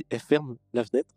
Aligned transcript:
et 0.00 0.06
elle 0.10 0.20
ferme 0.20 0.56
la 0.72 0.84
fenêtre. 0.84 1.14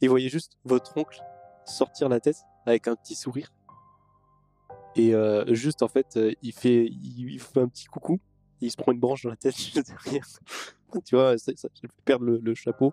Et 0.00 0.06
vous 0.06 0.12
voyez 0.12 0.28
juste 0.28 0.58
votre 0.64 0.96
oncle 0.96 1.20
sortir 1.64 2.08
la 2.08 2.20
tête 2.20 2.38
avec 2.66 2.88
un 2.88 2.96
petit 2.96 3.14
sourire. 3.14 3.52
Et 4.96 5.14
euh, 5.14 5.54
juste 5.54 5.82
en 5.82 5.88
fait, 5.88 6.16
euh, 6.16 6.32
il 6.42 6.52
fait, 6.52 6.86
il, 6.86 7.32
il 7.32 7.40
fait 7.40 7.60
un 7.60 7.68
petit 7.68 7.86
coucou. 7.86 8.20
Et 8.60 8.66
il 8.66 8.70
se 8.70 8.76
prend 8.76 8.92
une 8.92 9.00
branche 9.00 9.22
dans 9.22 9.30
la 9.30 9.36
tête 9.36 9.56
juste 9.56 9.86
derrière. 9.86 10.26
tu 11.04 11.14
vois, 11.14 11.38
ça, 11.38 11.52
ça, 11.56 11.68
ça 11.72 11.80
lui 11.82 11.88
fait 11.88 12.02
perdre 12.04 12.24
le, 12.24 12.38
le 12.38 12.54
chapeau. 12.54 12.92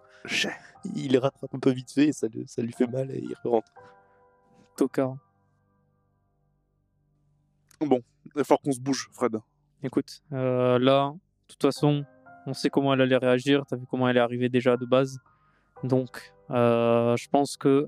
Il 0.95 1.13
le 1.13 1.19
rattrape 1.19 1.53
un 1.53 1.59
peu 1.59 1.71
vite 1.71 1.91
fait 1.91 2.09
et 2.09 2.13
ça, 2.13 2.27
lui 2.27 2.73
fait 2.73 2.87
mal 2.87 3.11
et 3.11 3.19
il 3.19 3.35
rentre. 3.43 3.71
Tocard. 4.77 5.17
Bon, 7.79 8.01
il 8.25 8.31
va 8.33 8.43
falloir 8.43 8.61
qu'on 8.61 8.71
se 8.71 8.79
bouge, 8.79 9.09
Fred. 9.13 9.37
Écoute, 9.83 10.23
euh, 10.31 10.79
là, 10.79 11.13
de 11.13 11.19
toute 11.47 11.61
façon, 11.61 12.05
on 12.45 12.53
sait 12.53 12.69
comment 12.69 12.93
elle 12.93 13.01
allait 13.01 13.17
réagir. 13.17 13.65
T'as 13.67 13.75
vu 13.75 13.85
comment 13.89 14.07
elle 14.09 14.17
est 14.17 14.21
arrivée 14.21 14.49
déjà 14.49 14.77
de 14.77 14.85
base. 14.85 15.19
Donc, 15.83 16.33
euh, 16.51 17.15
je 17.17 17.27
pense 17.29 17.57
que 17.57 17.87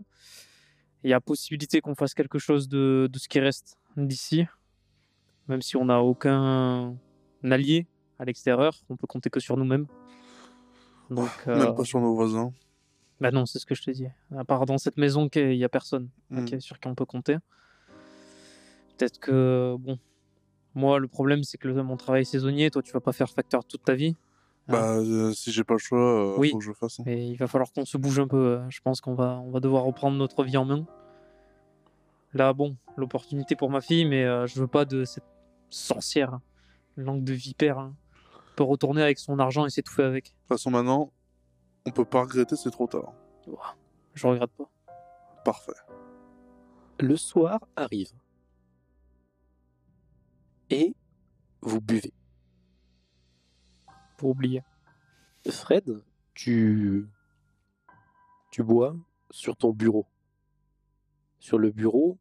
il 1.03 1.09
y 1.09 1.13
a 1.13 1.21
possibilité 1.21 1.79
qu'on 1.79 1.95
fasse 1.95 2.13
quelque 2.13 2.39
chose 2.39 2.67
de, 2.67 3.07
de 3.11 3.19
ce 3.19 3.27
qui 3.29 3.39
reste 3.39 3.77
d'ici. 3.95 4.45
Même 5.47 5.61
si 5.61 5.77
on 5.77 5.85
n'a 5.85 6.01
aucun 6.01 6.95
allié 7.43 7.87
à 8.19 8.25
l'extérieur, 8.25 8.73
on 8.89 8.97
peut 8.97 9.07
compter 9.07 9.29
que 9.29 9.39
sur 9.39 9.55
nous-mêmes. 9.57 9.85
Donc, 11.09 11.29
euh, 11.47 11.57
Même 11.65 11.75
pas 11.75 11.85
sur 11.85 12.01
nos 12.01 12.13
voisins. 12.15 12.51
bah 13.21 13.31
non, 13.31 13.45
c'est 13.45 13.59
ce 13.59 13.65
que 13.65 13.75
je 13.75 13.81
te 13.83 13.91
dis. 13.91 14.07
À 14.35 14.43
part 14.43 14.65
dans 14.65 14.77
cette 14.77 14.97
maison, 14.97 15.29
qu'il 15.29 15.49
n'y 15.57 15.63
a 15.63 15.69
personne 15.69 16.09
Mm. 16.29 16.39
ok, 16.39 16.55
sur 16.61 16.79
qui 16.79 16.87
on 16.89 16.95
peut 16.95 17.05
compter. 17.05 17.37
Peut-être 18.97 19.19
que, 19.19 19.75
bon, 19.79 19.97
moi, 20.73 20.99
le 20.99 21.07
problème, 21.07 21.43
c'est 21.43 21.57
que 21.57 21.67
mon 21.69 21.95
travail 21.95 22.23
est 22.23 22.25
saisonnier. 22.25 22.69
Toi, 22.71 22.81
tu 22.81 22.91
vas 22.91 22.99
pas 22.99 23.13
faire 23.13 23.29
facteur 23.29 23.63
toute 23.63 23.83
ta 23.83 23.93
vie. 23.93 24.15
Bah, 24.67 24.95
euh, 24.97 25.31
si 25.33 25.51
j'ai 25.51 25.63
pas 25.63 25.75
le 25.75 25.79
choix, 25.79 25.99
euh, 25.99 26.35
Oui. 26.37 26.49
faut 26.51 26.57
que 26.57 26.63
je 26.63 26.69
le 26.69 26.75
fasse. 26.75 26.99
hein. 26.99 27.03
Et 27.07 27.27
il 27.27 27.37
va 27.37 27.47
falloir 27.47 27.71
qu'on 27.71 27.85
se 27.85 27.97
bouge 27.97 28.19
un 28.19 28.27
peu. 28.27 28.37
euh, 28.37 28.69
Je 28.69 28.81
pense 28.81 28.99
qu'on 29.01 29.13
va, 29.15 29.39
on 29.45 29.51
va 29.51 29.59
devoir 29.61 29.83
reprendre 29.83 30.17
notre 30.17 30.43
vie 30.43 30.57
en 30.57 30.65
main. 30.65 30.85
Là, 32.33 32.51
bon, 32.53 32.75
l'opportunité 32.97 33.55
pour 33.55 33.69
ma 33.69 33.79
fille, 33.81 34.03
mais 34.05 34.25
euh, 34.25 34.45
je 34.47 34.59
veux 34.59 34.67
pas 34.67 34.83
de 34.85 35.05
cette 35.05 35.23
sorcière, 35.69 36.33
hein, 36.33 36.41
langue 36.97 37.23
de 37.23 37.33
vipère. 37.33 37.79
hein. 37.79 37.95
Elle 38.49 38.55
peut 38.57 38.63
retourner 38.63 39.01
avec 39.01 39.19
son 39.19 39.39
argent 39.39 39.65
et 39.65 39.69
s'étouffer 39.69 40.03
avec. 40.03 40.25
De 40.25 40.29
toute 40.31 40.47
façon, 40.49 40.69
maintenant, 40.71 41.11
on 41.85 41.91
peut 41.91 42.03
pas 42.05 42.21
regretter, 42.21 42.55
c'est 42.57 42.71
trop 42.71 42.87
tard. 42.87 43.13
Je 44.15 44.27
regrette 44.27 44.51
pas. 44.51 44.69
Parfait. 45.45 45.71
Le 46.99 47.15
soir 47.15 47.59
arrive. 47.77 48.11
Et 50.69 50.93
vous 51.61 51.79
buvez. 51.79 52.11
Pour 54.17 54.31
oublier. 54.31 54.63
Fred, 55.49 56.01
tu, 56.33 57.07
tu 58.51 58.63
bois 58.63 58.95
sur 59.31 59.55
ton 59.55 59.71
bureau. 59.71 60.05
Sur 61.39 61.57
le 61.59 61.71
bureau 61.71 62.17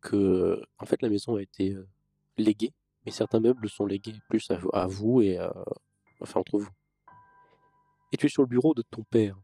que, 0.00 0.60
en 0.78 0.86
fait, 0.86 1.02
la 1.02 1.08
maison 1.10 1.36
a 1.36 1.42
été 1.42 1.72
euh, 1.72 1.86
léguée, 2.38 2.72
mais 3.04 3.12
certains 3.12 3.40
meubles 3.40 3.68
sont 3.68 3.86
légués 3.86 4.14
plus 4.28 4.50
à, 4.72 4.86
vous- 4.86 5.20
et 5.20 5.38
enfin 6.20 6.40
entre 6.40 6.58
vous. 6.58 6.70
Et 8.12 8.16
tu 8.16 8.26
es 8.26 8.28
sur 8.28 8.42
le 8.42 8.48
bureau 8.48 8.72
de 8.74 8.82
ton 8.82 9.04
père, 9.04 9.38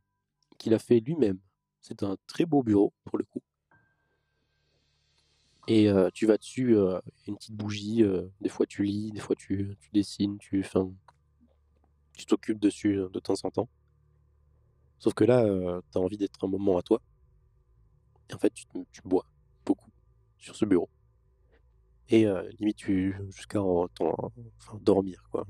qu'il 0.58 0.72
a 0.74 0.78
fait 0.78 1.00
lui-même. 1.00 1.38
C'est 1.80 2.02
un 2.02 2.16
très 2.26 2.46
beau 2.46 2.62
bureau 2.62 2.92
pour 3.04 3.18
le 3.18 3.24
coup. 3.24 3.42
Et 5.68 5.88
euh, 5.88 6.10
tu 6.12 6.26
vas 6.26 6.38
dessus, 6.38 6.76
euh, 6.76 7.00
une 7.26 7.36
petite 7.36 7.54
bougie. 7.54 8.02
euh, 8.02 8.26
des 8.40 8.48
fois 8.48 8.66
tu 8.66 8.82
lis, 8.82 9.12
des 9.12 9.20
fois 9.20 9.36
tu, 9.36 9.76
tu 9.80 9.90
dessines, 9.92 10.38
tu, 10.38 10.60
enfin, 10.60 10.90
tu 12.16 12.26
t'occupes 12.26 12.60
dessus 12.60 12.98
euh, 12.98 13.08
de 13.08 13.20
temps 13.20 13.34
en 13.44 13.50
temps. 13.50 13.68
Sauf 14.98 15.14
que 15.14 15.24
là, 15.24 15.44
tu 15.90 15.98
as 15.98 16.00
envie 16.00 16.16
d'être 16.16 16.44
un 16.44 16.48
moment 16.48 16.78
à 16.78 16.82
toi. 16.82 17.00
Et 18.30 18.34
en 18.34 18.38
fait, 18.38 18.52
tu, 18.54 19.02
bois 19.04 19.26
beaucoup 19.64 19.90
sur 20.38 20.56
ce 20.56 20.64
bureau. 20.64 20.88
Et 22.08 22.26
euh, 22.26 22.48
limite, 22.58 22.76
tu 22.76 23.16
jusqu'à 23.30 23.60
enfin, 23.60 24.32
dormir, 24.80 25.22
quoi. 25.30 25.46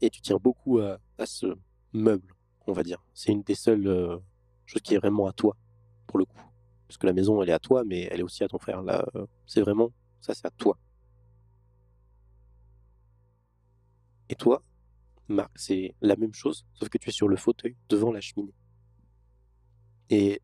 Et 0.00 0.10
tu 0.10 0.20
tiens 0.20 0.38
beaucoup 0.40 0.78
à, 0.78 0.98
ce 1.24 1.46
meuble, 1.92 2.34
on 2.66 2.72
va 2.72 2.82
dire. 2.82 3.02
C'est 3.14 3.32
une 3.32 3.42
des 3.42 3.54
seules 3.54 3.86
euh, 3.86 4.18
choses 4.66 4.82
qui 4.82 4.94
est 4.94 4.98
vraiment 4.98 5.26
à 5.26 5.32
toi, 5.32 5.56
pour 6.06 6.18
le 6.18 6.24
coup. 6.24 6.40
Parce 6.86 6.96
que 6.96 7.06
la 7.06 7.12
maison, 7.12 7.42
elle 7.42 7.50
est 7.50 7.52
à 7.52 7.58
toi, 7.58 7.84
mais 7.84 8.08
elle 8.10 8.20
est 8.20 8.24
aussi 8.24 8.44
à 8.44 8.48
ton 8.48 8.58
frère. 8.58 8.82
Là, 8.82 9.04
euh, 9.16 9.26
c'est 9.46 9.60
vraiment, 9.60 9.90
ça, 10.20 10.34
c'est 10.34 10.46
à 10.46 10.50
toi. 10.50 10.78
Et 14.30 14.34
toi, 14.36 14.62
Marc, 15.28 15.50
c'est 15.56 15.94
la 16.00 16.16
même 16.16 16.34
chose, 16.34 16.66
sauf 16.74 16.88
que 16.88 16.98
tu 16.98 17.08
es 17.08 17.12
sur 17.12 17.28
le 17.28 17.36
fauteuil 17.36 17.76
devant 17.88 18.12
la 18.12 18.20
cheminée. 18.20 18.54
Et 20.10 20.40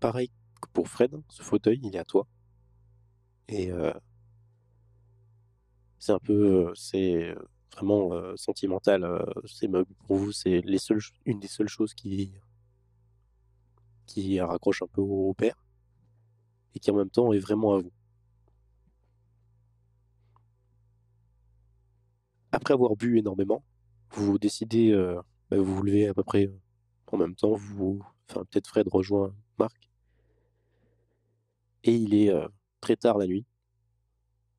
pareil 0.00 0.30
que 0.60 0.68
pour 0.72 0.88
Fred, 0.88 1.14
ce 1.28 1.42
fauteuil, 1.42 1.80
il 1.82 1.94
est 1.94 1.98
à 1.98 2.04
toi. 2.04 2.26
Et 3.48 3.70
euh, 3.72 3.92
c'est 5.98 6.12
un 6.12 6.18
peu, 6.18 6.68
euh, 6.68 6.72
c'est 6.74 7.30
euh, 7.30 7.34
vraiment 7.72 8.10
sentimental. 8.36 9.04
euh, 9.04 9.24
ces 9.46 9.68
meubles 9.68 9.92
pour 10.06 10.16
vous, 10.16 10.32
c'est 10.32 10.62
une 11.24 11.40
des 11.40 11.48
seules 11.48 11.68
choses 11.68 11.94
qui 14.06 14.40
raccroche 14.40 14.82
un 14.82 14.86
peu 14.88 15.00
au 15.02 15.34
père 15.34 15.54
et 16.74 16.78
qui 16.80 16.90
en 16.90 16.96
même 16.96 17.10
temps 17.10 17.32
est 17.32 17.38
vraiment 17.38 17.74
à 17.74 17.78
vous. 17.78 17.92
Après 22.52 22.72
avoir 22.72 22.96
bu 22.96 23.18
énormément, 23.18 23.62
vous 24.12 24.38
décidez, 24.38 24.90
euh, 24.90 25.20
bah, 25.50 25.58
vous 25.58 25.76
vous 25.76 25.82
levez 25.82 26.08
à 26.08 26.14
peu 26.14 26.22
près 26.22 26.46
euh, 26.46 26.58
en 27.12 27.18
même 27.18 27.34
temps, 27.34 27.52
vous, 27.52 28.02
enfin 28.28 28.44
peut-être 28.44 28.68
Fred 28.68 28.88
rejoint 28.88 29.34
Marc, 29.58 29.90
et 31.84 31.94
il 31.94 32.14
est 32.14 32.30
euh, 32.30 32.48
très 32.80 32.96
tard 32.96 33.18
la 33.18 33.26
nuit, 33.26 33.44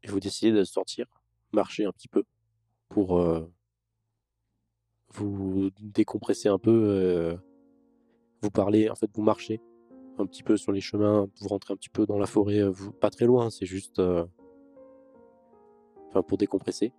et 0.04 0.08
vous 0.08 0.20
décidez 0.20 0.52
de 0.52 0.64
sortir, 0.64 1.08
marcher 1.52 1.86
un 1.86 1.92
petit 1.92 2.08
peu 2.08 2.24
pour 2.90 3.22
vous 5.14 5.70
décompresser 5.80 6.50
un 6.50 6.58
peu, 6.58 7.38
vous 8.42 8.52
parler, 8.52 8.90
en 8.90 8.96
fait 8.96 9.10
vous 9.14 9.22
marchez 9.22 9.62
un 10.18 10.26
petit 10.26 10.44
peu 10.44 10.58
sur 10.58 10.72
les 10.72 10.82
chemins, 10.82 11.28
vous 11.40 11.48
rentrez 11.48 11.74
un 11.74 11.78
petit 11.78 11.90
peu 11.90 12.06
dans 12.06 12.18
la 12.18 12.26
forêt, 12.26 12.62
pas 13.00 13.10
très 13.10 13.26
loin, 13.26 13.50
c'est 13.50 13.66
juste, 13.68 14.02
enfin 16.10 16.24
pour 16.24 16.38
décompresser 16.38 16.94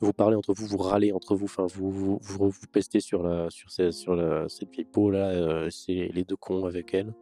vous 0.00 0.12
parlez 0.12 0.36
entre 0.36 0.52
vous, 0.52 0.66
vous 0.66 0.78
râlez 0.78 1.12
entre 1.12 1.34
vous, 1.34 1.46
enfin 1.46 1.66
vous 1.66 1.90
vous, 1.90 2.18
vous, 2.20 2.50
vous 2.50 2.66
pestez 2.70 3.00
sur 3.00 3.22
la 3.22 3.48
sur, 3.50 3.70
ces- 3.70 3.92
sur 3.92 4.14
cette 4.50 4.70
vieille 4.70 4.84
peau 4.84 5.10
là, 5.10 5.28
euh, 5.30 5.70
c'est 5.70 6.10
les 6.12 6.24
deux 6.24 6.36
cons 6.36 6.66
avec 6.66 6.92
elle. 6.94 7.14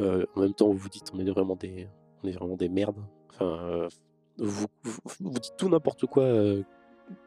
Euh, 0.00 0.24
en 0.36 0.40
même 0.40 0.54
temps, 0.54 0.68
vous 0.68 0.78
vous 0.78 0.88
dites 0.88 1.12
on 1.14 1.18
est 1.18 1.30
vraiment 1.30 1.56
des 1.56 1.88
on 2.22 2.28
est 2.28 2.32
vraiment 2.32 2.56
des 2.56 2.68
merdes. 2.68 3.04
Enfin, 3.30 3.58
euh, 3.62 3.88
vous, 4.38 4.66
vous, 4.82 5.30
dites 5.38 5.54
tout 5.58 5.68
n'importe 5.68 6.06
quoi 6.06 6.26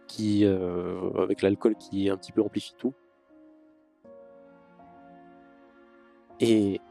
qui 0.08 0.46
avec 0.46 1.42
l'alcool 1.44 1.76
qui 1.76 2.10
un 2.10 2.18
petit 2.18 2.32
peu 2.32 2.42
amplifie 2.42 2.76
tout. 2.78 2.94
Et 6.40 6.82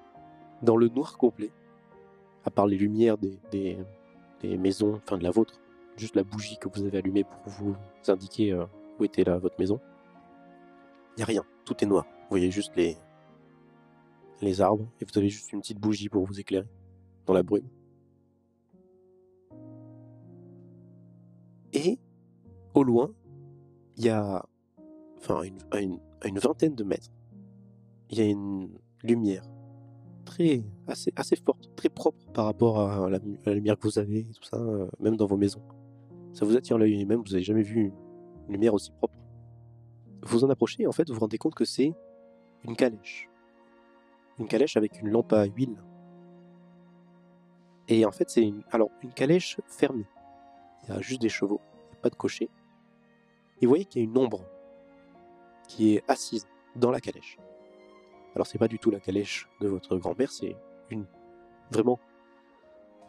dans 0.63 0.77
le 0.77 0.89
noir 0.89 1.19
complet, 1.19 1.51
à 2.45 2.51
part 2.51 2.67
les 2.67 2.77
lumières 2.77 3.19
des, 3.19 3.39
des, 3.51 3.79
des 4.41 4.57
maisons, 4.57 4.95
enfin 5.05 5.19
de 5.19 5.25
la 5.25 5.31
vôtre, 5.31 5.61
juste 5.97 6.17
la 6.17 6.25
bougie 6.25 6.57
que 6.59 6.69
vous 6.69 6.85
avez 6.85 6.99
allumée 6.99 7.25
pour 7.25 7.41
vous 7.47 7.77
indiquer 8.09 8.53
euh, 8.53 8.65
où 8.99 9.05
était 9.05 9.25
là 9.25 9.39
votre 9.39 9.59
maison. 9.59 9.81
Il 11.17 11.19
n'y 11.19 11.23
a 11.23 11.27
rien, 11.27 11.45
tout 11.65 11.77
est 11.83 11.87
noir. 11.87 12.05
Vous 12.05 12.31
voyez 12.31 12.51
juste 12.51 12.75
les, 12.77 12.97
les 14.41 14.61
arbres 14.61 14.87
et 15.01 15.05
vous 15.05 15.19
avez 15.19 15.29
juste 15.29 15.53
une 15.53 15.61
petite 15.61 15.79
bougie 15.79 16.09
pour 16.09 16.25
vous 16.25 16.41
éclairer 16.41 16.67
dans 17.27 17.35
la 17.35 17.43
brume. 17.43 17.69
Et 21.73 21.99
au 22.75 22.85
loin, 22.85 23.13
il 23.97 24.05
y 24.05 24.09
a, 24.09 24.45
enfin, 25.19 25.43
à 25.71 25.81
une, 25.81 25.99
vingtaine 26.39 26.75
de 26.75 26.85
mètres, 26.85 27.11
il 28.11 28.19
y 28.19 28.21
a 28.21 28.25
une 28.25 28.71
lumière 29.03 29.45
très, 30.25 30.65
assez, 30.87 31.13
assez 31.17 31.37
forte, 31.37 31.75
très 31.77 31.89
propre 31.89 32.25
par 32.33 32.47
rapport 32.47 32.81
à 32.81 33.11
la, 33.11 33.19
lumière 33.55 33.77
que 33.77 33.89
vous 33.89 33.99
avez 33.99 34.25
tout 34.25 34.45
ça, 34.45 34.57
euh, 34.57 34.89
même 35.01 35.17
dans 35.17 35.27
vos 35.27 35.37
maisons. 35.37 35.63
Ça 36.35 36.45
vous 36.45 36.57
attire 36.57 36.79
l'œil 36.79 37.01
et 37.01 37.05
même 37.05 37.21
vous 37.21 37.31
n'avez 37.31 37.45
jamais 37.45 37.63
vu 37.63 37.93
une 38.49 38.53
lumière 38.53 38.75
aussi 38.75 38.91
propre. 38.91 39.15
Vous 40.23 40.45
en 40.45 40.51
approchez 40.51 40.83
et 40.83 40.87
en 40.87 40.93
fait 40.93 41.09
vous 41.09 41.15
vous 41.15 41.21
rendez 41.21 41.39
compte 41.39 41.55
que 41.55 41.65
c'est 41.65 41.95
une 42.65 42.75
calèche. 42.75 43.31
Une 44.41 44.49
calèche 44.49 44.77
avec 44.77 45.01
une 45.01 45.11
lampe 45.11 45.33
à 45.33 45.45
huile. 45.45 45.77
Et 47.87 48.05
en 48.05 48.11
fait 48.11 48.29
c'est 48.31 48.43
une, 48.43 48.65
alors, 48.73 48.91
une 49.03 49.13
calèche 49.13 49.61
fermée. 49.69 50.07
Il 50.83 50.89
y 50.89 50.93
a 50.93 51.01
juste 51.01 51.23
des 51.23 51.29
chevaux, 51.29 51.61
il 51.87 51.93
n'y 51.93 51.99
a 51.99 52.01
pas 52.01 52.11
de 52.11 52.17
cocher. 52.17 52.51
Et 53.61 53.67
vous 53.67 53.71
voyez 53.71 53.85
qu'il 53.85 54.03
y 54.03 54.05
a 54.05 54.09
une 54.09 54.19
ombre 54.19 54.45
qui 55.69 55.95
est 55.95 56.11
assise 56.11 56.49
dans 56.75 56.91
la 56.91 57.01
calèche. 57.01 57.39
Alors 58.35 58.49
c'est 58.49 58.59
pas 58.59 58.69
du 58.69 58.81
tout 58.81 58.91
la 58.91 58.99
calèche 58.99 59.49
de 59.61 59.69
votre 59.69 59.97
grand-père, 59.99 60.33
c'est 60.33 60.57
une 60.91 61.07
vraiment 61.71 62.01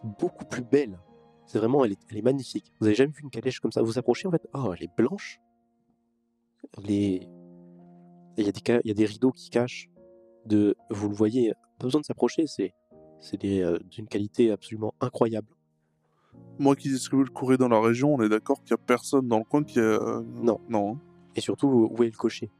beaucoup 0.03 0.45
plus 0.45 0.61
belle. 0.63 0.99
C'est 1.45 1.59
vraiment, 1.59 1.85
elle 1.85 1.91
est, 1.93 1.99
elle 2.09 2.17
est 2.17 2.21
magnifique. 2.23 2.71
Vous 2.79 2.87
avez 2.87 2.95
jamais 2.95 3.11
vu 3.11 3.21
une 3.23 3.29
calèche 3.29 3.59
comme 3.59 3.71
ça? 3.71 3.81
Vous 3.81 3.87
vous 3.87 3.99
approchez 3.99 4.27
en 4.27 4.31
fait, 4.31 4.47
oh, 4.53 4.73
elle 4.73 4.83
est 4.83 4.95
blanche. 4.97 5.39
les 6.83 7.27
il 8.37 8.45
y 8.45 8.49
a 8.49 8.51
des 8.51 8.61
il 8.83 8.87
y 8.87 8.91
a 8.91 8.93
des 8.93 9.05
rideaux 9.05 9.31
qui 9.31 9.49
cachent 9.49 9.89
de 10.45 10.75
vous 10.89 11.09
le 11.09 11.15
voyez 11.15 11.53
pas 11.79 11.85
besoin 11.85 12.01
de 12.01 12.05
s'approcher 12.05 12.45
c'est 12.47 12.73
euh, 13.43 13.79
d'une 13.89 14.07
qualité 14.07 14.51
absolument 14.51 14.93
incroyable 14.99 15.47
Moi 16.59 16.75
qui 16.75 16.89
distribue 16.89 17.23
le 17.23 17.29
courrier 17.29 17.57
dans 17.57 17.69
la 17.69 17.79
région, 17.79 18.13
on 18.13 18.21
est 18.21 18.29
d'accord 18.29 18.61
qu'il 18.61 18.75
n'y 18.75 18.81
a 18.81 18.85
personne 18.85 19.27
dans 19.27 19.39
le 19.39 19.45
coin 19.45 19.63
qui 19.63 19.79
a. 19.79 20.21
Non. 20.35 20.59
Non. 20.69 20.95
hein. 20.95 20.99
et 21.35 21.41
surtout 21.41 21.89
où 21.91 22.03
est 22.03 22.07
le 22.07 22.17
cocher? 22.17 22.51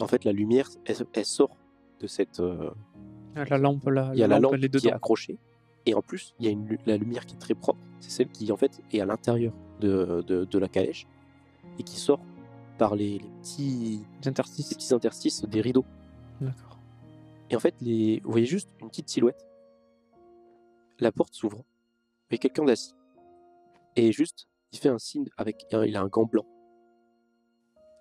En 0.00 0.06
fait 0.06 0.24
la 0.24 0.32
lumière 0.32 0.68
elle, 0.86 0.96
elle 1.12 1.24
sort 1.24 1.56
de 2.00 2.06
cette 2.06 2.40
euh, 2.40 2.70
La 3.34 3.58
lampe, 3.58 3.86
là, 3.88 4.10
il 4.14 4.20
y 4.20 4.22
a 4.22 4.26
la 4.28 4.40
lampe 4.40 4.54
elle 4.54 4.64
est 4.64 4.76
qui 4.76 4.88
est 4.88 4.92
accrochée 4.92 5.38
et 5.86 5.94
en 5.94 6.02
plus 6.02 6.34
il 6.38 6.46
y 6.46 6.48
a 6.48 6.52
une, 6.52 6.78
la 6.86 6.96
lumière 6.96 7.24
qui 7.26 7.34
est 7.34 7.38
très 7.38 7.54
propre 7.54 7.80
c'est 8.00 8.10
celle 8.10 8.28
qui 8.28 8.50
en 8.52 8.56
fait 8.56 8.80
est 8.92 9.00
à 9.00 9.06
l'intérieur 9.06 9.52
de, 9.80 10.22
de, 10.26 10.44
de 10.44 10.58
la 10.58 10.68
calèche 10.68 11.06
et 11.78 11.82
qui 11.82 11.96
sort 11.98 12.20
par 12.78 12.94
les, 12.94 13.18
les 13.18 13.28
petits 13.40 14.00
les 14.22 14.28
interstices. 14.28 14.68
petits 14.74 14.94
interstices 14.94 15.44
des 15.44 15.60
rideaux 15.60 15.84
D'accord. 16.40 16.78
et 17.50 17.56
en 17.56 17.60
fait 17.60 17.74
les 17.80 18.20
vous 18.24 18.30
voyez 18.30 18.46
juste 18.46 18.68
une 18.80 18.88
petite 18.88 19.08
silhouette 19.08 19.44
la 21.00 21.12
porte 21.12 21.34
s'ouvre 21.34 21.64
et 22.30 22.38
quelqu'un 22.38 22.64
d'assis 22.64 22.94
et 23.96 24.12
juste 24.12 24.48
il 24.72 24.78
fait 24.78 24.88
un 24.90 24.98
signe 24.98 25.26
avec 25.36 25.64
il 25.72 25.96
a 25.96 26.02
un 26.02 26.08
gant 26.08 26.24
blanc 26.26 26.44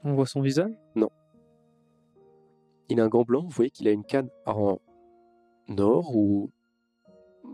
On 0.04 0.14
voit 0.14 0.26
son 0.28 0.42
visage? 0.42 0.72
il 2.90 3.00
a 3.00 3.04
un 3.04 3.08
gant 3.10 3.24
blanc 3.24 3.42
vous 3.44 3.50
voyez 3.50 3.72
qu'il 3.72 3.88
a 3.88 3.92
une 3.92 4.04
canne 4.04 4.30
en 4.46 4.80
or 5.78 6.16
ou 6.16 6.52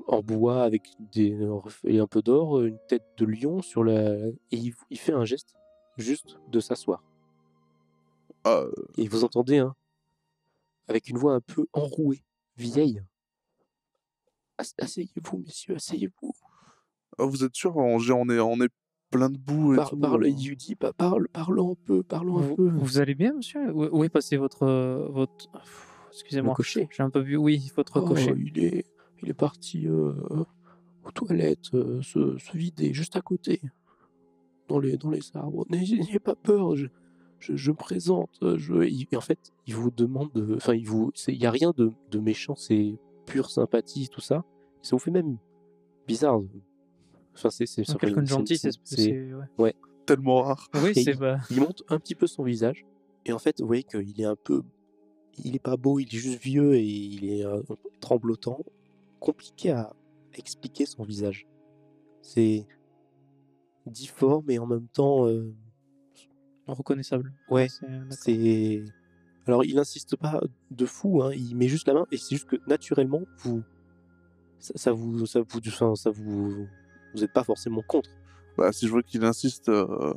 en 0.07 0.21
bois 0.21 0.63
avec 0.63 0.83
des 1.13 1.37
et 1.85 1.99
un 1.99 2.07
peu 2.07 2.21
d'or, 2.21 2.61
une 2.61 2.77
tête 2.87 3.05
de 3.17 3.25
lion 3.25 3.61
sur 3.61 3.83
la 3.83 4.15
et 4.27 4.33
il, 4.51 4.73
il 4.89 4.97
fait 4.99 5.13
un 5.13 5.25
geste 5.25 5.53
juste 5.97 6.37
de 6.49 6.59
s'asseoir. 6.59 7.03
Ah, 8.43 8.63
Et 8.97 9.07
vous 9.07 9.23
entendez 9.23 9.59
hein, 9.59 9.75
avec 10.87 11.07
une 11.09 11.17
voix 11.17 11.33
un 11.33 11.41
peu 11.41 11.65
enrouée, 11.73 12.23
vieille. 12.57 13.01
Ass- 14.57 14.75
Asseyez-vous, 14.79 15.37
messieurs, 15.39 15.75
asseyez-vous. 15.75 16.33
ah, 17.17 17.25
vous 17.25 17.43
êtes 17.43 17.55
sûr 17.55 17.75
on, 17.77 17.97
on 17.97 18.29
est, 18.29 18.39
on 18.39 18.61
est 18.61 18.69
plein 19.09 19.29
de 19.29 19.37
boue 19.37 19.73
et 19.73 19.77
Par- 19.77 19.89
tout, 19.89 19.97
parle, 19.97 20.25
euh. 20.25 20.29
il 20.29 20.47
lui 20.49 20.57
dit, 20.57 20.75
bah, 20.75 20.91
parle, 20.93 21.27
parlons 21.29 21.71
un 21.71 21.75
peu, 21.85 22.03
parlons 22.03 22.37
un 22.39 22.41
Vous, 22.41 22.55
peu. 22.55 22.69
vous 22.69 22.97
allez 22.99 23.15
bien, 23.15 23.33
monsieur? 23.33 23.71
Où, 23.71 23.99
où 23.99 24.03
est 24.03 24.09
passé 24.09 24.37
votre. 24.37 24.63
euh, 24.63 25.07
votre... 25.09 25.47
Excusez-moi. 26.11 26.53
cocher. 26.53 26.87
J'ai 26.91 27.01
un 27.03 27.09
peu 27.09 27.21
vu. 27.21 27.37
Oui, 27.37 27.71
votre 27.75 27.99
Oh, 28.01 28.05
cocher. 28.07 28.35
il 28.37 28.59
est, 28.63 28.85
il 29.23 29.29
est 29.29 29.33
parti 29.33 29.87
euh, 29.87 30.13
aux 31.05 31.11
toilettes, 31.11 31.73
euh, 31.73 32.01
se, 32.01 32.37
se 32.37 32.57
vider 32.57 32.93
juste 32.93 33.15
à 33.15 33.21
côté, 33.21 33.61
dans 34.67 34.79
les, 34.79 34.97
dans 34.97 35.09
les 35.09 35.21
arbres. 35.35 35.65
N'ayez 35.69 36.19
pas 36.19 36.35
peur, 36.35 36.75
je, 36.75 36.87
je, 37.39 37.71
présente. 37.71 38.29
euh, 38.41 38.57
Je, 38.57 38.83
il- 38.85 39.07
et 39.11 39.15
en 39.17 39.21
fait, 39.21 39.51
il 39.67 39.75
vous 39.75 39.91
demande, 39.91 40.31
de- 40.33 40.55
enfin, 40.55 40.73
il 40.75 40.87
vous, 40.87 41.11
c'est- 41.15 41.33
il 41.33 41.41
y 41.41 41.45
a 41.45 41.51
rien 41.51 41.73
de, 41.75 41.91
de 42.11 42.19
méchant, 42.19 42.55
c'est 42.55 42.95
pure 43.25 43.49
sympathie, 43.49 44.07
tout 44.09 44.21
ça. 44.21 44.43
Ça 44.81 44.95
vous 44.95 44.99
fait 44.99 45.11
même 45.11 45.37
bizarre. 46.07 46.39
Enfin, 47.35 47.49
c'est, 47.49 47.65
Quelqu'un 47.99 48.21
de 48.21 48.27
gentil, 48.27 48.57
c'est- 48.57 48.71
c'est- 48.83 49.29
ouais. 49.57 49.73
tellement 50.05 50.41
rare. 50.43 50.69
Oui, 50.83 50.91
c'est. 50.93 51.17
Bah... 51.17 51.37
il 51.49 51.59
monte 51.61 51.83
un 51.89 51.97
petit 51.99 52.15
peu 52.15 52.27
son 52.27 52.43
visage 52.43 52.85
et 53.25 53.31
en 53.31 53.39
fait 53.39 53.61
vous 53.61 53.67
voyez 53.67 53.83
qu'il 53.83 54.19
est 54.19 54.25
un 54.25 54.35
peu 54.35 54.61
il 55.41 55.55
est 55.55 55.59
pas 55.63 55.77
beau 55.77 55.97
il 55.97 56.07
est 56.13 56.17
juste 56.17 56.41
vieux 56.41 56.73
et 56.75 56.83
il 56.85 57.23
est 57.31 57.45
euh, 57.45 57.61
tremblotant 58.01 58.59
compliqué 59.23 59.71
à 59.71 59.93
expliquer 60.35 60.85
son 60.85 61.03
visage 61.03 61.47
c'est 62.21 62.65
difforme 63.85 64.49
et 64.49 64.59
en 64.59 64.65
même 64.65 64.87
temps 64.87 65.27
euh, 65.27 65.53
reconnaissable. 66.67 67.33
ouais 67.49 67.67
C'est- 68.09 68.83
alors 69.45 69.63
il 69.65 69.77
insiste 69.79 70.15
pas 70.15 70.41
de 70.71 70.85
fou 70.85 71.21
hein, 71.21 71.31
il 71.33 71.55
met 71.55 71.67
juste 71.67 71.87
la 71.87 71.93
main 71.93 72.05
et 72.11 72.17
c'est 72.17 72.35
juste 72.35 72.49
que 72.49 72.57
naturellement 72.67 73.21
vous 73.39 73.63
ça, 74.59 74.73
ça 74.75 74.91
vous 74.93 75.25
ça 75.25 75.41
vous 75.41 75.59
enfin, 75.67 75.95
ça 75.95 76.09
vous 76.11 76.67
vous 77.13 77.23
êtes 77.23 77.33
pas 77.33 77.43
forcément 77.43 77.81
contre 77.83 78.09
Bah, 78.57 78.71
si 78.71 78.87
je 78.87 78.91
vois 78.91 79.03
qu'il 79.03 79.23
insiste 79.25 79.69
euh, 79.69 80.13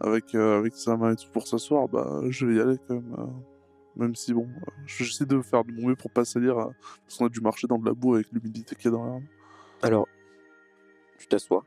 avec, 0.00 0.34
euh, 0.34 0.58
avec 0.58 0.74
sa 0.74 0.96
main 0.96 1.12
et 1.12 1.16
tout 1.16 1.30
pour 1.32 1.46
s'asseoir, 1.46 1.88
bah, 1.88 2.20
je 2.28 2.46
vais 2.46 2.54
y 2.56 2.60
aller 2.60 2.76
quand 2.86 2.94
même. 2.94 3.14
Même 3.96 4.14
si, 4.14 4.32
bon, 4.32 4.48
euh, 4.48 4.70
j'essaie 4.86 5.26
de 5.26 5.40
faire 5.42 5.64
de 5.64 5.72
mon 5.72 5.88
mieux 5.88 5.96
pour 5.96 6.10
pas 6.10 6.24
salir, 6.24 6.56
euh, 6.58 6.70
parce 7.04 7.18
qu'on 7.18 7.26
a 7.26 7.28
dû 7.28 7.40
marcher 7.40 7.66
dans 7.66 7.78
de 7.78 7.84
la 7.86 7.92
boue 7.92 8.14
avec 8.14 8.30
l'humidité 8.32 8.74
qu'il 8.76 8.86
y 8.86 8.88
a 8.88 8.90
dans 8.96 9.04
l'air. 9.04 9.20
Alors, 9.82 10.06
tu 11.18 11.26
t'assois 11.26 11.64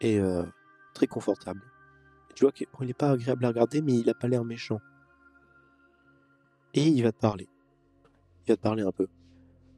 et 0.00 0.18
euh, 0.18 0.44
très 0.94 1.06
confortable. 1.06 1.62
Tu 2.34 2.44
vois 2.44 2.52
qu'il 2.52 2.66
bon, 2.72 2.78
il 2.82 2.90
est 2.90 2.94
pas 2.94 3.10
agréable 3.10 3.44
à 3.44 3.48
regarder, 3.48 3.80
mais 3.82 3.92
il 3.98 4.08
a 4.10 4.14
pas 4.14 4.28
l'air 4.28 4.44
méchant. 4.44 4.80
Et 6.74 6.86
il 6.86 7.02
va 7.02 7.12
te 7.12 7.18
parler. 7.18 7.48
Il 8.46 8.52
va 8.52 8.56
te 8.56 8.62
parler 8.62 8.82
un 8.82 8.92
peu. 8.92 9.06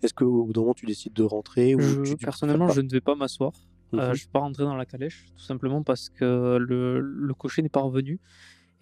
Est-ce 0.03 0.15
qu'au 0.15 0.45
bout 0.45 0.53
d'un 0.53 0.61
moment 0.63 0.75
tu 0.75 0.87
décides 0.87 1.13
de 1.13 1.23
rentrer 1.23 1.75
ou 1.75 1.81
Je- 1.81 2.03
tu, 2.03 2.17
tu 2.17 2.25
personnellement, 2.25 2.69
je 2.69 2.81
ne 2.81 2.89
vais 2.89 3.01
pas 3.01 3.15
m'asseoir. 3.15 3.53
Euh, 3.95 3.97
Mhm. 3.99 4.03
je 4.15 4.23
ne 4.23 4.27
vais 4.27 4.31
pas 4.33 4.39
rentrer 4.41 4.65
dans 4.65 4.75
la 4.75 4.87
calèche, 4.87 5.27
tout 5.37 5.43
simplement 5.45 5.83
parce 5.83 6.09
que 6.09 6.57
le, 6.59 7.01
le 7.01 7.35
cocher 7.35 7.63
n'est 7.63 7.69
pas 7.69 7.81
revenu. 7.83 8.19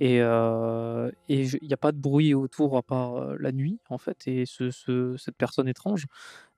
Et 0.01 0.21
euh, 0.23 1.11
il 1.29 1.59
n'y 1.63 1.73
a 1.75 1.77
pas 1.77 1.93
de 1.93 1.99
bruit 1.99 2.35
autour 2.35 2.77
à 2.77 2.83
part 2.83 3.17
euh, 3.17 3.37
la 3.39 3.53
nuit, 3.53 3.79
en 3.91 3.99
fait, 3.99 4.27
et 4.27 4.47
ce, 4.47 4.71
ce- 4.71 5.17
cette 5.19 5.37
personne 5.37 5.69
étrange. 5.69 6.07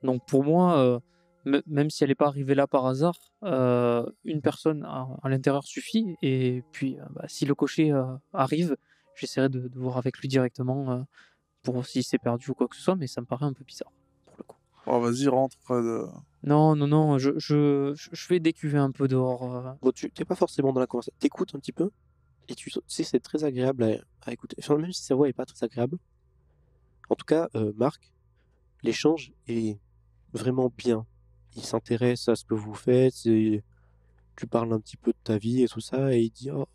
Donc 0.03 0.23
pour 0.27 0.45
moi, 0.45 0.79
euh, 0.79 1.01
me- 1.45 1.63
même 1.67 1.91
si 1.91 2.05
elle 2.05 2.11
n'est 2.11 2.15
pas 2.15 2.29
arrivée 2.29 2.55
là 2.55 2.67
par 2.69 2.87
hasard, 2.87 3.17
euh, 3.45 4.07
une 4.25 4.43
personne 4.43 4.85
à, 4.85 5.09
à 5.23 5.29
l'intérieur 5.29 5.65
suffit. 5.65 6.17
Et 6.23 6.63
puis, 6.73 6.99
euh, 7.01 7.05
bah, 7.11 7.25
si 7.29 7.45
le 7.45 7.55
cocher 7.55 7.93
euh, 7.93 8.05
arrive, 8.33 8.77
j'essaierai 9.15 9.49
de, 9.49 9.69
de 9.69 9.79
voir 9.79 9.97
avec 9.99 10.19
lui 10.19 10.29
directement 10.29 10.91
euh, 10.93 11.03
pour 11.63 11.85
s'il 11.87 12.05
s'est 12.05 12.19
perdu 12.19 12.51
ou 12.51 12.55
quoi 12.55 12.69
que 12.69 12.77
ce 12.77 12.83
soit, 12.83 12.97
mais 12.97 13.07
ça 13.09 13.21
me 13.21 13.27
paraît 13.27 13.47
un 13.47 13.53
peu 13.53 13.65
bizarre, 13.65 13.93
pour 14.27 14.37
le 14.39 14.45
coup. 14.45 14.57
Oh, 14.87 15.01
vas-y, 15.01 15.29
rentre. 15.29 15.57
Non, 16.45 16.75
non, 16.77 16.87
non, 16.89 17.19
je, 17.19 17.31
je, 17.39 17.93
je 17.95 18.29
vais 18.29 18.41
décuver 18.41 18.79
un 18.79 18.91
peu 18.91 19.07
dehors. 19.09 19.77
Bon, 19.81 19.93
tu 19.93 20.11
n'es 20.19 20.25
pas 20.25 20.35
forcément 20.35 20.73
dans 20.73 20.81
la 20.81 20.87
conversation. 20.89 21.17
T'écoutes 21.21 21.55
un 21.55 21.59
petit 21.59 21.73
peu? 21.73 21.91
Et 22.49 22.55
tu, 22.55 22.71
sais 22.87 23.05
c'est 23.05 23.21
très 23.21 23.45
agréable 23.45 24.01
à, 24.23 24.33
écouter. 24.33 24.57
Enfin, 24.59 24.77
même 24.77 24.93
si 24.93 25.03
sa 25.03 25.15
voix 25.15 25.29
est 25.29 25.33
pas 25.33 25.47
très 25.47 25.65
agréable. 25.65 25.99
En 27.09 27.15
tout 27.15 27.25
cas, 27.25 27.49
euh, 27.55 27.73
Marc, 27.77 28.13
l'échange 28.83 29.33
est 29.49 29.79
vraiment 30.33 30.73
bien. 30.77 31.07
Il 31.57 31.65
s'intéresse 31.65 32.29
à 32.29 32.37
ce 32.37 32.45
que 32.45 32.55
vous 32.55 32.75
faites. 32.75 33.27
et 33.27 33.63
tu 34.37 34.47
parles 34.47 34.73
un 34.73 34.81
petit 34.81 34.97
peu 34.97 35.13
de 35.13 35.19
ta 35.23 35.37
vie 35.39 35.63
et 35.63 35.69
tout 35.69 35.81
ça 35.81 36.15
et 36.15 36.23
il 36.23 36.31
dit 36.31 36.51
oh, 36.51 36.67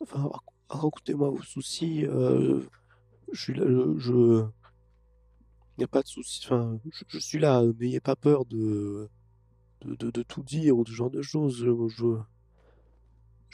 enfin, 0.00 0.24
rac- 0.24 0.54
racontez-moi 0.68 1.30
vos 1.30 1.42
soucis. 1.42 2.04
euh, 2.06 2.62
je 3.32 3.40
suis 3.40 3.54
là, 3.54 3.64
je 3.96 4.46
il 5.76 5.80
n'y 5.80 5.84
a 5.84 5.88
pas 5.88 6.02
de 6.02 6.08
souci. 6.08 6.40
Enfin, 6.44 6.78
je, 7.08 7.18
suis 7.18 7.38
là. 7.38 7.62
N'ayez 7.78 8.00
pas 8.00 8.16
peur 8.16 8.46
de 8.46 9.08
de, 9.82 9.94
de, 9.94 10.10
de 10.10 10.22
tout 10.22 10.42
dire 10.42 10.76
ou 10.76 10.86
ce 10.86 10.92
genre 10.92 11.10
de 11.10 11.22
choses. 11.22 11.58
Je, 11.58 12.18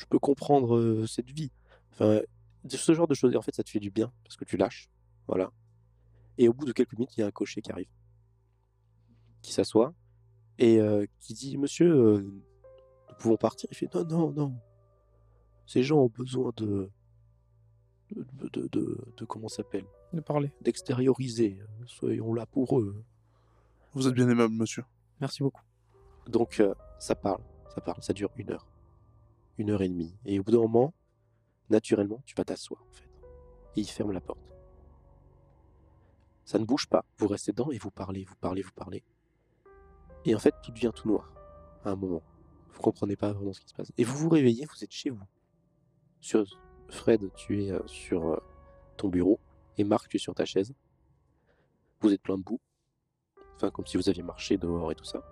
je, 0.02 0.06
peux 0.06 0.18
comprendre 0.18 0.76
euh, 0.76 1.06
cette 1.06 1.30
vie. 1.30 1.50
Enfin, 1.92 2.20
de 2.64 2.76
ce 2.76 2.92
genre 2.94 3.08
de 3.08 3.14
choses. 3.14 3.32
Et 3.32 3.36
en 3.36 3.42
fait, 3.42 3.54
ça 3.54 3.62
te 3.62 3.70
fait 3.70 3.80
du 3.80 3.90
bien 3.90 4.12
parce 4.24 4.36
que 4.36 4.44
tu 4.44 4.56
lâches. 4.56 4.88
Voilà. 5.26 5.50
Et 6.38 6.48
au 6.48 6.52
bout 6.52 6.64
de 6.64 6.72
quelques 6.72 6.94
minutes, 6.94 7.16
il 7.16 7.20
y 7.20 7.22
a 7.22 7.26
un 7.26 7.30
cocher 7.30 7.60
qui 7.62 7.70
arrive, 7.70 7.88
qui 9.42 9.52
s'assoit 9.52 9.94
et 10.58 10.80
euh, 10.80 11.06
qui 11.20 11.34
dit 11.34 11.58
Monsieur, 11.58 11.90
euh, 11.92 12.20
nous 12.20 13.14
pouvons 13.18 13.36
partir. 13.36 13.68
Il 13.70 13.76
fait 13.76 13.92
Non, 13.94 14.04
non, 14.04 14.30
non. 14.32 14.54
Ces 15.66 15.82
gens 15.82 15.98
ont 15.98 16.08
besoin 16.08 16.52
de. 16.56 16.90
de, 18.10 18.26
de, 18.48 18.68
de, 18.68 18.98
de- 19.16 19.24
comment 19.24 19.48
ça 19.48 19.56
s'appelle? 19.56 19.84
De 20.12 20.20
parler. 20.20 20.52
D'extérioriser. 20.60 21.58
Soyons 21.86 22.34
là 22.34 22.46
pour 22.46 22.78
eux. 22.78 23.02
Vous 23.94 24.08
êtes 24.08 24.14
bien 24.14 24.28
aimable, 24.28 24.54
monsieur. 24.54 24.84
Merci 25.20 25.42
beaucoup. 25.42 25.62
Donc 26.26 26.60
euh, 26.60 26.74
ça 26.98 27.14
parle, 27.14 27.42
ça 27.74 27.80
parle, 27.80 28.02
ça 28.02 28.12
dure 28.12 28.30
une 28.36 28.50
heure, 28.50 28.66
une 29.62 29.70
heure 29.70 29.82
et 29.82 29.88
demie. 29.88 30.14
Et 30.24 30.38
au 30.38 30.42
bout 30.42 30.52
d'un 30.52 30.58
moment, 30.58 30.92
naturellement, 31.70 32.22
tu 32.26 32.34
vas 32.34 32.44
t'asseoir 32.44 32.82
en 32.82 32.92
fait. 32.92 33.08
Et 33.76 33.80
il 33.80 33.88
ferme 33.88 34.12
la 34.12 34.20
porte. 34.20 34.52
Ça 36.44 36.58
ne 36.58 36.64
bouge 36.64 36.88
pas. 36.88 37.04
Vous 37.18 37.28
restez 37.28 37.52
dedans 37.52 37.70
et 37.70 37.78
vous 37.78 37.90
parlez, 37.90 38.24
vous 38.24 38.34
parlez, 38.36 38.62
vous 38.62 38.72
parlez. 38.72 39.02
Et 40.24 40.34
en 40.34 40.38
fait, 40.38 40.54
tout 40.62 40.72
devient 40.72 40.92
tout 40.94 41.08
noir 41.08 41.32
à 41.84 41.90
un 41.90 41.96
moment. 41.96 42.22
Vous 42.72 42.80
comprenez 42.82 43.16
pas 43.16 43.32
vraiment 43.32 43.52
ce 43.52 43.60
qui 43.60 43.68
se 43.68 43.74
passe. 43.74 43.92
Et 43.96 44.04
vous 44.04 44.16
vous 44.16 44.28
réveillez, 44.28 44.66
vous 44.66 44.84
êtes 44.84 44.92
chez 44.92 45.10
vous. 45.10 45.26
Sur 46.20 46.44
Fred, 46.88 47.30
tu 47.34 47.64
es 47.64 47.70
euh, 47.70 47.80
sur 47.86 48.28
euh, 48.28 48.36
ton 48.96 49.08
bureau 49.08 49.40
et 49.78 49.84
Marc, 49.84 50.08
tu 50.08 50.16
es 50.16 50.20
sur 50.20 50.34
ta 50.34 50.44
chaise. 50.44 50.74
Vous 52.00 52.12
êtes 52.12 52.22
plein 52.22 52.36
de 52.36 52.42
boue. 52.42 52.60
Enfin, 53.54 53.70
comme 53.70 53.86
si 53.86 53.96
vous 53.96 54.08
aviez 54.08 54.22
marché 54.22 54.58
dehors 54.58 54.92
et 54.92 54.94
tout 54.94 55.04
ça. 55.04 55.22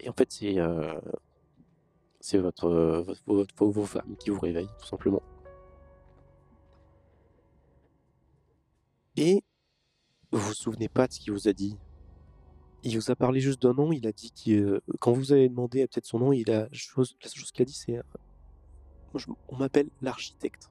Et 0.00 0.08
en 0.08 0.12
fait, 0.12 0.30
c'est 0.32 0.58
euh, 0.58 1.00
c'est 2.24 2.38
votre, 2.38 2.68
euh, 2.68 3.02
votre, 3.26 3.66
vos 3.66 3.84
femmes 3.84 4.16
qui 4.16 4.30
vous 4.30 4.40
réveillent, 4.40 4.70
tout 4.80 4.86
simplement. 4.86 5.22
Et 9.18 9.44
vous 10.32 10.38
vous 10.38 10.54
souvenez 10.54 10.88
pas 10.88 11.06
de 11.06 11.12
ce 11.12 11.20
qu'il 11.20 11.34
vous 11.34 11.48
a 11.48 11.52
dit? 11.52 11.76
Il 12.82 12.96
vous 12.96 13.10
a 13.10 13.14
parlé 13.14 13.40
juste 13.40 13.60
d'un 13.60 13.74
nom. 13.74 13.92
Il 13.92 14.06
a 14.06 14.12
dit 14.12 14.32
que 14.32 14.80
quand 15.00 15.12
vous 15.12 15.32
avez 15.32 15.50
demandé 15.50 15.82
à 15.82 15.86
peut-être 15.86 16.06
son 16.06 16.18
nom, 16.18 16.32
il 16.32 16.50
a 16.50 16.60
la 16.60 16.68
seule 16.72 17.34
chose 17.34 17.52
qu'il 17.52 17.62
a 17.62 17.66
dit, 17.66 17.74
c'est 17.74 17.98
euh, 17.98 18.02
on 19.48 19.56
m'appelle 19.56 19.90
l'architecte. 20.00 20.70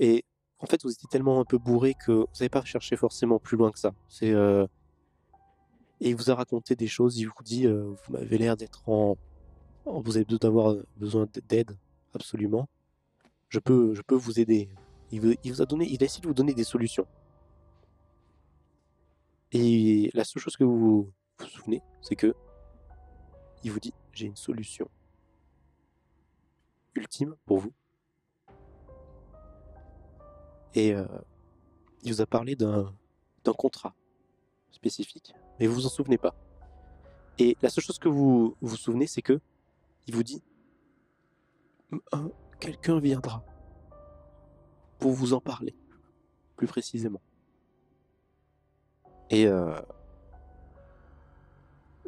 Et 0.00 0.24
en 0.58 0.66
fait, 0.66 0.82
vous 0.82 0.90
étiez 0.90 1.08
tellement 1.08 1.38
un 1.38 1.44
peu 1.44 1.58
bourré 1.58 1.94
que 1.94 2.10
vous 2.10 2.26
n'avez 2.40 2.48
pas 2.48 2.64
cherché 2.64 2.96
forcément 2.96 3.38
plus 3.38 3.56
loin 3.56 3.70
que 3.70 3.78
ça. 3.78 3.94
C'est 4.08 4.32
euh, 4.32 4.66
et 6.00 6.10
il 6.10 6.16
vous 6.16 6.30
a 6.30 6.34
raconté 6.34 6.76
des 6.76 6.86
choses. 6.86 7.18
Il 7.18 7.26
vous 7.26 7.42
dit, 7.42 7.66
euh, 7.66 7.94
vous 8.04 8.12
m'avez 8.12 8.38
l'air 8.38 8.56
d'être 8.56 8.88
en, 8.88 9.16
vous 9.84 10.16
avez 10.16 10.24
d'avoir 10.24 10.76
besoin 10.96 11.26
d'aide 11.48 11.76
absolument. 12.14 12.68
Je 13.48 13.58
peux, 13.58 13.94
je 13.94 14.02
peux 14.02 14.14
vous 14.14 14.40
aider. 14.40 14.68
Il 15.10 15.20
vous, 15.20 15.62
a 15.62 15.66
donné, 15.66 15.86
il 15.88 16.02
essayé 16.02 16.20
de 16.20 16.28
vous 16.28 16.34
donner 16.34 16.52
des 16.52 16.64
solutions. 16.64 17.06
Et 19.52 20.10
la 20.12 20.24
seule 20.24 20.42
chose 20.42 20.56
que 20.56 20.64
vous 20.64 21.10
vous 21.38 21.46
souvenez, 21.46 21.82
c'est 22.02 22.16
que 22.16 22.34
il 23.64 23.72
vous 23.72 23.80
dit, 23.80 23.94
j'ai 24.12 24.26
une 24.26 24.36
solution 24.36 24.88
ultime 26.94 27.34
pour 27.46 27.58
vous. 27.58 27.72
Et 30.74 30.92
euh, 30.92 31.06
il 32.02 32.12
vous 32.12 32.20
a 32.20 32.26
parlé 32.26 32.54
d'un 32.54 32.92
contrat 33.56 33.94
spécifique, 34.70 35.32
mais 35.58 35.66
vous 35.66 35.74
vous 35.74 35.86
en 35.86 35.90
souvenez 35.90 36.18
pas. 36.18 36.34
Et 37.38 37.56
la 37.62 37.68
seule 37.70 37.84
chose 37.84 37.98
que 37.98 38.08
vous 38.08 38.56
vous 38.60 38.76
souvenez, 38.76 39.06
c'est 39.06 39.22
que 39.22 39.40
il 40.06 40.14
vous 40.14 40.22
dit 40.22 40.42
Un- 42.12 42.30
quelqu'un 42.60 42.98
viendra 43.00 43.44
pour 44.98 45.12
vous 45.12 45.32
en 45.32 45.40
parler 45.40 45.74
plus 46.56 46.66
précisément. 46.66 47.20
Et 49.30 49.46
euh, 49.46 49.80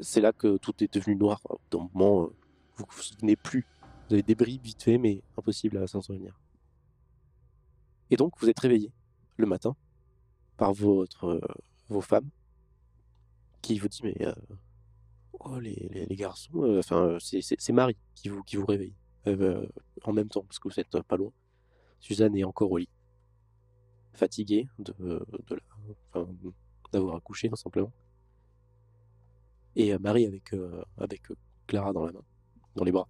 c'est 0.01 0.21
là 0.21 0.33
que 0.33 0.57
tout 0.57 0.83
est 0.83 0.93
devenu 0.93 1.15
noir. 1.15 1.41
Dans 1.71 1.83
le 1.85 1.89
moment, 1.95 2.25
euh, 2.25 2.35
vous 2.77 2.85
vous 2.91 3.03
souvenez 3.03 3.37
plus. 3.37 3.67
Vous 4.09 4.15
avez 4.15 4.23
des 4.23 4.35
bribes 4.35 4.63
vite 4.63 4.83
fait, 4.83 4.99
mais 4.99 5.23
impossible 5.39 5.77
à 5.79 5.87
s'en 5.87 6.01
souvenir. 6.01 6.39
Et 8.11 8.17
donc, 8.17 8.33
vous 8.41 8.49
êtes 8.49 8.59
réveillé 8.59 8.93
le 9.37 9.47
matin 9.47 9.77
par 10.57 10.73
votre, 10.73 11.27
euh, 11.27 11.41
vos 11.89 12.01
femmes 12.01 12.29
qui 13.63 13.79
vous 13.79 13.89
dit 13.89 14.01
mais 14.05 14.17
euh, 14.27 14.35
oh, 15.41 15.59
les, 15.61 16.07
les, 16.09 16.17
garçons, 16.17 16.63
euh, 16.63 16.79
enfin 16.79 17.03
euh, 17.09 17.19
c'est- 17.19 17.73
Marie 17.73 17.97
qui 18.15 18.29
vous, 18.29 18.43
qui 18.43 18.57
vous 18.57 18.67
réveille 18.67 18.95
euh, 19.27 19.67
en 20.05 20.13
même 20.13 20.29
temps 20.29 20.43
parce 20.43 20.59
que 20.59 20.69
vous 20.69 20.81
êtes 20.81 21.01
pas 21.03 21.17
loin. 21.17 21.33
Suzanne 22.01 22.35
est 22.37 22.45
encore 22.45 22.71
au 22.73 22.79
lit, 22.79 22.89
fatiguée 24.15 24.69
de, 24.79 24.95
de 25.49 25.61
d'avoir 26.93 27.17
accouché 27.17 27.49
tout 27.49 27.57
simplement. 27.57 27.93
Et 29.77 29.97
Marie 29.99 30.27
avec, 30.27 30.53
avec 30.99 31.23
Clara 31.67 31.93
dans 31.93 32.05
la 32.07 32.13
main, 32.13 32.25
dans 32.75 32.85
les 32.85 32.91
bras, 32.91 33.07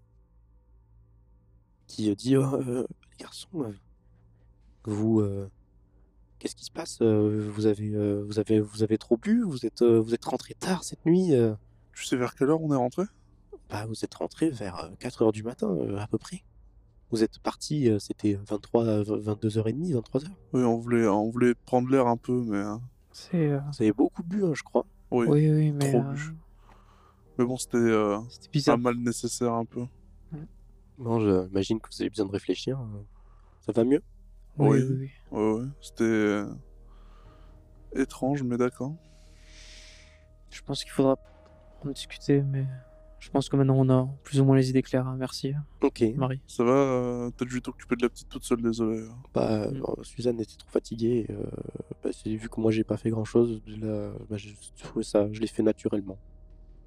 qui 1.87 2.15
dit 2.17 2.37
Oh, 2.37 2.61
les 2.61 2.85
garçons, 3.19 3.73
vous 4.85 5.23
qu'est-ce 6.41 6.57
qui 6.57 6.65
se 6.65 6.71
passe 6.73 6.99
Euh, 7.03 7.49
Vous 7.55 7.67
avez 7.67 7.91
euh, 7.95 8.25
vous 8.27 8.39
avez 8.41 8.59
vous 8.61 8.83
avez 8.83 8.99
trop 8.99 9.17
bu 9.17 9.43
Vous 9.45 9.65
êtes 9.65 9.83
euh, 9.83 10.01
vous 10.01 10.15
êtes 10.15 10.25
rentré 10.25 10.55
tard 10.55 10.83
cette 10.83 11.07
nuit 11.07 11.31
Tu 11.93 12.05
sais 12.07 12.17
vers 12.17 12.35
quelle 12.35 12.51
heure 12.51 12.61
on 12.63 12.73
est 12.73 12.77
rentré? 12.77 13.05
Bah 13.69 13.87
vous 13.87 14.05
êtes 14.05 14.15
rentré 14.15 14.51
vers 14.51 14.91
4 14.99 15.23
heures 15.23 15.33
du 15.33 15.45
matin 15.45 15.69
à 15.99 16.09
peu 16.09 16.19
près. 16.19 16.43
Vous 17.13 17.23
êtes 17.23 17.39
parti, 17.41 17.89
c'était 18.01 18.35
23 18.49 18.85
euh, 18.87 19.05
22h30, 19.05 19.93
23h. 19.95 20.25
Oui, 20.53 20.63
on 20.65 20.77
voulait, 20.79 21.07
on 21.09 21.29
voulait 21.31 21.55
prendre 21.55 21.89
l'air 21.89 22.07
un 22.07 22.17
peu, 22.17 22.43
mais 22.45 22.59
euh, 22.59 22.77
C'est. 23.13 23.49
euh, 23.49 23.59
Vous 23.59 23.83
avez 23.83 23.93
beaucoup 23.93 24.23
bu, 24.23 24.45
hein, 24.45 24.53
je 24.55 24.63
crois. 24.63 24.87
oui. 25.11 25.27
Oui, 25.29 25.51
oui, 25.51 25.71
mais. 25.73 25.91
trop 25.91 26.03
euh, 26.03 26.13
bu. 26.15 26.37
Mais 27.39 27.45
bon, 27.45 27.57
c'était 27.57 27.77
euh, 27.79 28.19
C'était 28.29 28.71
un 28.71 28.77
mal 28.77 28.97
nécessaire 28.97 29.53
un 29.55 29.65
peu. 29.65 29.85
Bon, 30.99 31.19
j'imagine 31.21 31.81
que 31.81 31.89
vous 31.91 32.01
avez 32.03 32.11
besoin 32.11 32.27
de 32.27 32.33
réfléchir. 32.33 32.79
euh. 32.79 33.03
Ça 33.61 33.73
va 33.73 33.85
mieux? 33.85 34.03
Oui, 34.59 34.69
Oui. 34.69 34.83
oui, 34.89 34.97
oui. 34.99 35.11
Ouais, 35.39 35.53
ouais. 35.61 35.67
C'était 35.81 36.05
euh, 36.05 36.47
étrange, 37.95 38.43
mais 38.43 38.57
d'accord. 38.57 38.95
Je 40.51 40.61
pense 40.63 40.83
qu'il 40.83 40.93
faudra 40.93 41.17
en 41.85 41.91
discuter, 41.91 42.43
mais 42.43 42.67
je 43.21 43.31
pense 43.31 43.49
que 43.49 43.57
maintenant 43.57 43.77
on 43.77 43.89
a 43.89 44.09
plus 44.25 44.41
ou 44.41 44.45
moins 44.45 44.57
les 44.57 44.69
idées 44.71 44.83
claires. 44.83 45.07
hein. 45.07 45.17
Merci, 45.19 45.55
Ok. 45.83 46.03
Marie. 46.17 46.41
Ça 46.47 46.65
va 46.65 46.73
euh, 46.73 47.31
T'as 47.37 47.45
dû 47.45 47.63
t'occuper 47.63 47.97
de 47.97 48.03
la 48.03 48.09
petite 48.09 48.29
toute 48.29 48.45
seule, 48.45 48.61
désolé. 48.61 49.07
Bah, 49.33 49.69
Mm. 49.71 49.79
bon, 49.79 49.97
Suzanne 50.03 50.41
était 50.41 50.57
trop 50.57 50.69
fatiguée. 50.71 51.27
euh, 51.31 51.45
bah, 52.03 52.11
c'est- 52.13 52.35
vu 52.35 52.49
que 52.49 52.61
moi 52.61 52.71
j'ai 52.73 52.85
pas 52.85 52.97
fait 52.97 53.11
grand 53.11 53.25
chose, 53.25 53.63
bah, 53.79 54.37
j'ai 54.37 54.55
trouvé 54.83 55.05
ça, 55.05 55.29
je 55.33 55.41
l'ai 55.41 55.47
fait 55.47 55.63
naturellement. 55.63 56.19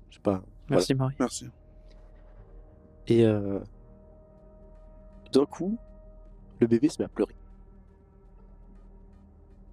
Je 0.10 0.16
sais 0.16 0.22
pas. 0.22 0.44
Merci, 0.70 0.94
Marie. 0.94 1.16
Merci. 1.20 1.48
Et 3.08 3.26
euh, 3.26 3.60
d'un 5.32 5.46
coup, 5.46 5.78
le 6.60 6.68
bébé 6.68 6.90
se 6.90 7.02
met 7.02 7.06
à 7.06 7.10
pleurer. 7.10 7.36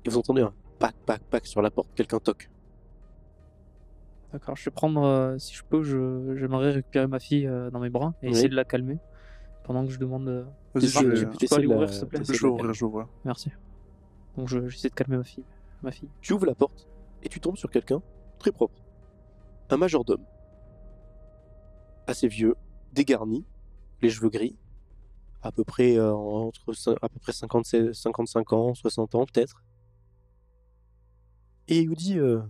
Et 0.05 0.09
vous 0.11 0.19
entendez 0.19 0.43
un 0.43 0.53
pac, 0.79 0.95
pac, 1.07 1.21
pac 1.23 1.47
sur 1.47 1.63
la 1.63 1.71
porte. 1.71 1.89
Quelqu'un 1.95 2.19
toque. 2.19 2.51
D'accord, 4.33 4.57
je 4.57 4.65
vais 4.65 4.71
prendre, 4.71 5.03
euh, 5.03 5.39
si 5.39 5.55
je 5.55 5.65
peux, 5.65 5.83
je- 5.83 6.37
j'aimerais 6.37 6.71
récupérer 6.71 7.07
ma 7.09 7.19
fille 7.19 7.47
euh, 7.47 7.71
dans 7.71 7.81
mes 7.81 7.91
bras 7.91 8.15
et 8.23 8.27
Oui. 8.27 8.33
essayer 8.33 8.49
de 8.49 8.55
la 8.55 8.65
calmer 8.65 8.99
pendant 9.65 9.85
que 9.85 9.91
je 9.91 9.99
demande. 9.99 10.29
euh, 10.29 10.45
Vas-y, 10.75 10.87
je 10.87 11.25
tu 11.27 11.47
peux 11.49 11.55
aller 11.57 11.67
de 11.67 11.73
ouvrir, 11.73 11.81
la- 11.89 11.93
s'il 11.93 12.01
te 12.03 12.07
plaît 12.07 12.21
je 12.25 12.33
vais 12.33 12.49
ouvrir, 12.49 12.73
je 12.73 12.81
vais 12.81 12.87
ouvrir. 12.87 13.09
Merci. 13.25 13.51
Donc 14.37 14.47
je- 14.49 14.69
j'essaie 14.69 14.89
de 14.89 14.95
calmer 14.95 15.17
ma 15.17 15.25
fille. 15.25 15.45
Ma 15.83 15.91
fille. 15.91 16.09
Tu 16.21 16.33
ouvres 16.33 16.47
la 16.47 16.55
porte 16.55 16.87
et 17.25 17.29
tu 17.29 17.41
tombes 17.41 17.57
sur 17.57 17.71
quelqu'un 17.71 18.01
très 18.39 18.53
propre. 18.53 18.81
Un 19.71 19.77
majordome. 19.77 20.25
Assez 22.07 22.29
vieux, 22.29 22.55
dégarni, 22.93 23.45
les 24.03 24.11
cheveux 24.11 24.31
gris, 24.31 24.57
à 25.43 25.51
peu 25.51 25.65
près 25.65 25.97
euh, 25.99 26.13
entre 26.15 26.73
cin- 26.73 26.97
à 27.03 27.09
peu 27.09 27.19
près 27.19 27.33
57 27.33 27.93
55 27.95 28.53
ans, 28.53 28.75
60 28.75 29.15
ans 29.17 29.25
peut-être. 29.27 29.63
Et 31.71 31.87
vous 31.87 31.95
dit 31.95 32.19
euh, 32.19 32.41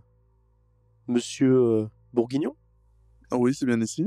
Monsieur 1.06 1.54
euh, 1.54 1.86
Bourguignon, 2.14 2.56
Ah 3.30 3.36
oui, 3.36 3.54
c'est 3.54 3.66
bien 3.66 3.80
ici. 3.80 4.04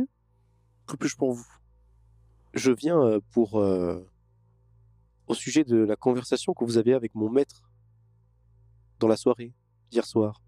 Que 0.88 0.96
puis-je 0.96 1.16
pour 1.16 1.34
vous? 1.34 1.46
Je 2.56 2.72
viens 2.72 3.00
euh, 3.00 3.20
pour 3.32 3.60
euh, 3.60 4.04
au 5.28 5.34
sujet 5.34 5.64
de 5.64 5.78
la 5.78 5.96
conversation 5.96 6.54
que 6.54 6.64
vous 6.66 6.78
avez 6.78 6.94
avec 6.94 7.14
mon 7.16 7.30
maître 7.30 7.62
dans 9.00 9.08
la 9.08 9.16
soirée 9.18 9.54
hier 9.92 10.06
soir. 10.06 10.42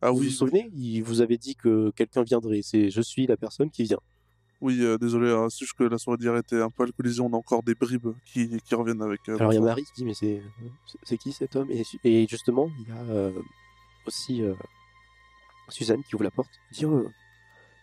Ah 0.00 0.10
vous 0.12 0.20
oui, 0.20 0.26
vous 0.26 0.32
souvenez? 0.32 0.70
Il 0.74 1.02
vous 1.02 1.20
avait 1.20 1.36
dit 1.38 1.56
que 1.56 1.90
quelqu'un 1.90 2.22
viendrait. 2.22 2.62
C'est 2.62 2.90
je 2.90 3.00
suis 3.00 3.26
la 3.26 3.36
personne 3.36 3.70
qui 3.70 3.82
vient. 3.84 4.00
oui, 4.60 4.82
euh, 4.82 4.98
désolé, 4.98 5.28
euh, 5.28 5.48
c'est 5.48 5.64
juste 5.64 5.74
que 5.76 5.84
la 5.84 5.98
soirée 5.98 6.18
d'hier 6.18 6.36
était 6.36 6.60
un 6.62 6.70
peu 6.70 6.84
alcoolisée, 6.84 7.20
on 7.22 7.32
a 7.32 7.36
encore 7.36 7.62
des 7.64 7.74
bribes 7.74 8.12
qui, 8.24 8.60
qui 8.60 8.74
reviennent 8.76 9.02
avec. 9.02 9.28
euh, 9.28 9.36
Alors 9.38 9.52
il 9.52 9.56
y 9.56 9.58
a. 9.58 9.62
Marie 9.62 9.82
qui 9.84 9.92
dit 9.96 10.04
mais 10.04 10.14
c'est 10.14 10.42
c'est 11.02 11.18
qui 11.18 11.32
cet 11.32 11.56
homme? 11.56 11.68
Et, 11.70 11.82
et 12.04 12.26
justement 12.28 12.70
il 12.78 12.88
y 12.88 12.92
a 12.92 13.30
aussi 14.06 14.42
euh, 14.42 14.54
Suzanne 15.68 16.02
qui 16.04 16.14
ouvre 16.14 16.24
la 16.24 16.30
porte. 16.30 16.50
Dit 16.72 16.84
oh, 16.86 17.10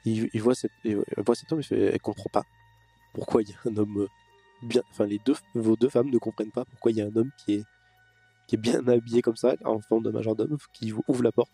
il, 0.05 0.29
il 0.33 0.41
voit 0.41 0.55
cette, 0.55 0.71
il 0.83 0.97
voit 1.17 1.35
cet 1.35 1.51
homme 1.51 1.59
et 1.59 1.63
fait, 1.63 1.79
elle 1.93 2.01
comprend 2.01 2.29
pas 2.31 2.43
pourquoi 3.13 3.41
il 3.41 3.49
y 3.49 3.53
a 3.53 3.57
un 3.69 3.77
homme 3.77 4.01
euh, 4.01 4.07
bien. 4.61 4.81
Enfin 4.91 5.05
les 5.05 5.19
deux 5.19 5.35
vos 5.55 5.75
deux 5.75 5.89
femmes 5.89 6.09
ne 6.09 6.17
comprennent 6.17 6.51
pas 6.51 6.65
pourquoi 6.65 6.91
il 6.91 6.97
y 6.97 7.01
a 7.01 7.05
un 7.05 7.15
homme 7.15 7.31
qui 7.37 7.55
est 7.55 7.63
qui 8.47 8.55
est 8.55 8.59
bien 8.59 8.85
habillé 8.87 9.21
comme 9.21 9.35
ça 9.35 9.55
en 9.65 9.79
forme 9.79 10.03
de 10.03 10.11
majordome 10.11 10.57
qui 10.73 10.93
ouvre 11.07 11.23
la 11.23 11.31
porte. 11.31 11.53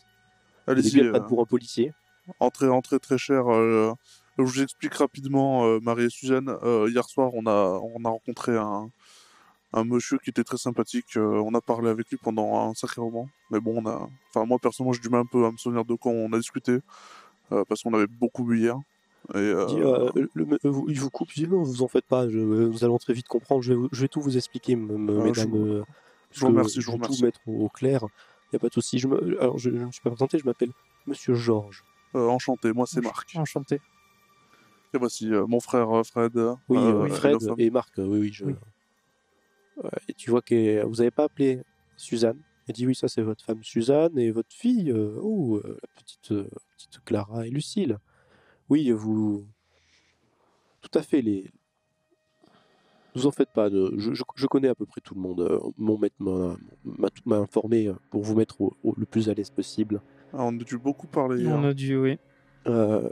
Il 0.67 0.71
Allez-y, 0.71 1.01
euh, 1.01 1.11
pas 1.11 1.21
pour 1.21 1.41
un 1.41 1.45
policier. 1.45 1.93
entrée, 2.39 2.69
entrée 2.69 2.99
très 2.99 3.17
chère. 3.17 3.47
euh, 3.51 3.93
je 4.37 4.43
vous 4.43 4.61
explique 4.61 4.93
rapidement, 4.93 5.65
euh, 5.65 5.79
Marie 5.81 6.05
et 6.05 6.09
Suzanne. 6.09 6.55
hier 6.87 7.03
soir, 7.05 7.31
on 7.33 7.45
a, 7.45 7.79
on 7.81 8.05
a 8.05 8.09
rencontré 8.09 8.55
un, 8.55 8.89
un 9.73 9.83
monsieur 9.83 10.17
qui 10.17 10.29
était 10.31 10.43
très 10.43 10.57
sympathique. 10.57 11.15
euh, 11.17 11.41
on 11.45 11.53
a 11.53 11.61
parlé 11.61 11.89
avec 11.89 12.09
lui 12.09 12.17
pendant 12.17 12.69
un 12.69 12.73
sacré 12.73 13.01
moment. 13.01 13.29
Mais 13.51 13.59
bon, 13.59 13.81
on 13.83 13.85
a, 13.87 14.07
enfin 14.29 14.45
moi 14.45 14.57
personnellement, 14.61 14.93
j'ai 14.93 15.01
du 15.01 15.09
mal 15.09 15.21
un 15.21 15.25
peu 15.25 15.45
à 15.45 15.51
me 15.51 15.57
souvenir 15.57 15.85
de 15.85 15.93
quand 15.95 16.09
on 16.09 16.31
a 16.33 16.37
discuté 16.37 16.79
euh, 17.51 17.63
parce 17.67 17.83
qu'on 17.83 17.93
avait 17.93 18.07
beaucoup 18.07 18.43
bu 18.43 18.59
hier. 18.59 18.77
Et, 19.33 19.37
euh, 19.37 19.67
Il 20.15 20.27
le- 20.33 20.57
vous- 20.63 20.85
il 20.89 20.99
vous 20.99 21.09
coupe, 21.09 21.35
il 21.35 21.43
dit 21.45 21.49
non, 21.51 21.61
vous 21.61 21.81
en 21.83 21.87
faites 21.87 22.05
pas, 22.05 22.29
je, 22.29 22.39
nous 22.39 22.83
allons 22.83 22.97
très 22.97 23.13
vite 23.13 23.27
comprendre, 23.27 23.61
je 23.61 23.73
vais, 23.73 23.79
vous- 23.79 23.89
je 23.91 24.01
vais 24.01 24.07
tout 24.07 24.21
vous 24.21 24.37
expliquer, 24.37 24.73
Ah, 24.75 24.77
mesdames. 24.79 25.33
je 25.33 25.47
vous- 25.47 25.83
je 26.31 26.39
vous 26.39 26.45
que 26.47 26.51
remercie, 26.51 26.81
je 26.81 26.85
vous 26.85 26.91
vais 26.93 26.97
tout 26.99 27.03
remercie. 27.03 27.23
mettre 27.25 27.39
au, 27.45 27.65
au 27.65 27.69
clair, 27.69 28.05
il 28.45 28.49
n'y 28.53 28.57
a 28.57 28.59
pas 28.59 28.69
de 28.69 28.73
souci. 28.73 28.97
Je 28.97 29.07
me, 29.07 29.39
alors, 29.41 29.57
je 29.57 29.69
ne 29.69 29.85
me 29.85 29.91
suis 29.91 30.01
pas 30.01 30.09
présenté, 30.11 30.39
je 30.39 30.45
m'appelle 30.45 30.71
Monsieur 31.05 31.33
Georges. 31.35 31.83
enchanté, 32.13 32.71
moi 32.73 32.85
c'est 32.87 33.01
Marc. 33.01 33.35
Enchanté. 33.35 33.81
Et 34.93 34.97
voici 34.97 35.27
mon 35.47 35.59
frère 35.59 35.89
Fred. 36.05 36.31
Oui, 36.69 37.09
Fred 37.11 37.37
et 37.57 37.69
Marc, 37.69 37.91
oui, 37.97 38.19
oui. 38.19 38.31
Je... 38.33 38.45
Oui. 38.45 38.55
Et 40.07 40.13
tu 40.13 40.29
vois 40.29 40.41
que 40.41 40.83
vous 40.85 40.95
n'avez 40.95 41.11
pas 41.11 41.25
appelé 41.25 41.61
Suzanne. 41.97 42.39
Elle 42.67 42.75
dit 42.75 42.85
oui, 42.85 42.95
ça 42.95 43.07
c'est 43.07 43.21
votre 43.21 43.43
femme 43.43 43.63
Suzanne 43.63 44.17
et 44.19 44.31
votre 44.31 44.53
fille, 44.53 44.91
euh, 44.91 45.17
oh, 45.21 45.57
euh, 45.63 45.77
la 45.81 46.01
petite, 46.03 46.31
euh, 46.31 46.47
petite 46.77 47.03
Clara 47.03 47.47
et 47.47 47.49
Lucille. 47.49 47.97
Oui, 48.69 48.91
vous. 48.91 49.45
Tout 50.81 50.97
à 50.97 51.01
fait, 51.01 51.21
les. 51.21 51.49
Ne 53.15 53.21
vous 53.21 53.25
en 53.27 53.31
faites 53.31 53.49
pas, 53.49 53.69
de- 53.71 53.93
je, 53.97 54.13
je- 54.13 54.23
je 54.35 54.45
connais 54.45 54.67
à 54.67 54.75
peu 54.75 54.85
près 54.85 55.01
tout 55.01 55.15
le 55.15 55.21
monde. 55.21 55.59
Mon 55.77 55.97
maître 55.97 56.15
m'a 57.25 57.37
informé 57.37 57.91
pour 58.11 58.21
vous 58.23 58.35
mettre 58.35 58.61
au- 58.61 58.73
au- 58.83 58.93
le 58.95 59.05
plus 59.07 59.29
à 59.29 59.33
l'aise 59.33 59.49
possible. 59.49 59.99
Ah, 60.31 60.43
on 60.45 60.55
a 60.59 60.63
dû 60.63 60.77
beaucoup 60.77 61.07
parler. 61.07 61.47
On 61.47 61.63
a 61.63 61.73
dû, 61.73 61.97
oui. 61.97 62.19
Euh, 62.67 63.09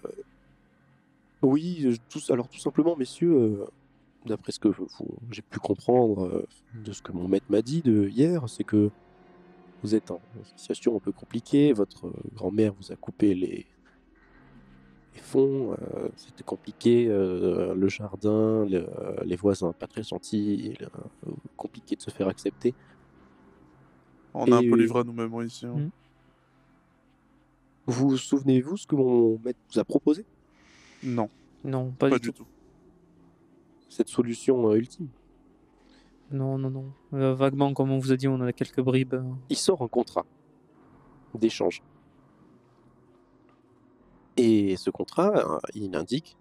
oui, 1.42 2.00
tout, 2.10 2.20
alors 2.30 2.48
tout 2.48 2.60
simplement, 2.60 2.96
messieurs, 2.96 3.34
euh, 3.36 3.66
d'après 4.28 4.52
ce 4.52 4.60
que 4.60 4.70
j'ai 5.32 5.42
pu 5.42 5.60
comprendre 5.60 6.26
euh, 6.28 6.48
de 6.84 6.92
ce 6.92 7.02
que 7.02 7.12
mon 7.12 7.28
maître 7.28 7.46
m'a 7.50 7.62
dit 7.62 7.82
de 7.82 8.08
hier, 8.08 8.48
c'est 8.48 8.64
que 8.64 8.90
vous 9.84 9.96
êtes 9.96 10.12
en 10.12 10.20
situation 10.56 10.96
un 10.96 11.00
peu 11.00 11.12
compliquée. 11.12 11.74
Votre 11.74 12.08
euh, 12.08 12.14
grand-mère 12.36 12.74
vous 12.74 12.92
a 12.92 12.96
coupé 12.96 13.34
les, 13.36 13.66
les 15.14 15.20
fonds. 15.22 15.74
euh, 15.74 16.10
C'était 16.16 16.44
compliqué. 16.44 17.08
euh, 17.08 17.74
le 17.76 17.88
jardin, 17.90 18.66
le- 18.66 18.88
les 19.26 19.36
voisins 19.36 19.74
pas 19.74 19.88
très 19.88 20.04
gentils. 20.04 20.76
le- 20.80 20.90
compliqué 21.56 21.96
de 21.96 22.02
se 22.02 22.10
faire 22.12 22.28
accepter. 22.28 22.74
On 24.34 24.46
est 24.46 24.52
un 24.54 24.60
Et- 24.62 24.70
peu 24.70 24.76
livré 24.78 25.00
à 25.00 25.04
nous-mêmes 25.04 25.34
ici. 25.46 25.66
hein. 25.66 25.76
Mm. 25.76 25.90
Vous 27.88 28.10
vous 28.10 28.18
souvenez-vous 28.18 28.78
ce 28.78 28.86
que 28.86 28.96
mon 28.96 29.40
maître 29.44 29.60
vous 29.72 29.80
a 29.80 29.84
proposé? 29.86 30.26
Non, 31.04 31.30
Non, 31.64 31.92
pas, 31.92 32.10
pas 32.10 32.20
du 32.20 32.28
tout. 32.28 32.32
du 32.32 32.38
tout. 32.40 32.48
Cette 33.98 34.10
solution 34.10 34.70
euh, 34.70 34.76
ultime 34.76 35.08
Non, 36.30 36.60
non, 36.60 36.70
non. 36.70 36.86
Euh, 37.14 37.34
vaguement, 37.34 37.74
comme 37.74 37.90
on 37.90 37.98
vous 37.98 38.12
a 38.12 38.16
dit, 38.16 38.28
on 38.28 38.40
a 38.42 38.54
quelques 38.54 38.80
bribes. 38.80 39.16
il 39.50 39.56
sort 39.58 39.82
un 39.82 39.88
contrat 39.88 40.24
d'échange. 41.34 41.82
Et 44.38 44.76
ce 44.78 44.92
contrat, 44.92 45.32
euh, 45.36 45.58
il 45.74 45.96
indique. 45.96 46.38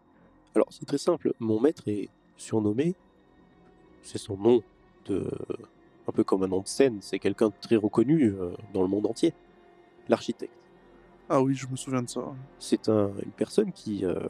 Alors, 0.54 0.66
c'est 0.68 0.84
très 0.84 0.98
simple. 0.98 1.32
Mon 1.40 1.58
maître 1.58 1.88
est 1.88 2.10
surnommé. 2.36 2.94
C'est 4.02 4.18
son 4.18 4.36
nom 4.36 4.62
de. 5.06 5.26
Un 6.08 6.12
peu 6.12 6.25
comme 6.25 6.42
un 6.42 6.48
nom 6.48 6.60
de 6.60 6.68
scène. 6.68 6.98
C'est 7.00 7.18
quelqu'un 7.18 7.48
de 7.48 7.54
très 7.58 7.76
reconnu 7.76 8.34
euh, 8.34 8.50
dans 8.75 8.82
le 8.82 8.88
monde 8.88 9.06
entier. 9.06 9.32
L'architecte. 10.10 10.52
Ah 11.30 11.40
oui, 11.40 11.54
je 11.54 11.66
me 11.68 11.76
souviens 11.76 12.02
de 12.02 12.08
ça. 12.10 12.20
C'est 12.58 12.90
un- 12.90 13.12
une 13.25 13.32
personne 13.32 13.72
qui 13.72 14.04
euh, 14.04 14.20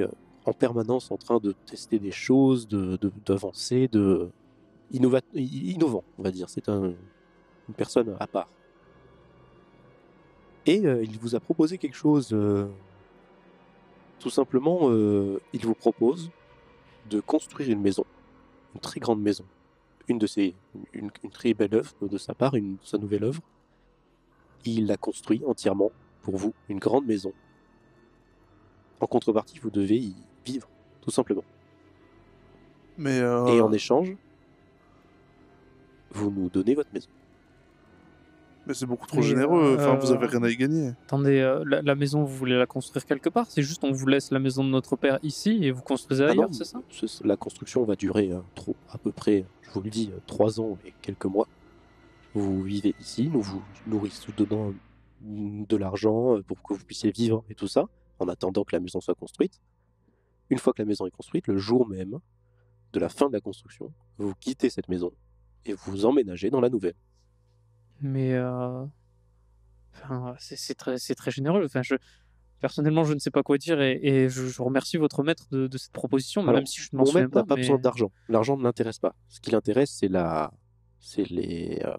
euh, 0.00 0.08
en 0.44 0.52
permanence 0.52 1.10
en 1.10 1.16
train 1.16 1.38
de 1.38 1.52
tester 1.66 1.98
des 1.98 2.10
choses, 2.10 2.66
de- 2.68 2.96
de- 3.00 3.12
d'avancer, 3.26 3.88
de, 3.88 4.28
innova- 4.92 5.22
i- 5.34 5.72
innovant, 5.74 6.04
on 6.18 6.22
va 6.22 6.30
dire. 6.30 6.48
C'est 6.50 6.68
un- 6.68 6.94
une 7.68 7.74
personne 7.76 8.16
à 8.20 8.26
part. 8.26 8.48
Et 10.66 10.86
euh, 10.86 11.02
il 11.02 11.18
vous 11.18 11.34
a 11.34 11.40
proposé 11.40 11.78
quelque 11.78 11.96
chose. 11.96 12.30
euh, 12.32 12.66
tout 14.20 14.30
simplement, 14.30 14.92
il 15.52 15.66
vous 15.66 15.74
propose 15.74 16.30
de 17.10 17.18
construire 17.20 17.68
une 17.70 17.80
maison, 17.80 18.04
une 18.72 18.80
très 18.80 19.00
grande 19.00 19.20
maison, 19.20 19.44
une 20.06 20.18
de 20.18 20.28
ses, 20.28 20.54
une 20.92 21.10
très 21.32 21.54
belle 21.54 21.74
œuvre 21.74 21.92
de 22.02 22.16
sa 22.18 22.32
part, 22.32 22.54
une, 22.54 22.76
sa 22.84 22.98
nouvelle 22.98 23.24
œuvre. 23.24 23.42
Il 24.64 24.86
l'a 24.86 24.96
construit 24.96 25.42
entièrement 25.44 25.90
pour 26.22 26.36
vous, 26.36 26.54
une 26.68 26.78
grande 26.78 27.04
maison. 27.04 27.32
En 29.02 29.06
contrepartie, 29.08 29.58
vous 29.58 29.70
devez 29.70 29.96
y 29.98 30.14
vivre, 30.46 30.68
tout 31.00 31.10
simplement. 31.10 31.42
Mais 32.96 33.18
euh, 33.18 33.46
Et 33.48 33.60
en 33.60 33.72
échange, 33.72 34.14
vous 36.12 36.30
nous 36.30 36.48
donnez 36.48 36.74
votre 36.76 36.90
maison. 36.94 37.08
mais 38.66 38.74
c'est 38.74 38.86
beaucoup 38.86 39.08
trop 39.08 39.16
Mais, 39.16 39.22
généreux. 39.24 39.74
Enfin, 39.76 39.96
vous 39.96 40.12
euh, 40.12 40.14
avez 40.14 40.26
rien 40.26 40.42
à 40.44 40.48
y 40.50 40.56
gagner. 40.56 40.90
Attendez, 41.06 41.40
euh, 41.40 41.64
la, 41.66 41.82
la 41.82 41.94
maison, 41.96 42.22
vous 42.22 42.36
voulez 42.36 42.56
la 42.56 42.66
construire 42.66 43.04
quelque 43.04 43.28
part? 43.28 43.46
C'est 43.50 43.62
juste 43.62 43.82
on 43.82 43.90
vous 43.90 44.06
laisse 44.06 44.30
la 44.30 44.38
maison 44.38 44.62
de 44.62 44.68
notre 44.68 44.94
père 44.94 45.18
ici 45.24 45.58
et 45.64 45.72
vous 45.72 45.82
construisez 45.82 46.22
Ah 46.24 46.30
ailleurs, 46.30 46.46
non, 46.48 46.52
c'est 46.52 46.64
ça? 46.64 46.80
ce- 46.90 47.26
La 47.26 47.36
construction 47.36 47.82
va 47.84 47.96
durer 47.96 48.30
euh, 48.30 48.38
trop, 48.54 48.76
à 48.92 48.98
peu 48.98 49.10
près, 49.10 49.44
je 49.62 49.70
vous 49.72 49.80
le 49.82 49.90
dis, 49.90 50.10
euh, 50.14 50.18
trois 50.28 50.60
ans 50.60 50.78
et 50.86 50.94
quelques 51.02 51.24
mois. 51.26 51.48
Vous 52.34 52.62
vivez 52.62 52.94
ici, 53.00 53.28
nous 53.32 53.42
vous 53.42 53.62
nourrissons 53.88 54.30
donnant 54.36 54.72
de 55.22 55.76
l'argent 55.76 56.36
euh, 56.36 56.42
pour 56.42 56.62
que 56.62 56.74
vous 56.74 56.84
puissiez 56.84 57.10
vivre 57.10 57.42
et 57.50 57.54
tout 57.56 57.66
ça, 57.68 57.86
en 58.22 58.28
attendant 58.28 58.64
que 58.64 58.74
la 58.74 58.80
maison 58.80 59.00
soit 59.00 59.14
construite. 59.14 59.60
Une 60.50 60.58
fois 60.58 60.72
que 60.72 60.82
la 60.82 60.86
maison 60.86 61.06
est 61.06 61.10
construite, 61.10 61.46
le 61.48 61.58
jour 61.58 61.86
même 61.88 62.18
de 62.92 63.00
la 63.00 63.08
fin 63.08 63.28
de 63.28 63.32
la 63.32 63.40
construction, 63.40 63.92
vous 64.18 64.34
quittez 64.34 64.68
cette 64.70 64.88
maison 64.88 65.12
et 65.64 65.72
vous 65.74 66.04
emménagez 66.04 66.50
dans 66.50 66.60
la 66.60 66.68
nouvelle. 66.68 66.94
Mais 68.00 68.34
euh, 68.34 68.84
enfin, 69.94 70.34
c'est 70.38 70.74
très, 70.74 70.96
généreux. 71.30 71.64
Enfin, 71.64 71.82
je, 71.82 71.94
personnellement, 72.60 73.04
je 73.04 73.14
ne 73.14 73.18
sais 73.18 73.30
pas 73.30 73.42
quoi 73.42 73.56
dire 73.58 73.80
et, 73.80 73.98
et 74.02 74.28
je, 74.28 74.46
je 74.46 74.62
remercie 74.62 74.96
votre 74.98 75.22
maître 75.22 75.46
de, 75.50 75.68
de 75.68 75.78
cette 75.78 75.92
proposition, 75.92 76.42
Alors, 76.42 76.54
même 76.54 76.66
si 76.66 76.80
je 76.82 76.88
ne 76.92 76.98
m'en 76.98 77.02
Mon 77.02 77.06
souviens 77.06 77.22
maître 77.22 77.34
n'a 77.36 77.42
pas. 77.42 77.46
pas 77.46 77.54
mais- 77.54 77.62
besoin 77.62 77.78
d'argent. 77.78 78.10
L'argent 78.28 78.56
ne 78.56 78.62
l'intéresse 78.64 78.98
pas. 78.98 79.14
Ce 79.28 79.40
qui 79.40 79.50
l'intéresse, 79.52 79.90
c'est 79.92 80.08
la, 80.08 80.52
c'est 81.00 81.28
les, 81.30 81.80
euh, 81.84 81.96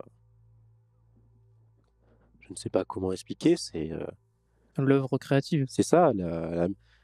je 2.41 2.49
ne 2.51 2.55
sais 2.55 2.69
pas 2.69 2.85
comment 2.85 3.11
expliquer. 3.11 3.55
C'est, 3.57 3.91
euh, 3.91 4.05
L'œuvre 4.77 5.17
créative. 5.17 5.65
c'est 5.69 5.83
ça. 5.83 6.11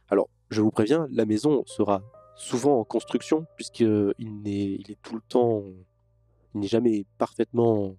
Alors, 0.10 0.30
je 0.50 0.62
vous 0.62 0.72
préviens, 0.72 1.08
la 1.12 1.26
maison 1.26 1.64
sera 1.66 2.02
souvent 2.36 2.80
en 2.80 2.84
construction 2.84 3.46
puisque 3.56 3.82
il 3.82 4.42
n'est, 4.42 4.76
il 4.80 4.92
est 4.92 5.02
tout 5.04 5.16
le 5.16 5.22
temps, 5.28 5.64
il 6.56 6.62
n'est 6.62 6.68
jamais 6.68 7.06
parfaitement, 7.18 7.96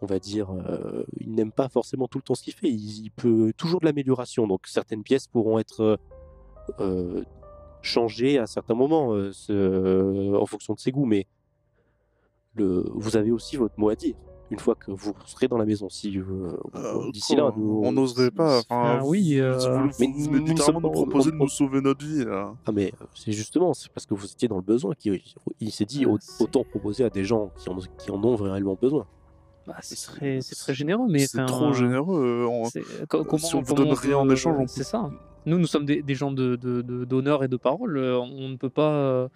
on 0.00 0.06
va 0.06 0.18
dire, 0.18 0.50
euh, 0.52 1.04
il 1.18 1.34
n'aime 1.34 1.52
pas 1.52 1.68
forcément 1.68 2.08
tout 2.08 2.18
le 2.18 2.22
temps 2.22 2.34
ce 2.34 2.42
qu'il 2.42 2.54
fait. 2.54 2.70
Il, 2.70 3.10
peut 3.10 3.52
toujours 3.56 3.80
de 3.80 3.86
l'amélioration. 3.86 4.46
Donc 4.46 4.66
certaines 4.66 5.02
pièces 5.02 5.26
pourront 5.26 5.58
être 5.58 5.98
euh, 6.78 7.24
changées 7.82 8.38
à 8.38 8.46
certains 8.46 8.74
moments 8.74 9.14
euh, 9.14 10.34
en 10.34 10.46
fonction 10.46 10.74
de 10.74 10.80
ses 10.80 10.92
goûts, 10.92 11.06
mais 11.06 11.26
vous 12.56 13.16
avez 13.16 13.30
aussi 13.30 13.56
votre 13.56 13.78
mot 13.78 13.90
à 13.90 13.96
dire. 13.96 14.16
Une 14.50 14.58
fois 14.58 14.74
que 14.74 14.90
vous 14.90 15.12
serez 15.26 15.46
dans 15.48 15.58
la 15.58 15.64
maison, 15.64 15.88
si 15.88 16.18
euh, 16.18 16.24
Euh, 16.74 17.10
d'ici 17.12 17.36
là, 17.36 17.52
nous- 17.56 17.82
on 17.84 17.92
n'oserait 17.92 18.30
pas. 18.32 18.58
Enfin, 18.58 18.98
Ah 18.98 19.00
oui, 19.04 19.36
vous- 19.36 19.42
euh, 19.44 19.52
vous, 19.58 19.88
vous 19.90 19.94
mais 20.00 20.06
venez 20.08 20.28
nous- 20.40 20.46
nous 20.48 20.56
sommes- 20.56 20.82
nous 20.82 20.90
proposer 20.90 21.30
de 21.30 21.36
on- 21.36 21.40
nous 21.44 21.48
sauver 21.48 21.80
notre 21.80 22.04
vie. 22.04 22.24
Là. 22.24 22.52
Ah 22.66 22.72
mais 22.72 22.92
c'est 23.14 23.30
justement, 23.32 23.74
c'est 23.74 23.90
parce 23.92 24.06
que 24.06 24.14
vous 24.14 24.26
étiez 24.26 24.48
dans 24.48 24.56
le 24.56 24.62
besoin 24.62 24.94
qu'il 24.94 25.20
il 25.60 25.70
s'est 25.70 25.84
dit 25.84 26.04
Ah, 26.08 26.14
autant 26.40 26.64
proposer 26.64 27.04
à 27.04 27.10
des 27.10 27.24
gens 27.24 27.50
qui 27.56 27.68
en, 27.68 27.76
qui 27.98 28.10
en 28.10 28.22
ont 28.24 28.34
réellement 28.36 28.76
besoin. 28.80 29.06
Bah, 29.66 29.76
c'est 29.82 29.94
très, 29.94 30.74
généreux, 30.74 31.06
mais 31.08 31.20
C'est 31.26 31.44
trop 31.46 31.72
généreux. 31.72 32.46
on- 32.50 32.64
comment, 33.06 33.38
si 33.38 33.54
on 33.54 33.60
vous 33.62 33.74
donne 33.74 33.92
rien 33.92 34.18
en 34.18 34.28
échange, 34.30 34.56
on 34.58 34.66
c'est 34.66 34.82
ça. 34.82 35.10
Nous, 35.46 35.58
nous 35.58 35.66
sommes 35.66 35.84
des, 35.86 36.02
des 36.02 36.14
gens 36.14 36.32
de 36.32 36.56
de- 36.56 36.82
de- 36.82 37.04
d'honneur 37.04 37.44
et 37.44 37.48
de 37.48 37.56
parole. 37.56 37.96
On 37.98 38.48
ne 38.48 38.56
peut 38.56 38.68
pas, 38.68 38.90
euh, 38.90 39.28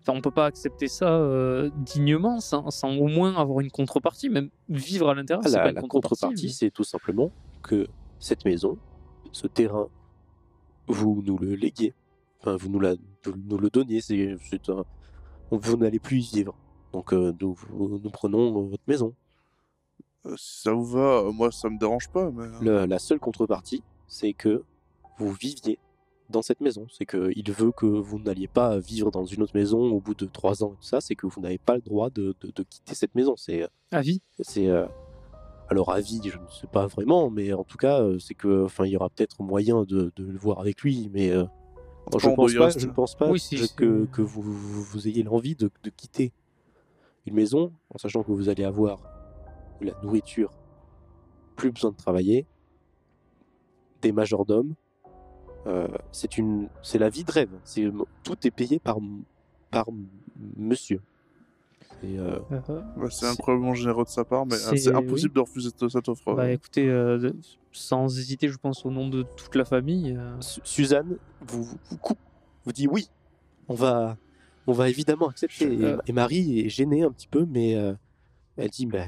enfin, 0.00 0.12
on 0.16 0.20
peut 0.20 0.30
pas 0.30 0.46
accepter 0.46 0.88
ça 0.88 1.08
euh, 1.12 1.70
dignement 1.76 2.40
sans, 2.40 2.70
sans 2.70 2.96
au 2.96 3.06
moins 3.08 3.34
avoir 3.36 3.60
une 3.60 3.70
contrepartie, 3.70 4.28
même 4.30 4.50
vivre 4.68 5.08
à 5.10 5.14
l'intérieur. 5.14 5.42
Ah, 5.44 5.48
c'est 5.48 5.56
la, 5.56 5.62
pas 5.62 5.68
une 5.70 5.74
la 5.76 5.80
contrepartie. 5.82 6.20
contrepartie, 6.20 6.50
c'est 6.50 6.70
tout 6.70 6.84
simplement 6.84 7.30
que 7.62 7.86
cette 8.18 8.44
maison, 8.44 8.78
ce 9.32 9.46
terrain, 9.46 9.88
vous 10.86 11.22
nous 11.24 11.38
le 11.38 11.54
léguiez, 11.54 11.94
enfin 12.40 12.56
vous 12.56 12.68
nous, 12.68 12.80
la, 12.80 12.94
vous 13.24 13.34
nous 13.36 13.58
le 13.58 13.70
donniez, 13.70 14.00
c'est 14.00 14.36
c'est 14.50 14.68
un, 14.70 14.84
vous 15.50 15.76
n'allez 15.76 15.98
plus 16.00 16.18
y 16.32 16.36
vivre. 16.36 16.54
Donc 16.92 17.12
euh, 17.12 17.32
nous, 17.40 17.54
vous- 17.70 18.00
nous 18.02 18.10
prenons 18.10 18.64
votre 18.64 18.82
maison. 18.88 19.14
euh, 20.26 20.34
ça 20.36 20.72
vous 20.72 20.84
va, 20.86 21.18
euh, 21.20 21.32
moi 21.32 21.52
ça 21.52 21.68
me 21.70 21.78
dérange 21.78 22.08
pas. 22.08 22.30
Mais... 22.32 22.46
Le- 22.60 22.86
la 22.86 22.98
seule 22.98 23.20
contrepartie, 23.20 23.82
c'est 24.08 24.32
que 24.32 24.64
vous 25.18 25.32
viviez 25.32 25.78
dans 26.30 26.42
cette 26.42 26.60
maison. 26.60 26.86
C'est 26.90 27.06
qu'il 27.06 27.52
veut 27.52 27.72
que 27.72 27.86
vous 27.86 28.18
n'alliez 28.18 28.48
pas 28.48 28.78
vivre 28.78 29.10
dans 29.10 29.24
une 29.24 29.42
autre 29.42 29.54
maison 29.54 29.80
au 29.90 30.00
bout 30.00 30.14
de 30.14 30.26
trois 30.26 30.62
ans 30.64 30.72
et 30.72 30.76
tout 30.76 30.82
ça. 30.88 31.00
C'est 31.00 31.14
que 31.16 31.26
vous 31.26 31.40
n'avez 31.40 31.58
pas 31.58 31.74
le 31.74 31.82
droit 31.82 32.10
de, 32.10 32.34
de- 32.40 32.52
de 32.54 32.62
quitter 32.62 32.94
cette 32.94 33.14
maison. 33.14 33.34
C'est, 33.36 33.66
À 33.90 34.00
vie. 34.00 34.20
c'est 34.40 34.68
euh, 34.68 34.86
alors 35.68 35.90
à 35.92 36.00
vie, 36.00 36.20
je 36.24 36.36
ne 36.38 36.46
sais 36.48 36.66
pas 36.66 36.86
vraiment, 36.86 37.30
mais 37.30 37.52
en 37.52 37.64
tout 37.64 37.76
cas, 37.78 38.00
euh, 38.00 38.18
c'est 38.18 38.34
que, 38.34 38.64
enfin, 38.64 38.86
il 38.86 38.90
y 38.92 38.96
aura 38.96 39.08
peut-être 39.10 39.42
moyen 39.42 39.82
de, 39.84 40.12
de 40.16 40.24
le 40.24 40.38
voir 40.38 40.58
avec 40.60 40.80
lui, 40.82 41.10
mais 41.12 41.30
euh, 41.30 41.44
je 42.18 42.28
pense 42.30 42.54
pas, 42.54 42.70
je 42.70 42.86
ne 42.86 42.92
pense 42.92 43.14
pas 43.14 43.30
Oui, 43.30 43.38
si, 43.38 43.56
je- 43.56 43.64
si, 43.66 43.74
que, 43.74 44.06
que 44.06 44.22
vous, 44.22 44.42
vous, 44.42 44.82
vous 44.82 45.06
ayez 45.08 45.22
l'envie 45.22 45.54
de, 45.54 45.70
de 45.84 45.90
quitter 45.90 46.32
une 47.26 47.34
maison 47.34 47.72
en 47.94 47.98
sachant 47.98 48.22
que 48.24 48.32
vous 48.32 48.48
allez 48.48 48.64
avoir 48.64 49.00
de 49.80 49.86
la 49.86 49.92
nourriture, 50.02 50.50
plus 51.56 51.70
besoin 51.70 51.90
de 51.92 51.96
travailler, 51.96 52.46
des 54.02 54.12
majordomes. 54.12 54.74
Euh, 55.66 55.88
c'est 56.12 56.38
une, 56.38 56.68
c'est 56.82 56.98
la 56.98 57.08
vie 57.10 57.24
de 57.24 57.30
rêve. 57.32 57.50
C'est 57.64 57.90
tout 58.24 58.36
est 58.46 58.50
payé 58.50 58.78
par 58.78 58.98
par 59.70 59.86
monsieur. 60.56 61.00
Euh, 62.02 62.38
Euh, 62.50 62.80
Ouais, 62.96 63.08
c'est 63.10 63.26
incroyablement 63.26 63.74
généreux 63.74 64.04
de 64.04 64.08
sa 64.08 64.24
part, 64.24 64.46
mais 64.46 64.54
euh, 64.54 64.74
C'est- 64.76 64.94
impossible 64.94 65.34
de 65.34 65.40
refuser 65.40 65.68
cette, 65.90 66.08
offre. 66.08 66.34
bah, 66.34 66.50
écoutez, 66.50 66.88
euh, 66.88 67.30
sans 67.72 68.18
hésiter, 68.18 68.48
je 68.48 68.56
pense 68.56 68.86
au 68.86 68.90
nom 68.90 69.08
de 69.08 69.22
toute 69.36 69.54
la 69.54 69.66
famille. 69.66 70.16
euh, 70.16 70.40
Su- 70.40 70.60
Suzanne 70.64 71.18
vous, 71.46 71.64
vous 71.90 71.96
coupe, 71.98 72.18
vous 72.64 72.72
dit 72.72 72.88
oui, 72.88 73.10
on 73.68 73.74
va, 73.74 74.16
on 74.66 74.72
va 74.72 74.88
évidemment 74.88 75.28
accepter. 75.28 75.66
Je- 75.76 75.82
Et, 75.82 75.84
euh, 75.84 75.98
et 76.06 76.12
Marie 76.12 76.60
est 76.60 76.68
gênée 76.70 77.02
un 77.02 77.10
petit 77.12 77.28
peu, 77.28 77.44
mais 77.44 77.76
euh, 77.76 77.92
elle 78.56 78.70
dit 78.70 78.86
bah, 78.86 79.04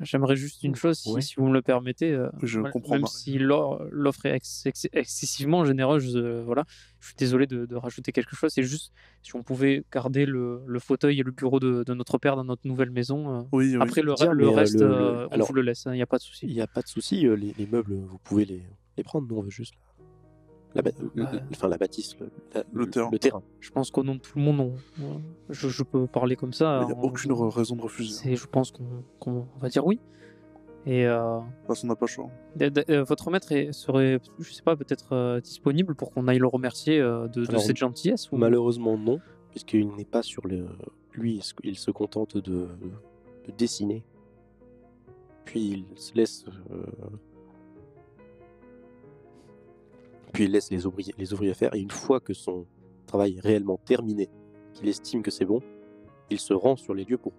J'aimerais 0.00 0.36
juste 0.36 0.62
une 0.62 0.74
chose, 0.74 0.98
si, 1.20 1.34
vous 1.36 1.46
me 1.48 1.52
le 1.52 1.62
permettez. 1.62 2.12
euh, 2.12 2.28
Je 2.42 2.58
voilà, 2.60 2.72
comprends, 2.72 2.94
Même 2.96 3.06
si 3.06 3.38
l'offre 3.38 4.26
est 4.26 4.34
ex- 4.36 4.66
ex- 4.66 4.88
excessivement 4.92 5.64
généreuse, 5.64 6.16
euh, 6.16 6.42
voilà. 6.44 6.64
Je 7.00 7.06
suis 7.08 7.16
désolé 7.16 7.46
de, 7.46 7.66
de 7.66 7.74
rajouter 7.76 8.12
quelque 8.12 8.34
chose. 8.36 8.50
C'est 8.52 8.62
juste 8.62 8.92
si 9.22 9.34
on 9.36 9.42
pouvait 9.42 9.84
garder 9.92 10.26
le, 10.26 10.60
le 10.66 10.78
fauteuil 10.78 11.20
et 11.20 11.22
le 11.22 11.30
bureau 11.30 11.60
de, 11.60 11.84
de 11.84 11.94
notre 11.94 12.18
père 12.18 12.36
dans 12.36 12.44
notre 12.44 12.66
nouvelle 12.66 12.90
maison. 12.90 13.38
euh. 13.38 13.42
Oui, 13.52 13.76
oui. 13.76 13.82
Après, 13.82 14.02
le, 14.02 14.14
Dire, 14.14 14.32
le 14.32 14.48
reste, 14.48 14.74
le- 14.80 14.86
le- 14.88 14.94
euh, 14.94 15.26
on 15.28 15.32
alors, 15.32 15.46
vous 15.48 15.54
le 15.54 15.62
laisse. 15.62 15.84
Il 15.86 15.92
n'y 15.92 16.02
a 16.02 16.06
pas 16.06 16.18
de 16.18 16.22
il 16.22 16.26
souci. 16.26 16.46
n'y 16.46 16.60
a 16.60 16.66
pas 16.66 16.82
de 16.82 16.88
souci. 16.88 17.26
euh, 17.26 17.34
Les, 17.36 17.54
les 17.58 17.66
meubles, 17.66 17.94
vous 17.94 18.18
pouvez 18.18 18.44
les, 18.44 18.62
les 18.96 19.04
prendre. 19.04 19.26
Nous, 19.28 19.36
on 19.36 19.42
veut 19.42 19.50
juste 19.50 19.74
La. 21.14 21.30
Enfin, 21.52 21.68
la 21.68 21.78
bâtisse, 21.78 22.16
le, 22.20 22.30
la- 22.54 22.64
Le 22.72 22.88
terrain. 22.90 23.08
Le 23.12 23.18
terrain. 23.18 23.42
Je 23.60 23.70
pense 23.70 23.90
qu'au 23.90 24.02
nom 24.02 24.14
de 24.14 24.20
tout 24.20 24.38
le 24.38 24.44
monde, 24.44 24.60
on- 24.60 25.02
on- 25.04 25.20
je, 25.50 25.68
je 25.68 25.82
peux 25.82 26.06
parler 26.06 26.36
comme 26.36 26.52
ça. 26.52 26.80
Il 26.82 26.86
n'y 26.88 26.92
a 26.92 26.96
on- 26.96 27.02
aucune 27.02 27.32
raison 27.32 27.76
de 27.76 27.82
refuser. 27.82 28.12
c'est- 28.14 28.36
Je 28.36 28.46
pense 28.46 28.70
qu'on 28.70 28.84
qu'on 29.18 29.46
va 29.60 29.68
dire 29.68 29.86
oui. 29.86 30.00
Et 30.88 31.04
euh, 31.06 31.38
De 31.40 31.44
toute 31.60 31.66
façon, 31.66 31.86
on 31.86 31.90
n'a 31.90 31.96
pas 31.96 32.06
le 32.06 32.10
choix. 32.10 32.30
d- 32.54 32.70
d- 32.70 32.84
euh, 32.90 33.02
votre 33.02 33.28
maître 33.30 33.50
est- 33.50 33.72
serait, 33.72 34.20
je 34.38 34.52
sais 34.52 34.62
pas, 34.62 34.76
peut-être 34.76 35.12
euh, 35.14 35.40
disponible 35.40 35.96
pour 35.96 36.12
qu'on 36.12 36.28
aille 36.28 36.38
le 36.38 36.46
remercier 36.46 37.00
euh, 37.00 37.26
de, 37.26 37.44
cette 37.58 37.76
gentillesse 37.76 38.30
ou... 38.30 38.36
Malheureusement, 38.36 38.96
non, 38.96 39.18
puisqu'il 39.50 39.88
n'est 39.96 40.04
pas 40.04 40.22
sur 40.22 40.46
le. 40.46 40.66
Lui, 41.12 41.36
il 41.36 41.42
se- 41.42 41.54
il 41.64 41.76
se 41.76 41.90
contente 41.90 42.36
de, 42.36 42.68
de 43.46 43.50
dessiner. 43.58 44.04
Puis 45.44 45.84
il 45.92 45.98
se 45.98 46.14
laisse. 46.14 46.44
Puis 50.32 50.44
il 50.44 50.52
laisse 50.52 50.70
les 50.70 50.86
ouvriers, 50.86 51.14
les 51.18 51.32
ouvriers 51.32 51.54
faire, 51.54 51.74
et 51.74 51.80
une 51.80 51.90
fois 51.90 52.20
que 52.20 52.34
son 52.34 52.66
travail 53.06 53.36
est 53.36 53.40
réellement 53.40 53.78
terminé, 53.78 54.28
qu'il 54.74 54.88
estime 54.88 55.22
que 55.22 55.30
c'est 55.30 55.44
bon, 55.44 55.60
il 56.30 56.38
se 56.38 56.52
rend 56.52 56.76
sur 56.76 56.92
les 56.94 57.04
lieux 57.04 57.18
pour 57.18 57.32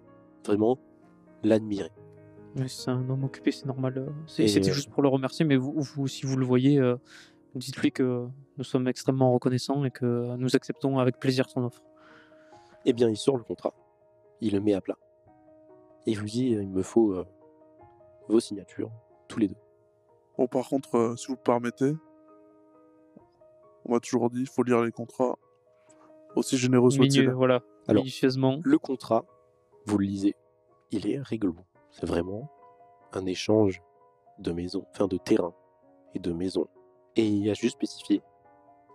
vraiment 0.44 0.78
l'admirer. 1.42 1.92
Oui, 2.56 2.68
c'est 2.68 2.90
un 2.90 3.08
homme 3.08 3.24
occupé, 3.24 3.52
c'est 3.52 3.66
normal. 3.66 3.98
euh, 3.98 4.10
C'était 4.26 4.70
euh, 4.70 4.72
juste 4.72 4.90
pour 4.90 5.02
le 5.02 5.08
remercier, 5.08 5.44
mais 5.44 5.56
vous, 5.56 5.74
vous, 5.76 6.08
si 6.08 6.24
vous 6.26 6.36
le 6.36 6.46
voyez, 6.46 6.78
euh, 6.78 6.96
dites-lui 7.54 7.92
que 7.92 8.26
nous 8.56 8.64
sommes 8.64 8.88
extrêmement 8.88 9.32
reconnaissants 9.32 9.84
et 9.84 9.90
que 9.90 10.34
nous 10.36 10.56
acceptons 10.56 10.98
avec 10.98 11.20
plaisir 11.20 11.48
son 11.48 11.64
offre. 11.64 11.82
Eh 12.84 12.92
bien, 12.92 13.08
il 13.10 13.16
sort 13.16 13.36
le 13.36 13.44
contrat, 13.44 13.74
il 14.40 14.54
le 14.54 14.60
met 14.60 14.72
à 14.72 14.80
plat, 14.80 14.96
et 16.06 16.12
il 16.12 16.18
vous 16.18 16.24
dit 16.24 16.46
il 16.46 16.68
me 16.68 16.82
faut 16.82 17.12
euh, 17.12 17.26
vos 18.28 18.40
signatures, 18.40 18.90
tous 19.28 19.38
les 19.38 19.48
deux. 19.48 19.56
Bon, 20.38 20.46
par 20.46 20.68
contre, 20.68 20.94
euh, 20.96 21.16
si 21.16 21.26
vous 21.26 21.34
le 21.34 21.42
permettez, 21.42 21.92
on 23.88 23.92
m'a 23.94 24.00
toujours 24.00 24.30
dit 24.30 24.40
il 24.42 24.48
faut 24.48 24.62
lire 24.62 24.82
les 24.82 24.92
contrats, 24.92 25.36
aussi 26.36 26.56
généreux 26.58 26.90
soit-il. 26.90 27.30
voilà, 27.30 27.62
Alors, 27.88 28.02
minutieusement. 28.04 28.60
Le 28.62 28.78
contrat, 28.78 29.24
vous 29.86 29.98
le 29.98 30.06
lisez, 30.06 30.36
il 30.90 31.08
est 31.10 31.20
rigolo. 31.20 31.56
C'est 31.90 32.06
vraiment 32.06 32.50
un 33.12 33.24
échange 33.26 33.82
de 34.38 34.52
maisons, 34.52 34.84
enfin 34.92 35.08
de 35.08 35.16
terrain 35.16 35.54
et 36.14 36.18
de 36.18 36.32
maisons. 36.32 36.68
Et 37.16 37.26
il 37.26 37.44
y 37.44 37.50
a 37.50 37.54
juste 37.54 37.74
spécifié 37.76 38.22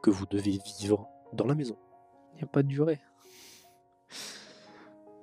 que 0.01 0.09
vous 0.11 0.25
devez 0.27 0.59
vivre 0.79 1.09
dans 1.33 1.45
la 1.45 1.55
maison. 1.55 1.75
Il 2.33 2.37
n'y 2.37 2.43
a 2.43 2.47
pas 2.47 2.63
de 2.63 2.67
durée. 2.67 2.99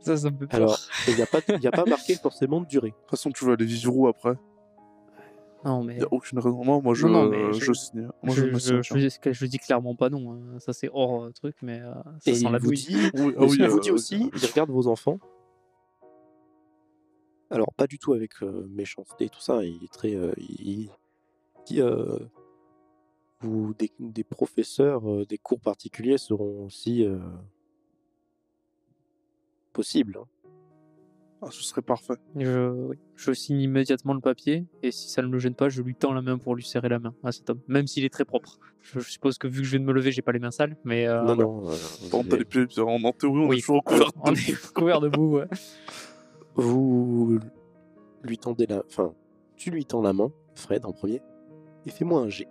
Ça, 0.01 0.17
ça 0.17 0.31
me 0.31 0.39
fait 0.39 0.47
peur. 0.47 0.57
Alors, 0.57 0.79
il 1.09 1.15
n'y 1.17 1.23
a, 1.23 1.27
pas- 1.27 1.41
il 1.49 1.61
y 1.63 1.67
a 1.67 1.71
pas 1.71 1.85
marqué 1.87 2.15
forcément 2.15 2.61
de 2.61 2.67
durée. 2.67 2.91
De 2.91 2.95
toute 2.97 3.11
façon, 3.11 3.31
tu 3.31 3.45
vas 3.45 3.53
aller 3.53 3.65
vivre 3.67 3.95
où 3.97 4.09
après? 4.09 4.35
Non, 5.65 5.81
Il 5.83 5.87
mais 5.87 5.97
n'y 5.99 6.03
a 6.03 6.09
aucune 6.11 6.39
raison. 6.39 6.65
Non, 6.65 6.81
moi 6.83 6.95
je, 6.95 7.07
Non, 7.07 7.25
non, 7.25 7.29
mais 7.31 7.53
je... 7.53 7.65
je- 7.65 7.73
signe. 7.73 8.09
Moi, 8.23 8.35
je, 8.35 8.47
je, 8.47 8.75
me 8.75 8.83
je, 8.83 8.97
dis, 8.97 9.19
je 9.33 9.47
dis 9.47 9.59
clairement 9.59 9.95
pas 9.95 10.09
non. 10.09 10.33
hein. 10.33 10.59
Ça, 10.59 10.73
c'est 10.73 10.89
hors 10.93 11.25
euh, 11.25 11.31
truc, 11.33 11.57
mais 11.63 11.81
euh, 11.81 11.93
ça 12.21 12.31
Et 12.31 12.35
sent 12.35 12.47
il 12.47 12.51
la 12.53 12.59
vous 12.59 12.73
dit, 12.73 12.97
Oui, 13.15 13.35
ah 13.37 13.41
aussi, 13.43 13.51
oui, 13.51 13.57
il 13.61 13.69
vous 13.69 13.77
euh, 13.79 13.81
dit 13.81 13.91
aussi, 13.91 14.31
il 14.35 14.47
regarde 14.47 14.71
vos 14.71 14.87
enfants. 14.87 15.19
Alors, 17.51 17.73
pas 17.75 17.87
du 17.87 17.99
tout 17.99 18.13
avec 18.13 18.31
euh, 18.43 18.67
méchanceté 18.71 19.25
et 19.25 19.29
tout 19.29 19.41
ça. 19.41 19.65
Il 19.65 19.83
est 19.85 19.93
très. 19.93 20.15
euh, 20.15 20.33
il, 20.39 20.61
il 20.69 20.91
dit 21.67 21.81
euh, 21.83 22.19
vous, 23.41 23.75
des, 23.75 23.91
des 23.99 24.25
professeurs, 24.25 25.11
euh, 25.11 25.27
des 25.27 25.37
cours 25.39 25.61
particuliers 25.61 26.17
seront 26.19 26.65
aussi 26.67 27.05
euh, 27.05 27.19
possibles. 29.73 30.19
hein. 30.21 30.27
Ah, 31.43 31.49
ce 31.51 31.63
serait 31.63 31.81
parfait. 31.81 32.15
Je, 32.37 32.69
oui. 32.71 32.97
je 33.17 33.33
signe 33.33 33.61
immédiatement 33.61 34.13
le 34.13 34.21
papier 34.21 34.67
et 34.83 34.91
si 34.91 35.09
ça 35.09 35.23
ne 35.23 35.29
le 35.29 35.39
gêne 35.39 35.55
pas, 35.55 35.71
je 35.71 35.81
lui 35.81 35.95
tends 35.95 36.13
la 36.13 36.21
main 36.21 36.37
pour 36.37 36.55
lui 36.55 36.63
serrer 36.63 36.91
la 36.91 36.99
main 36.99 37.15
à 37.25 37.33
cet 37.33 37.49
homme, 37.49 37.61
même 37.67 37.87
s'il 37.87 38.05
est 38.05 38.11
très 38.13 38.27
propre. 38.27 38.59
Je, 38.83 39.01
je 39.01 39.11
suppose 39.11 39.39
que 39.39 39.47
vu 39.49 39.59
que 39.61 39.65
je 39.65 39.71
viens 39.71 39.81
de 39.81 39.85
me 39.87 39.93
lever, 39.93 40.13
j'ai 40.13 40.21
pas 40.23 40.33
les 40.33 40.39
mains 40.39 40.51
sales, 40.51 40.77
mais 40.85 41.07
euh, 41.07 41.23
non, 41.23 41.37
non. 41.37 41.71
euh, 41.71 42.23
t'as 42.29 42.37
les 42.37 42.45
pieds, 42.45 42.67
en, 42.79 43.03
en 43.03 43.13
théorie, 43.13 43.41
on 43.45 43.49
Oui. 43.49 43.57
est 43.57 43.61
toujours 43.61 43.83
couvert. 43.85 44.11
on 44.23 44.35
est 44.35 44.73
couvert 44.75 45.01
de 45.01 45.09
boue. 45.09 45.37
ouais. 45.39 45.47
vous 46.57 47.39
lui 48.23 48.39
tendez 48.39 48.67
la. 48.67 48.83
Enfin, 48.87 49.15
tu 49.57 49.71
lui 49.71 49.85
tends 49.85 50.03
la 50.03 50.13
main, 50.13 50.31
Fred, 50.55 50.85
en 50.85 50.93
premier, 50.93 51.21
et 51.87 51.91
fais-moi 51.91 52.21
un 52.21 52.29
G. 52.29 52.47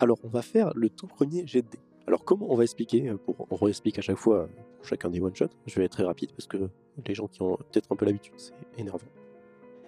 Alors, 0.00 0.18
on 0.24 0.28
va 0.28 0.42
faire 0.42 0.72
le 0.74 0.88
tout 0.90 1.06
premier 1.06 1.46
jet 1.46 1.62
de 1.62 1.68
dés. 1.68 1.78
Alors, 2.08 2.24
comment 2.24 2.46
on 2.50 2.56
va 2.56 2.64
expliquer 2.64 3.08
euh, 3.10 3.16
pour, 3.16 3.46
On 3.50 3.56
réexplique 3.56 3.98
à 3.98 4.02
chaque 4.02 4.16
fois 4.16 4.38
euh, 4.38 4.46
chacun 4.82 5.10
des 5.10 5.20
one-shots. 5.20 5.48
Je 5.66 5.74
vais 5.78 5.84
être 5.86 5.92
très 5.92 6.04
rapide 6.04 6.32
parce 6.32 6.46
que 6.46 6.68
les 7.06 7.14
gens 7.14 7.26
qui 7.28 7.42
ont 7.42 7.56
peut-être 7.56 7.90
un 7.92 7.96
peu 7.96 8.04
l'habitude, 8.04 8.34
c'est 8.36 8.54
énervant. 8.78 9.06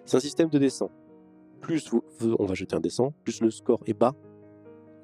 C'est 0.04 0.16
un 0.16 0.20
système 0.20 0.48
de 0.48 0.58
descente. 0.58 0.92
Plus 1.60 1.88
vous- 1.90 2.36
on 2.38 2.44
va 2.46 2.54
jeter 2.54 2.76
un 2.76 2.80
descend, 2.80 3.12
plus 3.24 3.40
le 3.40 3.50
score 3.50 3.80
est 3.86 3.94
bas, 3.94 4.14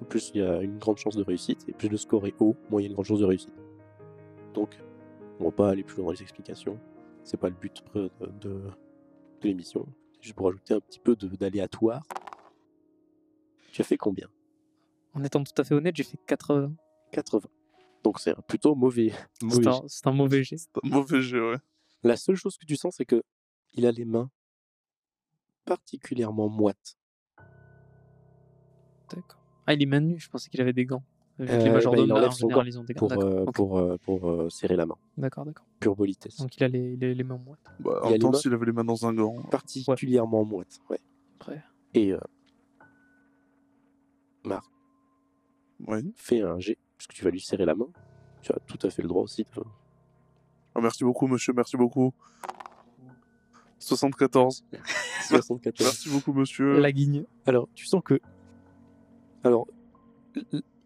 plus 0.08 0.30
il 0.34 0.40
y 0.40 0.44
a 0.44 0.60
une 0.62 0.78
grande 0.78 0.98
chance 0.98 1.16
de 1.16 1.22
réussite, 1.22 1.64
et 1.68 1.72
plus 1.72 1.88
le 1.88 1.96
score 1.96 2.26
est 2.26 2.34
haut, 2.40 2.54
moins 2.70 2.80
il 2.80 2.84
y 2.84 2.86
a 2.86 2.88
une 2.88 2.94
grande 2.94 3.06
chance 3.06 3.20
de 3.20 3.24
réussite. 3.24 3.54
Donc, 4.54 4.78
on 5.38 5.44
va 5.44 5.50
pas 5.50 5.70
aller 5.70 5.82
plus 5.84 5.96
loin 5.96 6.06
dans 6.06 6.12
les 6.12 6.22
explications. 6.22 6.78
C'est 7.24 7.36
pas 7.38 7.48
le 7.48 7.54
but 7.54 7.82
de, 7.94 8.10
de- 8.40 8.48
de 8.50 9.48
l'émission. 9.48 9.86
C'est 10.14 10.22
juste 10.24 10.36
pour 10.36 10.48
ajouter 10.48 10.74
un 10.74 10.80
petit 10.80 10.98
peu 11.00 11.16
de- 11.16 11.28
d'aléatoire. 11.36 12.02
Tu 13.72 13.80
as 13.80 13.84
fait 13.84 13.96
combien? 13.96 14.28
En 15.14 15.24
étant 15.24 15.42
tout 15.42 15.52
à 15.60 15.64
fait 15.64 15.74
honnête, 15.74 15.96
j'ai 15.96 16.04
fait 16.04 16.18
80. 16.26 16.72
80. 17.12 17.48
Donc 18.04 18.18
c'est 18.18 18.34
plutôt 18.46 18.74
mauvais. 18.74 19.12
mauvais 19.42 19.56
C'est 19.56 19.62
jet. 19.62 20.06
un, 20.08 20.12
mauvais 20.12 20.42
jet. 20.44 20.56
C'est 20.56 20.70
un 20.82 20.88
mauvais 20.88 21.20
jet, 21.22 21.40
ouais. 21.40 21.56
La 22.02 22.16
seule 22.16 22.36
chose 22.36 22.56
que 22.56 22.64
tu 22.66 22.76
sens, 22.76 22.94
c'est 22.96 23.04
que 23.04 23.22
il 23.74 23.86
a 23.86 23.92
les 23.92 24.04
mains 24.04 24.30
particulièrement 25.64 26.48
moites. 26.48 26.96
D'accord. 29.10 29.40
Ah, 29.66 29.74
il 29.74 29.82
est 29.82 29.86
main 29.86 30.00
nue, 30.00 30.18
je 30.18 30.28
pensais 30.28 30.48
qu'il 30.48 30.60
avait 30.60 30.72
des 30.72 30.86
gants. 30.86 31.04
Vu 31.38 31.46
que 31.46 31.52
Euh, 31.52 31.58
les 31.58 31.64
bah, 31.68 31.74
majordomes, 31.74 32.04
il 32.04 32.08
là, 32.08 32.14
enlève 32.16 32.28
en 32.28 32.32
son 32.32 32.38
général, 32.48 32.64
gant 32.64 32.68
ils 32.70 32.78
ont 32.78 32.84
des 32.84 32.94
gants. 32.94 33.08
pour, 33.08 33.08
D'accord, 33.08 33.32
euh, 33.32 33.44
pour, 33.52 33.78
euh, 33.78 33.96
pour 33.98 34.30
euh, 34.30 34.50
serrer 34.50 34.76
la 34.76 34.86
main. 34.86 34.96
d'accord, 35.16 35.44
d'accord. 35.44 35.66
Pure 35.78 35.96
politesse. 35.96 36.36
Donc 36.38 36.56
il 36.56 36.64
a 36.64 36.68
les, 36.68 36.96
les, 36.96 37.14
les 37.14 37.24
mains 37.24 37.38
moites. 37.38 37.60
Bah, 37.80 38.00
Il 38.06 38.14
en 38.26 38.30
temps, 38.30 38.32
s'il 38.38 38.52
avait 38.52 38.66
les 38.66 38.72
mains 38.72 38.84
dans 38.84 39.06
un 39.06 39.12
gant. 39.14 39.42
Particulièrement 39.50 40.44
moites. 40.44 40.78
Ouais. 40.90 41.00
Après, 41.36 41.62
Et 41.94 42.12
euh, 42.12 42.18
Marc, 44.44 44.70
Oui. 45.86 46.12
fais 46.16 46.42
un 46.42 46.58
G, 46.58 46.76
puisque 47.00 47.14
tu 47.14 47.24
vas 47.24 47.30
lui 47.30 47.40
serrer 47.40 47.64
la 47.64 47.74
main. 47.74 47.86
Tu 48.42 48.52
as 48.52 48.58
tout 48.66 48.78
à 48.86 48.90
fait 48.90 49.00
le 49.00 49.08
droit 49.08 49.22
aussi. 49.22 49.44
de- 49.44 49.62
Ah, 50.74 50.80
merci 50.82 51.02
beaucoup, 51.02 51.26
monsieur, 51.26 51.54
merci 51.54 51.78
beaucoup. 51.78 52.12
74. 53.78 54.62
74. 55.28 55.80
Merci 55.80 56.10
beaucoup, 56.10 56.34
monsieur. 56.34 56.78
la 56.78 56.92
guigne. 56.92 57.24
Alors, 57.46 57.68
tu 57.74 57.86
sens 57.86 58.02
que. 58.04 58.20
Alors, 59.42 59.66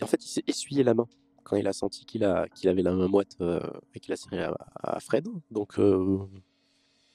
en 0.00 0.06
fait, 0.06 0.24
il 0.24 0.28
s'est 0.28 0.44
essuyé 0.46 0.84
la 0.84 0.94
main 0.94 1.08
quand 1.42 1.56
il 1.56 1.66
a 1.66 1.72
senti 1.72 2.04
qu'il 2.06 2.22
a 2.24 2.46
qu'il 2.48 2.68
avait 2.70 2.82
la 2.82 2.92
main 2.92 3.08
moite 3.08 3.36
euh, 3.40 3.58
et 3.94 3.98
qu'il 4.00 4.12
a 4.12 4.16
serré 4.16 4.44
à, 4.44 4.54
à 4.76 5.00
Fred. 5.00 5.26
Donc, 5.50 5.80
euh, 5.80 6.18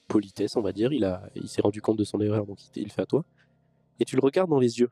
politesse, 0.08 0.56
on 0.56 0.60
va 0.60 0.72
dire. 0.72 0.92
Il, 0.92 1.04
a, 1.06 1.22
il 1.34 1.48
s'est 1.48 1.62
rendu 1.62 1.80
compte 1.80 1.96
de 1.98 2.04
son 2.04 2.20
erreur, 2.20 2.44
donc 2.44 2.62
il, 2.62 2.82
il 2.82 2.84
le 2.84 2.90
fait 2.90 3.02
à 3.02 3.06
toi. 3.06 3.24
Et 4.00 4.04
tu 4.04 4.16
le 4.16 4.20
regardes 4.22 4.50
dans 4.50 4.60
les 4.60 4.80
yeux. 4.80 4.90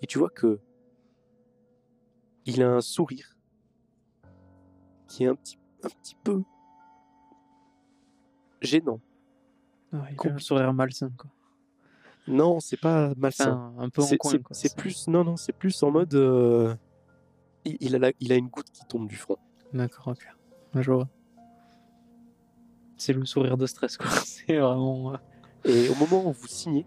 Et 0.00 0.06
tu 0.08 0.18
vois 0.18 0.30
que. 0.30 0.58
Il 2.46 2.62
a 2.62 2.70
un 2.74 2.80
sourire 2.80 3.36
qui 5.08 5.24
est 5.24 5.28
un 5.28 5.34
petit, 5.34 5.58
un 5.84 5.88
petit 5.88 6.16
peu 6.22 6.42
gênant. 8.60 9.00
Ouais, 9.92 10.16
il 10.24 10.30
a 10.30 10.34
un 10.34 10.38
sourire 10.38 10.72
malsain, 10.72 11.10
quoi. 11.16 11.30
Non, 12.28 12.60
c'est 12.60 12.80
pas 12.80 13.12
malsain. 13.16 13.52
Enfin, 13.74 13.74
un 13.84 13.88
peu 13.90 14.02
en 14.02 14.06
coin, 14.16 14.30
c'est- 14.30 14.38
quoi. 14.42 14.54
C'est 14.56 14.76
plus, 14.76 15.08
non, 15.08 15.24
non, 15.24 15.36
c'est 15.36 15.52
plus 15.52 15.82
en 15.82 15.90
mode. 15.90 16.14
euh, 16.14 16.74
il, 17.64 17.76
il 17.80 17.94
a 17.94 17.98
la- 17.98 18.12
il 18.20 18.32
a 18.32 18.36
une 18.36 18.48
goutte 18.48 18.70
qui 18.72 18.84
tombe 18.86 19.08
du 19.08 19.16
front. 19.16 19.36
D'accord, 19.72 20.08
ok. 20.08 20.26
Je 20.74 20.90
vois. 20.92 21.08
C'est 22.96 23.12
le 23.12 23.24
sourire 23.26 23.56
de 23.56 23.66
stress, 23.66 23.96
quoi. 23.96 24.06
C'est 24.24 24.58
vraiment. 24.58 25.14
euh, 25.14 25.16
Et 25.64 25.88
au 25.88 25.94
moment 25.96 26.26
où 26.28 26.32
vous 26.32 26.46
signez, 26.46 26.86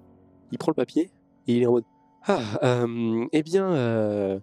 il 0.51 0.57
prend 0.57 0.71
le 0.71 0.75
papier 0.75 1.11
et 1.47 1.57
il 1.57 1.63
est 1.63 1.65
en 1.65 1.71
mode 1.73 1.85
Ah, 2.27 2.39
euh, 2.63 3.25
eh 3.33 3.43
bien, 3.43 3.67
euh, 3.71 4.39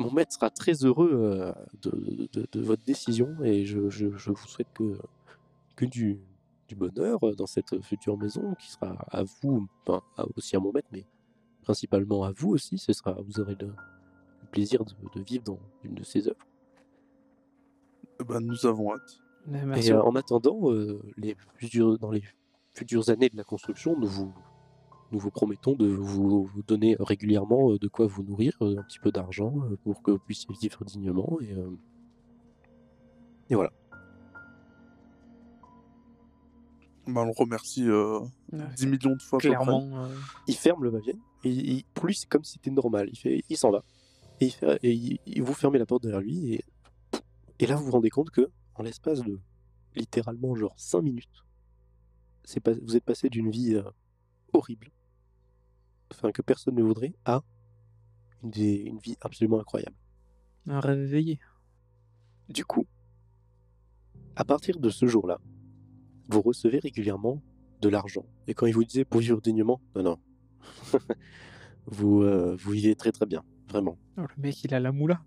mon 0.00 0.10
maître 0.10 0.32
sera 0.32 0.50
très 0.50 0.72
heureux 0.84 1.10
euh, 1.12 1.52
de, 1.82 2.28
de- 2.32 2.46
de 2.50 2.60
votre 2.60 2.84
décision 2.84 3.28
et 3.44 3.64
je, 3.64 3.88
je- 3.90 4.16
je 4.16 4.30
vous 4.30 4.46
souhaite 4.48 4.72
que, 4.74 4.98
que 5.76 5.84
du, 5.84 6.20
du 6.68 6.74
bonheur 6.74 7.20
dans 7.36 7.46
cette 7.46 7.80
future 7.82 8.16
maison 8.18 8.54
qui 8.54 8.70
sera 8.72 8.96
à 9.10 9.22
vous, 9.42 9.68
enfin, 9.86 10.02
aussi 10.36 10.56
à 10.56 10.60
mon 10.60 10.72
maître, 10.72 10.88
mais 10.92 11.04
principalement 11.62 12.24
à 12.24 12.32
vous 12.32 12.50
aussi. 12.50 12.78
Ce 12.78 12.92
sera, 12.92 13.12
vous 13.20 13.40
aurez 13.40 13.56
le, 13.60 13.66
le 13.68 14.46
plaisir 14.50 14.84
de, 14.84 14.92
de 15.14 15.22
vivre 15.24 15.44
dans 15.44 15.58
une 15.84 15.94
de 15.94 16.02
ses 16.02 16.26
œuvres. 16.28 16.46
Eh 18.20 18.24
ben, 18.24 18.40
nous 18.40 18.66
avons 18.66 18.92
hâte. 18.94 19.20
mais 19.46 19.64
Merci. 19.64 19.88
Et 19.88 19.92
euh, 19.92 20.02
en 20.02 20.14
attendant, 20.16 20.70
euh, 20.72 21.00
les 21.16 21.36
futures- 21.56 21.98
dans 21.98 22.10
les 22.10 22.22
futures 22.74 23.08
années 23.10 23.28
de 23.28 23.36
la 23.36 23.44
construction, 23.44 23.98
nous 23.98 24.06
vous, 24.06 24.32
nous 25.12 25.18
vous 25.18 25.30
promettons 25.30 25.74
de 25.74 25.86
vous 25.88 26.50
donner 26.66 26.96
régulièrement 27.00 27.72
euh, 27.72 27.78
de 27.78 27.88
quoi 27.88 28.06
vous 28.06 28.22
nourrir, 28.22 28.56
euh, 28.62 28.78
un 28.78 28.82
petit 28.84 28.98
peu 29.00 29.10
d'argent 29.10 29.52
euh, 29.64 29.76
pour 29.84 30.02
que 30.02 30.12
vous 30.12 30.18
puissiez 30.18 30.48
vivre 30.60 30.84
dignement. 30.84 31.38
Et, 31.40 31.52
euh, 31.52 31.70
et 33.48 33.54
voilà. 33.54 33.70
Ben, 37.06 37.22
on 37.22 37.24
le 37.26 37.32
remercie 37.36 37.88
euh, 37.88 38.20
Ouais, 38.52 38.64
10 38.76 38.86
millions 38.86 39.16
de 39.16 39.22
fois. 39.22 39.38
Clairement. 39.40 40.04
euh, 40.04 40.14
Il 40.46 40.54
ferme 40.54 40.84
le 40.84 40.92
papier. 40.92 41.16
Et 41.44 41.50
il- 41.50 41.84
pour 41.94 42.06
lui, 42.06 42.14
c'est 42.14 42.28
comme 42.28 42.44
si 42.44 42.52
c'était 42.54 42.70
normal. 42.70 43.08
Il, 43.10 43.18
fait, 43.18 43.42
il 43.48 43.56
s'en 43.56 43.70
va. 43.70 43.82
Et, 44.40 44.46
il 44.46 44.50
fait- 44.52 44.78
et 44.82 44.92
il- 44.92 45.18
il- 45.26 45.42
vous 45.42 45.54
fermez 45.54 45.78
la 45.78 45.86
porte 45.86 46.02
derrière 46.02 46.20
lui 46.20 46.54
et, 46.54 46.64
et 47.58 47.66
là 47.66 47.74
vous 47.76 47.84
vous 47.86 47.90
rendez 47.90 48.10
compte 48.10 48.30
que 48.30 48.48
en 48.74 48.82
l'espace 48.82 49.20
de 49.22 49.38
littéralement 49.96 50.54
genre 50.54 50.74
5 50.78 51.02
minutes, 51.02 51.44
c'est 52.44 52.60
pas, 52.60 52.72
vous 52.72 52.96
êtes 52.96 53.04
passé 53.04 53.28
d'une 53.28 53.50
vie 53.50 53.74
euh, 53.74 53.82
horrible, 54.52 54.90
enfin 56.12 56.32
que 56.32 56.42
personne 56.42 56.74
ne 56.74 56.82
voudrait, 56.82 57.14
à 57.24 57.42
une, 58.42 58.50
vie- 58.50 58.82
une 58.84 58.98
vie 58.98 59.16
absolument 59.20 59.60
incroyable. 59.60 59.96
Un 60.66 60.80
rêve 60.80 61.00
éveillé. 61.00 61.38
Du 62.48 62.64
coup, 62.64 62.86
à 64.36 64.44
partir 64.44 64.78
de 64.80 64.90
ce 64.90 65.06
jour-là, 65.06 65.38
vous 66.28 66.40
recevez 66.42 66.78
régulièrement 66.78 67.42
de 67.80 67.88
l'argent. 67.88 68.24
Et 68.46 68.54
quand 68.54 68.66
il 68.66 68.74
vous 68.74 68.84
disait 68.84 69.04
pour 69.04 69.20
vivre 69.20 69.40
dignement, 69.40 69.80
non, 69.94 70.02
non. 70.02 70.18
vous, 71.86 72.22
euh, 72.22 72.56
vous 72.56 72.70
vivez 72.72 72.94
très 72.94 73.12
très 73.12 73.26
bien, 73.26 73.42
vraiment. 73.68 73.98
Oh, 74.16 74.22
le 74.22 74.42
mec, 74.42 74.62
il 74.64 74.74
a 74.74 74.80
la 74.80 74.92
moula. 74.92 75.22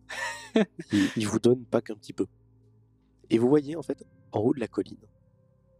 Il, 0.91 1.09
il 1.17 1.27
vous 1.27 1.39
donne 1.39 1.65
pas 1.65 1.81
qu'un 1.81 1.95
petit 1.95 2.13
peu. 2.13 2.27
Et 3.31 3.39
vous 3.39 3.49
voyez 3.49 3.75
en 3.75 3.81
fait, 3.81 4.05
en 4.31 4.39
haut 4.39 4.53
de 4.53 4.59
la 4.59 4.67
colline, 4.67 4.99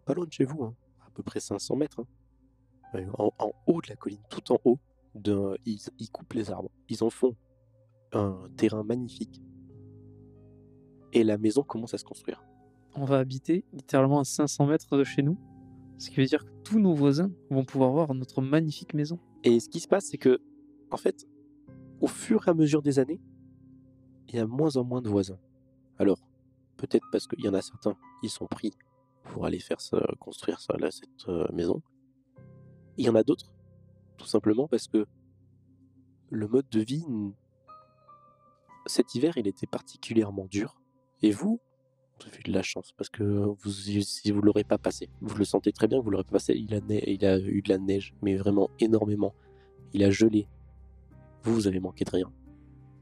pas 0.03 0.15
loin 0.15 0.25
de 0.25 0.31
chez 0.31 0.45
vous, 0.45 0.63
hein, 0.63 0.75
à 1.05 1.11
peu 1.11 1.21
près 1.21 1.39
500 1.39 1.75
mètres, 1.75 2.03
hein, 2.95 3.05
en, 3.19 3.31
en 3.37 3.51
haut 3.67 3.81
de 3.83 3.89
la 3.89 3.95
colline, 3.95 4.23
tout 4.31 4.51
en 4.51 4.57
haut, 4.65 4.79
ils, 5.15 5.79
ils 5.99 6.09
coupent 6.09 6.33
les 6.33 6.51
arbres, 6.51 6.71
ils 6.89 7.03
en 7.03 7.09
font 7.09 7.35
un 8.13 8.49
terrain 8.57 8.83
magnifique. 8.83 9.41
Et 11.13 11.23
la 11.23 11.37
maison 11.37 11.63
commence 11.63 11.93
à 11.93 11.97
se 11.97 12.03
construire. 12.03 12.43
On 12.95 13.05
va 13.05 13.19
habiter 13.19 13.65
littéralement 13.73 14.19
à 14.19 14.23
500 14.23 14.67
mètres 14.67 14.97
de 14.97 15.03
chez 15.03 15.21
nous. 15.21 15.37
Ce 15.97 16.09
qui 16.09 16.17
veut 16.17 16.25
dire 16.25 16.43
que 16.43 16.51
tous 16.63 16.79
nos 16.79 16.93
voisins 16.93 17.31
vont 17.49 17.65
pouvoir 17.65 17.91
voir 17.91 18.13
notre 18.13 18.41
magnifique 18.41 18.93
maison. 18.93 19.19
Et 19.43 19.59
ce 19.59 19.69
qui 19.69 19.79
se 19.79 19.87
passe, 19.87 20.05
c'est 20.05 20.17
que, 20.17 20.39
en 20.91 20.97
fait, 20.97 21.27
au 22.01 22.07
fur 22.07 22.47
et 22.47 22.51
à 22.51 22.53
mesure 22.53 22.81
des 22.81 22.99
années, 22.99 23.21
il 24.27 24.35
y 24.35 24.39
a 24.39 24.47
moins 24.47 24.75
en 24.77 24.83
moins 24.83 25.01
de 25.01 25.09
voisins. 25.09 25.39
Alors, 25.99 26.19
peut-être 26.77 27.05
parce 27.11 27.27
qu'il 27.27 27.43
y 27.43 27.49
en 27.49 27.53
a 27.53 27.61
certains 27.61 27.95
qui 28.21 28.29
sont 28.29 28.47
pris 28.47 28.73
pour 29.23 29.45
aller 29.45 29.59
faire 29.59 29.79
ça, 29.79 30.01
construire 30.19 30.59
ça, 30.59 30.75
là, 30.77 30.91
cette 30.91 31.29
euh, 31.29 31.47
maison. 31.53 31.81
Il 32.97 33.05
y 33.05 33.09
en 33.09 33.15
a 33.15 33.23
d'autres, 33.23 33.53
tout 34.17 34.25
simplement 34.25 34.67
parce 34.67 34.87
que 34.87 35.05
le 36.29 36.47
mode 36.47 36.67
de 36.69 36.81
vie, 36.81 37.05
cet 38.85 39.15
hiver, 39.15 39.37
il 39.37 39.47
était 39.47 39.67
particulièrement 39.67 40.45
dur. 40.45 40.81
Et 41.21 41.31
vous, 41.31 41.59
vous 42.19 42.27
avez 42.27 42.43
de 42.43 42.51
la 42.51 42.61
chance 42.63 42.91
parce 42.97 43.09
que 43.09 43.53
si 43.65 44.31
vous 44.31 44.41
l'aurez 44.41 44.63
pas 44.63 44.77
passé, 44.77 45.09
vous 45.21 45.35
le 45.35 45.45
sentez 45.45 45.71
très 45.71 45.87
bien 45.87 45.99
vous 45.99 46.09
l'aurez 46.09 46.23
pas 46.23 46.33
passé. 46.33 46.53
Il 46.55 46.73
a, 46.73 46.79
il 46.89 47.25
a 47.25 47.39
eu 47.39 47.61
de 47.61 47.69
la 47.69 47.77
neige, 47.77 48.13
mais 48.21 48.35
vraiment 48.35 48.69
énormément. 48.79 49.33
Il 49.93 50.03
a 50.03 50.09
gelé. 50.09 50.47
Vous, 51.43 51.53
vous 51.53 51.67
avez 51.67 51.79
manqué 51.79 52.03
de 52.05 52.09
rien. 52.11 52.31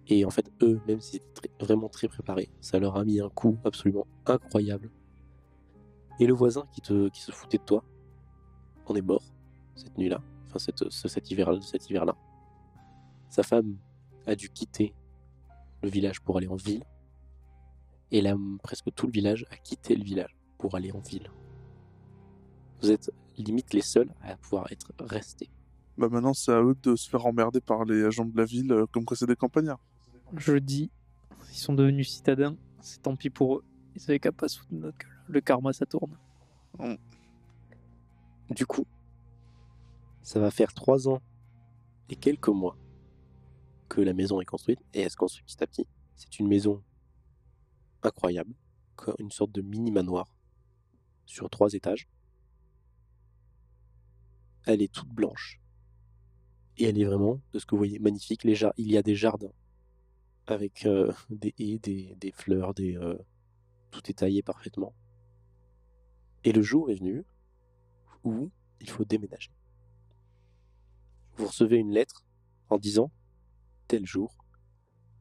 Et 0.08 0.26
en 0.26 0.30
fait, 0.30 0.52
eux, 0.62 0.82
même 0.88 1.00
s'ils 1.00 1.17
étaient 1.17 1.47
très- 1.47 1.65
vraiment 1.65 1.88
très 1.88 2.08
préparés, 2.08 2.50
ça 2.60 2.80
leur 2.80 2.97
a 2.97 3.06
mis 3.06 3.21
un 3.21 3.30
coup 3.30 3.58
absolument 3.63 4.08
incroyable. 4.26 4.89
Et 6.19 6.26
le 6.26 6.34
voisin 6.34 6.65
qui, 6.74 6.82
te, 6.82 7.10
qui 7.10 7.21
se 7.21 7.32
foutait 7.32 7.60
de 7.60 7.63
toi, 7.63 7.84
on 8.88 8.95
est 8.95 9.02
mort 9.02 9.24
cette 9.76 9.97
nuit-là, 9.97 10.21
enfin 10.51 10.59
cette, 10.59 10.89
ce- 10.89 11.07
cet 11.07 11.31
hiver, 11.31 11.51
cet 11.63 11.89
hiver-là. 11.89 12.15
Sa 13.29 13.43
femme 13.43 13.77
a 14.27 14.35
dû 14.35 14.49
quitter 14.49 14.93
le 15.81 15.89
village 15.89 16.21
pour 16.21 16.37
aller 16.37 16.47
en 16.47 16.55
ville. 16.57 16.83
Et 18.11 18.21
là, 18.21 18.35
presque 18.61 18.93
tout 18.93 19.07
le 19.07 19.11
village 19.13 19.45
a 19.51 19.55
quitté 19.57 19.95
le 19.95 20.03
village 20.03 20.35
pour 20.57 20.75
aller 20.75 20.91
en 20.91 20.99
ville. 20.99 21.31
Vous 22.81 22.91
êtes 22.91 23.11
limite 23.37 23.73
les 23.73 23.81
seuls 23.81 24.13
à 24.21 24.35
pouvoir 24.35 24.69
être 24.71 24.91
restés. 24.99 25.49
Bah 25.97 26.09
maintenant, 26.09 26.33
c'est 26.33 26.51
à 26.51 26.61
eux 26.61 26.75
de 26.83 26.95
se 26.95 27.09
faire 27.09 27.25
emmerder 27.25 27.61
par 27.61 27.85
les 27.85 28.03
agents 28.03 28.25
de 28.25 28.35
la 28.37 28.45
ville, 28.45 28.71
euh, 28.71 28.85
comme 28.87 29.05
quoi 29.05 29.15
c'est 29.15 29.25
des 29.27 29.35
campagnards. 29.35 29.79
Je 30.35 30.57
dis, 30.57 30.89
ils 31.49 31.57
sont 31.57 31.73
devenus 31.73 32.09
citadins, 32.09 32.55
c'est 32.81 33.01
tant 33.01 33.15
pis 33.15 33.29
pour 33.29 33.57
eux. 33.57 33.63
Ils 33.95 34.03
avaient 34.03 34.19
qu'à 34.19 34.31
pas 34.31 34.47
de 34.47 34.75
notre 34.77 34.97
gueule. 34.97 35.09
Le 35.27 35.41
karma, 35.41 35.73
ça 35.73 35.85
tourne. 35.85 36.17
Du 38.49 38.65
coup, 38.65 38.85
ça 40.23 40.39
va 40.39 40.51
faire 40.51 40.73
trois 40.73 41.07
ans 41.07 41.21
et 42.10 42.15
quelques 42.15 42.49
mois 42.49 42.77
que 43.89 44.01
la 44.01 44.13
maison 44.13 44.39
est 44.41 44.45
construite 44.45 44.79
et 44.93 45.01
elle 45.01 45.10
se 45.10 45.17
construit 45.17 45.43
petit 45.43 45.63
à 45.63 45.67
petit. 45.67 45.88
C'est 46.15 46.39
une 46.39 46.47
maison 46.47 46.84
incroyable, 48.03 48.53
une 49.19 49.31
sorte 49.31 49.51
de 49.51 49.62
mini 49.62 49.91
manoir 49.91 50.36
sur 51.25 51.49
trois 51.49 51.73
étages. 51.73 52.07
Elle 54.65 54.81
est 54.81 54.91
toute 54.91 55.10
blanche 55.10 55.60
et 56.77 56.86
elle 56.86 56.99
est 56.99 57.05
vraiment, 57.05 57.39
de 57.53 57.60
ce 57.60 57.65
que 57.65 57.71
vous 57.71 57.79
voyez, 57.79 57.99
magnifique. 57.99 58.43
Il 58.43 58.91
y 58.91 58.97
a 58.97 59.01
des 59.01 59.15
jardins 59.15 59.53
avec 60.47 60.86
euh, 60.86 61.12
des 61.29 61.53
haies, 61.60 61.79
des, 61.79 62.31
fleurs, 62.31 62.73
euh, 62.79 63.17
tout 63.91 64.10
est 64.10 64.19
taillé 64.19 64.41
parfaitement. 64.41 64.93
Et 66.43 66.51
le 66.51 66.62
jour 66.62 66.89
est 66.89 66.95
venu 66.95 67.23
où 68.23 68.49
il 68.79 68.89
faut 68.89 69.05
déménager. 69.05 69.51
Vous 71.41 71.47
recevez 71.47 71.77
une 71.77 71.91
lettre 71.91 72.23
en 72.69 72.77
disant 72.77 73.10
tel 73.88 74.06
jour, 74.06 74.32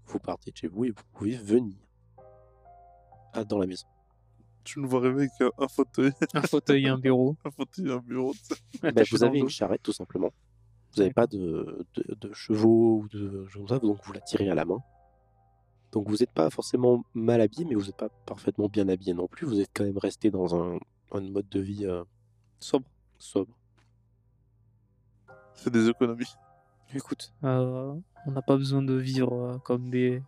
vous 0.05 0.19
partez 0.19 0.51
de 0.51 0.57
chez 0.59 0.69
vous 0.69 0.85
et 0.85 0.91
vous 0.91 1.03
pouvez 1.15 1.35
venir 1.35 1.79
à- 3.33 3.43
dans 3.45 3.57
la 3.59 3.67
maison. 3.67 3.87
Tu 4.63 4.81
nous 4.81 4.89
vois 4.89 5.01
rêver 5.01 5.23
avec 5.23 5.31
un, 5.41 5.65
un 5.65 5.69
fauteuil, 5.69 6.13
Un 6.35 6.43
fauteuil 6.43 6.85
et 6.85 6.89
un 6.89 6.99
bureau. 6.99 7.37
un 7.47 7.51
fauteuil 7.51 7.87
et 7.89 7.93
un 7.93 8.01
bureau. 8.01 8.35
Ben, 8.83 9.03
vous 9.11 9.25
avez 9.25 9.39
une 9.39 9.49
charrette 9.49 9.83
tout 9.83 9.95
simplement. 9.95 10.29
Vous 10.93 11.01
n'avez 11.01 11.15
pas 11.15 11.27
de, 11.27 11.87
de- 11.95 12.15
de 12.21 12.33
chevaux 12.35 12.99
ou 12.99 13.09
de 13.09 13.47
choses 13.47 13.55
comme 13.55 13.69
ça, 13.69 13.79
donc 13.79 13.99
vous 14.05 14.13
la 14.13 14.21
tirez 14.21 14.51
à 14.51 14.55
la 14.55 14.67
main. 14.67 14.81
Donc 15.93 16.07
vous 16.07 16.17
n'êtes 16.19 16.33
pas 16.33 16.51
forcément 16.51 17.03
mal 17.15 17.41
habillé, 17.41 17.65
mais 17.65 17.75
vous 17.77 17.87
n'êtes 17.87 17.97
pas 17.97 18.11
parfaitement 18.27 18.69
bien 18.69 18.89
habillé 18.91 19.15
non 19.15 19.27
plus. 19.27 19.47
Vous 19.47 19.59
êtes 19.59 19.71
quand 19.75 19.85
même 19.85 19.97
resté 19.97 20.31
dans 20.31 20.55
un, 20.55 20.79
un 21.13 21.21
mode 21.23 21.49
de 21.49 21.61
vie 21.61 21.87
euh, 21.87 22.05
Sobre. 22.59 22.85
sobre. 23.19 23.57
Fais 25.63 25.71
des 25.71 25.89
économies. 25.89 26.35
Écoute, 26.95 27.33
euh, 27.45 27.95
on 28.27 28.31
n'a 28.31 28.43
pas 28.43 28.57
besoin 28.57 28.83
de 28.83 28.95
vivre 28.95 29.33
euh, 29.33 29.59
comme 29.59 29.91
des, 29.91 30.23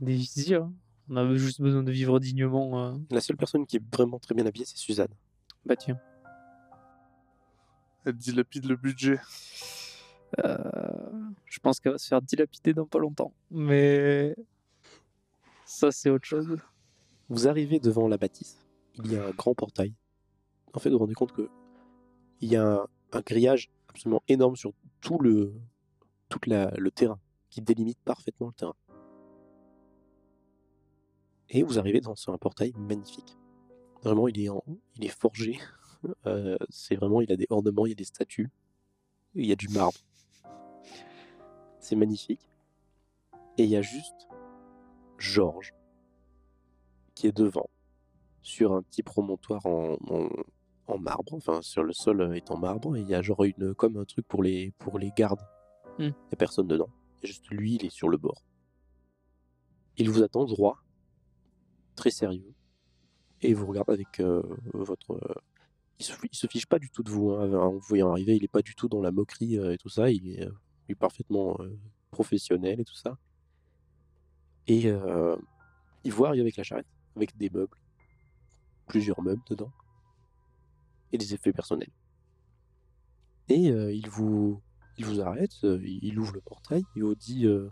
des 0.00 0.12
vizirs. 0.14 0.64
hein. 0.64 0.72
On 1.08 1.16
a 1.16 1.34
juste 1.34 1.60
besoin 1.60 1.82
de 1.82 1.90
vivre 1.90 2.20
dignement. 2.20 2.84
euh. 2.84 2.94
La 3.10 3.20
seule 3.20 3.36
personne 3.36 3.66
qui 3.66 3.76
est 3.78 3.82
vraiment 3.94 4.18
très 4.18 4.34
bien 4.34 4.46
habillée, 4.46 4.66
c'est 4.66 4.76
Suzanne. 4.76 5.12
Bah 5.64 5.74
tiens. 5.76 5.98
Elle 8.04 8.14
dilapide 8.16 8.66
le 8.66 8.76
budget. 8.76 9.18
Euh, 10.44 11.30
je 11.46 11.58
pense 11.60 11.80
qu'elle 11.80 11.92
va 11.92 11.98
se 11.98 12.08
faire 12.08 12.20
dilapider 12.22 12.74
dans 12.74 12.86
pas 12.86 12.98
longtemps. 12.98 13.32
Mais 13.50 14.36
ça, 15.64 15.90
c'est 15.90 16.10
autre 16.10 16.26
chose. 16.26 16.56
Vous 17.28 17.48
arrivez 17.48 17.80
devant 17.80 18.06
la 18.06 18.18
bâtisse. 18.18 18.58
Il 18.96 19.10
y 19.10 19.16
a 19.16 19.26
un 19.26 19.30
grand 19.30 19.54
portail. 19.54 19.94
En 20.74 20.78
fait, 20.78 20.90
vous 20.90 20.96
vous 20.96 21.00
rendez 21.00 21.14
compte 21.14 21.32
que 21.32 21.48
il 22.40 22.50
y 22.50 22.56
a 22.56 22.66
un, 22.66 22.86
un 23.12 23.20
grillage 23.20 23.70
absolument 23.92 24.22
énorme 24.28 24.56
sur 24.56 24.72
tout 25.00 25.18
le, 25.18 25.54
le 26.78 26.90
terrain, 26.90 27.20
qui 27.50 27.60
délimite 27.60 27.98
parfaitement 28.04 28.48
le 28.48 28.52
terrain. 28.54 28.74
Et 31.50 31.62
vous 31.62 31.78
arrivez 31.78 32.00
dans 32.00 32.14
un 32.28 32.38
portail 32.38 32.72
magnifique. 32.76 33.36
Vraiment, 34.02 34.26
il 34.28 34.40
est, 34.40 34.48
il 34.96 35.04
est 35.04 35.08
forgé. 35.20 35.58
Euh, 36.26 36.56
c'est 36.68 36.96
vraiment, 36.96 37.20
il 37.20 37.30
a 37.30 37.36
des 37.36 37.46
ornements, 37.48 37.86
il 37.86 37.90
y 37.90 37.92
a 37.92 37.94
des 37.94 38.02
statues, 38.02 38.50
il 39.36 39.46
y 39.46 39.52
a 39.52 39.54
du 39.54 39.68
marbre. 39.68 39.96
C'est 41.78 41.94
magnifique. 41.94 42.40
Et 43.56 43.62
il 43.62 43.70
y 43.70 43.76
a 43.76 43.82
juste 43.82 44.26
Georges 45.18 45.72
qui 47.14 47.28
est 47.28 47.36
devant, 47.36 47.70
sur 48.42 48.72
un 48.72 48.82
petit 48.82 49.04
promontoire 49.04 49.64
en, 49.64 49.96
en- 50.08 50.28
en 50.86 50.98
marbre, 50.98 51.34
enfin 51.34 51.62
sur 51.62 51.84
le 51.84 51.92
sol 51.92 52.20
euh, 52.20 52.32
est 52.34 52.50
en 52.50 52.58
marbre, 52.58 52.96
et 52.96 53.00
il 53.00 53.08
y 53.08 53.14
a 53.14 53.22
genre 53.22 53.44
une, 53.44 53.74
comme 53.74 53.96
un 53.96 54.04
truc 54.04 54.26
pour 54.26 54.42
les, 54.42 54.72
pour 54.78 54.98
les 54.98 55.10
gardes. 55.16 55.42
Hmm. 55.98 56.04
Il 56.04 56.08
n'y 56.08 56.32
a 56.32 56.36
personne 56.36 56.66
dedans. 56.66 56.88
Il 57.18 57.22
y 57.22 57.24
a 57.26 57.28
juste 57.28 57.48
lui, 57.50 57.74
il 57.76 57.86
est 57.86 57.90
sur 57.90 58.08
le 58.08 58.16
bord. 58.16 58.42
Il 59.96 60.10
vous 60.10 60.22
attend 60.22 60.44
droit, 60.44 60.78
très 61.94 62.10
sérieux, 62.10 62.54
et 63.42 63.50
il 63.50 63.56
vous 63.56 63.66
regarde 63.66 63.90
avec 63.90 64.20
euh, 64.20 64.42
votre... 64.74 65.12
euh, 65.12 65.34
il, 65.98 66.04
se, 66.04 66.14
il 66.24 66.36
se 66.36 66.46
fiche 66.46 66.66
pas 66.66 66.78
du 66.78 66.90
tout 66.90 67.02
de 67.02 67.10
vous. 67.10 67.30
hein, 67.32 67.52
en 67.52 67.72
vous 67.72 67.80
voyant 67.80 68.10
arriver, 68.10 68.36
il 68.36 68.44
est 68.44 68.48
pas 68.48 68.62
du 68.62 68.74
tout 68.74 68.88
dans 68.88 69.02
la 69.02 69.12
moquerie 69.12 69.58
euh, 69.58 69.74
et 69.74 69.78
tout 69.78 69.88
ça. 69.88 70.10
Il 70.10 70.28
est, 70.28 70.46
euh, 70.46 70.52
il 70.88 70.92
est 70.92 70.96
parfaitement 70.96 71.56
euh, 71.60 71.78
professionnel 72.10 72.80
et 72.80 72.84
tout 72.84 72.94
ça. 72.94 73.18
Et 74.66 74.86
euh, 74.86 75.36
il 76.04 76.12
voit 76.12 76.28
arriver 76.28 76.42
avec 76.42 76.56
la 76.56 76.62
charrette, 76.62 76.86
avec 77.16 77.36
des 77.36 77.50
meubles, 77.50 77.76
plusieurs 78.86 79.20
meubles 79.20 79.42
dedans, 79.48 79.72
et 81.12 81.18
des 81.18 81.34
effets 81.34 81.52
personnels. 81.52 81.90
Et 83.48 83.70
euh, 83.70 83.92
il, 83.92 84.08
vous, 84.08 84.60
il 84.98 85.04
vous 85.04 85.20
arrête, 85.20 85.52
euh, 85.64 85.80
il 85.84 86.18
ouvre 86.18 86.32
le 86.34 86.40
portail, 86.40 86.84
il 86.96 87.02
vous 87.04 87.14
dit 87.14 87.46
euh, 87.46 87.70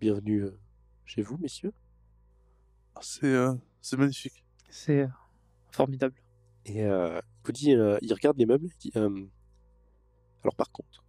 Bienvenue 0.00 0.44
chez 1.04 1.22
vous, 1.22 1.36
messieurs. 1.38 1.72
Ah, 2.94 3.00
C'est 3.02 3.26
euh, 3.26 3.54
c'est 3.80 3.96
magnifique. 3.96 4.44
C'est 4.70 5.02
euh, 5.02 5.08
formidable. 5.72 6.14
Et 6.66 6.84
euh, 6.84 7.20
il 7.20 7.46
vous 7.46 7.52
dit 7.52 7.74
euh, 7.74 7.98
Il 8.02 8.12
regarde 8.12 8.36
les 8.36 8.46
meubles, 8.46 8.66
il 8.66 8.78
dit 8.78 8.92
euh, 8.96 9.26
Alors 10.42 10.54
par 10.56 10.70
contre, 10.70 11.04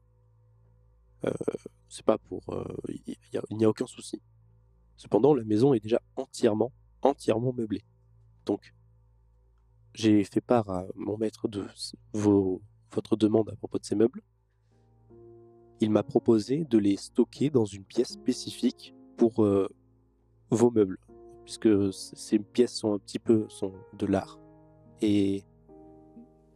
euh, 1.26 1.32
c'est 1.89 2.06
pas 2.06 2.17
pour. 2.17 2.41
euh, 2.50 2.63
Il 2.89 3.15
y 3.34 3.38
a- 3.38 3.43
il 3.50 3.58
n'y 3.58 3.65
a 3.65 3.69
aucun 3.69 3.88
souci. 3.88 4.22
Cependant, 4.98 5.34
la 5.34 5.43
maison 5.43 5.74
est 5.74 5.80
déjà 5.80 6.02
entièrement, 6.15 6.72
entièrement 7.02 7.54
meublée. 7.54 7.84
Donc, 8.45 8.74
j'ai 9.93 10.23
fait 10.23 10.41
part 10.41 10.69
à 10.69 10.86
mon 10.95 11.17
maître 11.17 11.47
de 11.47 11.63
vos, 12.13 12.62
votre 12.93 13.15
demande 13.15 13.49
à 13.49 13.56
propos 13.56 13.80
de 13.80 13.86
ces 13.86 13.95
meubles. 13.95 14.21
Il 15.82 15.91
m'a 15.91 16.04
proposé 16.04 16.65
de 16.65 16.78
les 16.78 16.97
stocker 16.97 17.49
dans 17.49 17.65
une 17.65 17.84
pièce 17.84 18.10
spécifique 18.13 18.93
pour 19.17 19.43
euh, 19.43 19.67
vos 20.52 20.71
meubles, 20.71 20.97
puisque 21.45 21.69
ces 21.93 22.39
pièces 22.39 22.73
sont 22.73 22.93
un 22.93 22.99
petit 22.99 23.19
peu 23.19 23.45
sont 23.49 23.73
de 23.97 24.06
l'art. 24.06 24.39
Et 25.02 25.43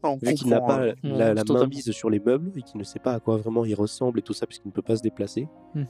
on 0.04 0.18
vu 0.18 0.34
qu'il 0.34 0.50
n'a 0.50 0.60
pas 0.60 0.82
euh, 0.82 0.94
la, 1.04 1.30
Ouais, 1.30 1.34
la 1.34 1.44
main 1.46 1.68
mise 1.68 1.90
sur 1.92 2.10
les 2.10 2.20
meubles 2.20 2.52
et 2.58 2.62
qu'il 2.62 2.78
ne 2.78 2.84
sait 2.84 3.00
pas 3.00 3.14
à 3.14 3.20
quoi 3.22 3.38
vraiment 3.38 3.64
ils 3.64 3.76
ressemblent 3.76 4.20
et 4.20 4.24
tout 4.24 4.34
ça, 4.34 4.46
puisqu'il 4.46 4.68
ne 4.68 4.74
peut 4.74 4.82
pas 4.82 4.98
se 4.98 5.02
déplacer, 5.02 5.48
Mhm. 5.74 5.88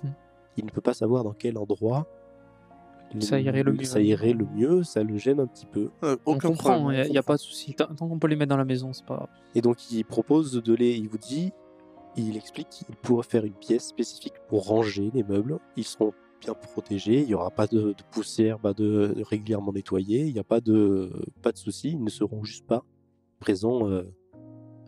il 0.58 0.66
ne 0.66 0.70
peut 0.70 0.82
pas 0.82 0.94
savoir 0.94 1.24
dans 1.24 1.34
quel 1.34 1.58
endroit 1.58 2.08
Ça 3.22 3.40
irait 3.40 3.64
le 3.64 3.74
mieux. 3.74 3.84
Ça 3.84 4.02
irait 4.02 4.34
le 4.34 4.46
mieux, 4.56 4.84
ça 4.84 5.04
le 5.04 5.18
gêne 5.18 5.40
un 5.40 5.48
petit 5.48 5.66
peu. 5.66 5.90
euh, 6.04 6.18
On 6.26 6.34
aucun 6.34 6.50
comprend, 6.50 6.80
problème, 6.80 7.02
il 7.06 7.10
on 7.10 7.12
n'y 7.12 7.18
a, 7.18 7.22
comprend. 7.22 7.34
pas 7.34 7.36
de 7.36 7.42
souci. 7.42 7.74
Tant 7.76 7.88
tant 7.94 8.08
qu'on 8.10 8.20
peut 8.20 8.28
les 8.28 8.36
mettre 8.36 8.50
dans 8.50 8.58
la 8.58 8.66
maison, 8.66 8.94
c'est 8.94 9.06
pas 9.06 9.16
grave. 9.16 9.30
Et 9.56 9.62
donc 9.62 9.92
il 9.92 10.04
propose 10.06 10.54
de 10.54 10.74
les, 10.74 10.92
il 10.96 11.08
vous 11.10 11.18
dit, 11.18 11.52
il 12.16 12.36
explique 12.38 12.70
qu'il 12.70 12.88
pourrait 12.98 13.28
faire 13.28 13.44
une 13.46 13.54
pièce 13.54 13.88
spécifique 13.88 14.34
pour 14.48 14.66
ranger 14.68 15.12
les 15.14 15.24
meubles. 15.24 15.60
Ils 15.78 15.84
seront 15.86 16.14
bien 16.42 16.54
protégés, 16.54 17.22
il 17.22 17.28
n'y 17.28 17.34
aura 17.36 17.52
pas 17.52 17.68
de, 17.68 17.80
de 17.80 18.04
poussière, 18.12 18.60
pas 18.60 18.74
de, 18.74 19.14
de 19.16 19.24
régulièrement 19.24 19.72
nettoyés, 19.74 20.26
il 20.26 20.34
n'y 20.34 20.40
a 20.40 20.44
pas 20.44 20.60
de, 20.62 21.12
pas 21.42 21.52
de 21.52 21.58
souci, 21.58 21.92
ils 21.92 22.04
ne 22.04 22.10
seront 22.10 22.44
juste 22.44 22.66
pas 22.68 22.84
présents. 23.40 23.90
euh, 23.90 24.04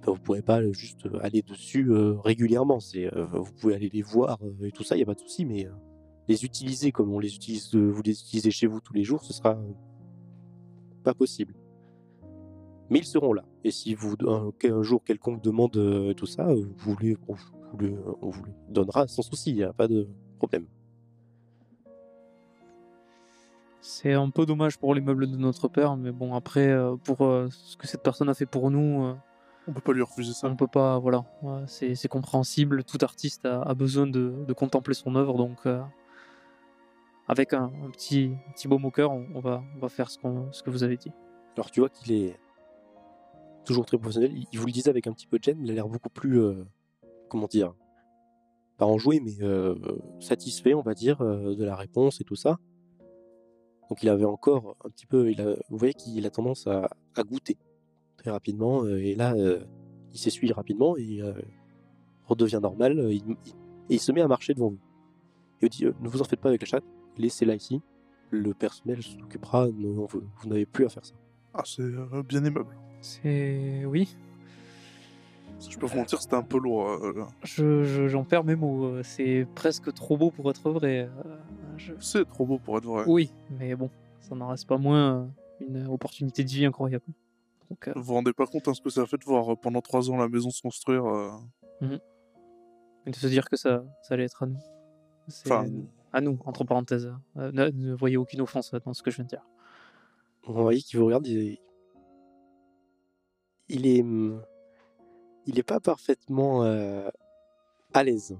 vous 0.08 0.14
ne 0.14 0.20
pourrez 0.20 0.44
pas 0.44 0.62
juste 0.72 1.08
aller 1.24 1.42
dessus 1.42 1.90
euh, 1.90 2.16
régulièrement. 2.24 2.80
C'est, 2.80 3.12
euh, 3.16 3.26
vous 3.32 3.52
pouvez 3.60 3.74
aller 3.74 3.90
les 3.92 4.04
voir 4.04 4.38
euh, 4.44 4.66
et 4.68 4.72
tout 4.72 4.84
ça, 4.84 4.96
il 4.96 5.00
n'y 5.00 5.04
a 5.04 5.08
pas 5.08 5.16
de 5.16 5.20
souci, 5.22 5.46
mais 5.46 5.66
euh, 5.66 5.72
les 6.28 6.44
utiliser 6.46 6.92
comme 6.92 7.14
on 7.14 7.20
les 7.20 7.36
utilise, 7.36 7.74
euh, 7.76 7.90
vous 7.90 8.02
les 8.02 8.20
utilisez 8.20 8.52
chez 8.52 8.68
vous 8.68 8.80
tous 8.82 8.94
les 8.94 9.04
jours, 9.04 9.24
ce 9.24 9.34
sera 9.34 9.52
euh, 9.52 9.74
pas 11.04 11.14
possible. 11.14 11.56
Mais 12.90 13.00
ils 13.00 13.06
seront 13.06 13.34
là. 13.34 13.44
Et 13.64 13.72
si 13.72 13.96
vous 13.96 14.16
un, 14.28 14.52
un 14.64 14.84
jour 14.84 15.04
quelconque 15.04 15.42
demande 15.42 15.76
euh, 15.78 16.14
tout 16.14 16.28
ça, 16.28 16.48
vous 16.78 16.96
les, 17.00 17.18
on, 17.28 17.34
vous 17.34 17.78
les, 17.80 17.96
on 18.22 18.30
vous 18.30 18.44
les 18.46 18.54
donnera 18.70 19.08
sans 19.08 19.22
souci, 19.24 19.52
il 19.52 19.56
n'y 19.58 19.64
a 19.64 19.74
pas 19.74 19.88
de 19.88 20.08
problème. 20.38 20.66
C'est 23.82 24.14
un 24.14 24.30
peu 24.32 24.46
dommage 24.48 24.78
pour 24.80 24.96
les 24.96 25.02
meubles 25.02 25.30
de 25.30 25.38
notre 25.38 25.68
père, 25.68 25.96
mais 25.96 26.12
bon, 26.12 26.34
après, 26.34 26.70
euh, 26.70 26.96
pour 26.96 27.22
euh, 27.22 27.48
ce 27.52 27.78
que 27.78 27.86
cette 27.88 28.02
personne 28.02 28.30
a 28.30 28.34
fait 28.34 28.48
pour 28.48 28.72
nous, 28.72 29.04
euh, 29.06 29.14
On 29.68 29.74
peut 29.74 29.82
pas 29.82 29.94
lui 29.94 30.02
refuser 30.02 30.34
ça. 30.34 30.48
on 30.48 30.56
peut 30.56 30.68
pas. 30.68 30.98
Voilà, 31.00 31.24
Ouais, 31.44 31.62
c'est 31.68 31.94
c'est 31.96 32.08
compréhensible. 32.08 32.84
Tout 32.84 32.98
artiste 33.02 33.46
a, 33.46 33.62
a 33.62 33.74
besoin 33.76 34.08
de, 34.08 34.34
de 34.48 34.54
contempler 34.54 34.96
son 34.96 35.16
œuvre, 35.16 35.38
donc 35.38 35.58
euh, 35.68 35.82
avec 37.28 37.54
un, 37.54 37.70
petit, 37.92 38.32
un 38.48 38.52
petit 38.52 38.68
baume 38.68 38.86
au 38.86 38.92
on, 38.98 39.40
va, 39.40 39.64
on 39.76 39.80
va 39.80 39.90
faire 39.90 40.10
ce, 40.10 40.18
qu'on- 40.20 40.52
ce 40.52 40.62
que 40.64 40.70
vous 40.70 40.84
avez 40.84 40.98
dit. 40.98 41.12
Alors 41.56 41.72
tu 41.72 41.80
vois 41.80 41.90
qu'il 41.90 42.14
est 42.14 42.38
toujours 43.66 43.86
très 43.86 43.98
professionnel. 43.98 44.32
Il, 44.52 44.60
vous 44.60 44.66
le 44.68 44.72
disait 44.72 44.90
avec 44.90 45.08
un 45.08 45.14
petit 45.14 45.28
peu 45.28 45.40
de 45.40 45.44
gêne, 45.44 45.60
il 45.64 45.72
a 45.72 45.74
l'air 45.74 45.88
beaucoup 45.88 46.10
plus, 46.10 46.40
euh, 46.40 46.64
comment 47.30 47.48
dire, 47.48 47.74
pas 48.78 48.86
enjoué, 48.86 49.20
mais 49.20 49.42
euh, 49.42 49.76
satisfait, 50.20 50.74
on 50.74 50.82
va 50.82 50.94
dire, 50.94 51.22
euh, 51.22 51.56
de 51.56 51.64
la 51.64 51.76
réponse 51.76 52.22
et 52.22 52.24
tout 52.24 52.36
ça. 52.36 52.60
Donc 53.90 54.04
il 54.04 54.10
avait 54.10 54.26
encore 54.26 54.76
un 54.84 54.90
petit 54.90 55.06
peu, 55.06 55.32
il 55.32 55.42
vous 55.70 55.78
voyez 55.78 55.94
qu'il 55.94 56.26
a 56.26 56.30
tendance 56.30 56.68
à, 56.68 56.90
goûter 57.24 57.58
très 58.18 58.32
rapidement, 58.32 58.86
et 58.88 59.14
là, 59.14 59.36
il 60.12 60.18
s'essuie 60.18 60.52
rapidement 60.52 60.98
et 60.98 61.22
redevient 62.26 62.60
normal, 62.62 63.12
il- 63.12 63.38
et 63.90 63.94
il 63.94 64.00
se 64.00 64.12
met 64.12 64.22
à 64.22 64.28
marcher 64.28 64.56
devant 64.56 64.70
vous. 64.70 64.80
Il 65.62 65.66
vous 65.66 65.70
dit, 65.70 65.86
ne 65.86 66.10
vous 66.10 66.20
en 66.20 66.26
faites 66.26 66.40
pas 66.42 66.50
avec 66.50 66.62
la 66.62 66.66
chatte, 66.66 66.84
laissez-la 67.18 67.56
ici, 67.56 67.82
le 68.32 68.54
personnel 68.54 69.02
s'occupera, 69.04 69.68
non, 69.68 70.06
vous, 70.06 70.22
vous 70.42 70.50
n'avez 70.50 70.66
plus 70.66 70.86
à 70.86 70.90
faire 70.90 71.06
ça. 71.06 71.14
Ah, 71.54 71.64
c'est 71.66 71.82
euh, 71.82 72.24
bien 72.24 72.44
aimable. 72.44 72.76
C'est. 73.02 73.86
Oui, 73.86 74.16
que 75.60 75.72
Je 75.72 75.78
peux 75.80 75.86
vous 75.86 75.98
mentir, 75.98 76.22
c'était 76.22 76.36
un 76.36 76.44
peu 76.44 76.58
lourd. 76.60 76.90
euh, 76.90 77.14
là. 77.16 77.28
je- 77.44 77.84
je- 77.84 78.08
j'en 78.08 78.24
perds 78.26 78.44
mes 78.44 78.56
mots. 78.56 78.86
euh, 78.86 79.04
C'est 79.04 79.48
presque 79.56 79.94
trop 79.94 80.18
beau 80.18 80.32
pour 80.32 80.50
être 80.50 80.70
vrai. 80.70 81.10
euh, 81.26 81.38
je- 81.78 81.94
C'est 82.00 82.26
trop 82.28 82.46
beau 82.46 82.58
pour 82.60 82.78
être 82.78 82.86
vrai. 82.86 83.04
Oui, 83.08 83.32
mais 83.52 83.76
bon, 83.76 83.90
ça 84.20 84.36
n'en 84.36 84.50
reste 84.50 84.68
pas 84.68 84.78
moins 84.78 85.22
euh, 85.22 85.26
une 85.68 85.88
opportunité 85.88 86.44
de 86.44 86.50
vie 86.50 86.66
incroyable. 86.66 87.06
Donc, 87.70 87.88
euh, 87.88 87.94
Vous 87.96 88.04
vous 88.04 88.14
rendez 88.16 88.34
pas 88.34 88.46
compte 88.48 88.68
hein, 88.68 88.74
ce 88.74 88.82
que 88.82 88.90
ça 88.90 89.02
a 89.04 89.06
fait 89.06 89.18
de 89.18 89.24
voir 89.26 89.54
euh, 89.54 89.56
pendant 89.56 89.82
trois 89.82 90.10
ans 90.12 90.18
la 90.18 90.28
maison 90.28 90.50
se 90.50 90.62
construire. 90.62 91.06
euh, 91.06 91.32
et 93.06 93.12
de 93.12 93.16
se 93.16 93.28
dire 93.28 93.48
que 93.50 93.56
ça, 93.56 93.84
ça 94.04 94.16
allait 94.16 94.26
être 94.26 94.44
à 94.44 94.48
nous. 94.48 94.58
C'est 95.28 95.52
Enfin, 95.52 95.68
à 96.16 96.22
nous, 96.22 96.40
entre 96.46 96.64
parenthèses. 96.64 97.14
Euh, 97.36 97.52
ne, 97.52 97.68
ne 97.70 97.94
voyez 97.94 98.16
aucune 98.16 98.40
offense 98.40 98.74
dans 98.74 98.94
ce 98.94 99.04
que 99.04 99.12
je 99.12 99.18
viens 99.18 99.26
de 99.26 99.30
dire. 99.30 99.46
Vous 100.44 100.54
voyez 100.54 100.82
qu'il 100.82 100.98
vous 100.98 101.06
regarde, 101.06 101.28
il 101.28 101.38
est... 101.38 101.62
il 103.68 103.86
est, 103.86 104.06
il 105.46 105.60
est 105.60 105.64
pas 105.64 105.82
parfaitement 105.82 106.64
euh, 106.64 107.10
à 107.94 108.04
l'aise. 108.04 108.38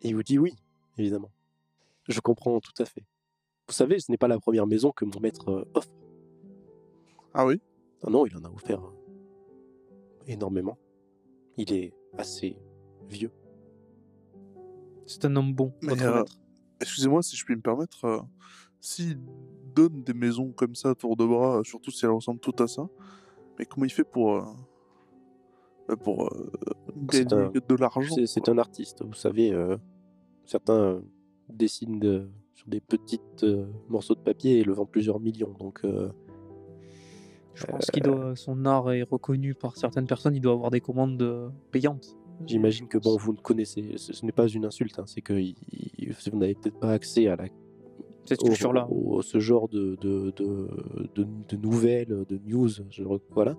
Et 0.00 0.08
il 0.08 0.14
vous 0.14 0.22
dit 0.22 0.38
oui, 0.38 0.56
évidemment. 0.96 1.30
Je 2.08 2.20
comprends 2.20 2.58
tout 2.58 2.72
à 2.78 2.86
fait. 2.86 3.04
Vous 3.68 3.74
savez, 3.74 4.00
ce 4.00 4.10
n'est 4.10 4.18
pas 4.18 4.28
la 4.28 4.40
première 4.40 4.66
maison 4.66 4.92
que 4.92 5.04
mon 5.04 5.20
maître 5.20 5.50
euh, 5.50 5.70
offre. 5.74 5.92
Ah 7.34 7.46
oui? 7.46 7.60
Ah 8.02 8.10
non, 8.10 8.24
il 8.26 8.36
en 8.36 8.44
a 8.44 8.50
offert 8.50 8.82
euh, 8.82 8.94
énormément. 10.26 10.78
Il 11.58 11.72
est 11.72 11.92
assez 12.16 12.56
vieux. 13.08 13.30
C'est 15.04 15.26
un 15.26 15.36
homme 15.36 15.52
bon, 15.52 15.74
votre 15.82 16.02
euh, 16.02 16.18
maître. 16.18 16.38
Excusez-moi 16.82 17.22
si 17.22 17.36
je 17.36 17.44
puis 17.44 17.56
me 17.56 17.60
permettre. 17.62 18.04
euh, 18.04 18.18
S'il 18.80 19.18
donne 19.74 20.02
des 20.02 20.12
maisons 20.14 20.52
comme 20.52 20.74
ça 20.74 20.90
à 20.90 20.94
tour 20.94 21.16
de 21.16 21.24
bras, 21.24 21.58
euh, 21.58 21.64
surtout 21.64 21.90
si 21.90 22.04
elles 22.04 22.10
ressemblent 22.10 22.40
toutes 22.40 22.60
à 22.60 22.66
ça, 22.66 22.86
mais 23.58 23.64
comment 23.64 23.84
il 23.86 23.92
fait 23.92 24.04
pour. 24.04 24.34
euh, 24.36 24.42
euh, 25.90 25.96
pour 25.96 26.24
euh, 26.32 26.50
C'est 27.10 27.28
gagner 27.28 27.44
un- 27.46 27.50
de 27.50 27.74
l'argent 27.74 28.14
C'est, 28.26 28.48
un 28.48 28.58
artiste, 28.58 29.04
vous 29.04 29.14
savez. 29.14 29.52
euh, 29.52 29.76
certains 30.44 31.00
dessinent 31.48 31.98
de- 32.00 32.28
sur 32.54 32.68
des 32.68 32.80
petites 32.80 33.42
euh, 33.44 33.66
morceaux 33.88 34.14
de 34.14 34.20
papier 34.20 34.58
et 34.60 34.64
le 34.64 34.72
vendent 34.72 34.90
plusieurs 34.90 35.18
millions. 35.20 35.54
Donc, 35.58 35.80
euh, 35.84 36.10
Je 37.54 37.66
pense 37.66 37.90
qu'il 37.90 38.02
doit, 38.02 38.34
son 38.36 38.64
art 38.64 38.90
est 38.92 39.02
reconnu 39.02 39.54
par 39.54 39.76
certaines 39.76 40.06
personnes, 40.06 40.34
il 40.34 40.40
doit 40.40 40.52
avoir 40.54 40.70
des 40.70 40.80
commandes 40.80 41.52
payantes. 41.70 42.16
J'imagine 42.46 42.88
que 42.88 42.98
bon, 42.98 43.16
vous 43.16 43.32
ne 43.32 43.38
connaissez, 43.38 43.96
ce, 43.96 44.12
ce 44.12 44.26
n'est 44.26 44.32
pas 44.32 44.48
une 44.48 44.64
insulte, 44.64 44.98
hein, 44.98 45.04
c'est 45.06 45.20
que 45.20 45.34
il- 45.34 45.54
il- 45.98 46.12
vous 46.30 46.38
n'avez 46.38 46.54
peut-être 46.54 46.78
pas 46.80 46.90
accès 46.92 47.28
à 47.28 47.36
la, 47.36 47.44
Cette 48.24 48.40
culture-là. 48.40 48.88
ce 49.22 49.38
genre 49.38 49.68
de, 49.68 49.96
de, 50.00 50.32
de, 50.36 50.68
de- 51.14 51.26
de 51.48 51.56
nouvelles, 51.56 52.24
de 52.28 52.38
news, 52.44 52.68
je, 52.90 53.04
voilà. 53.30 53.56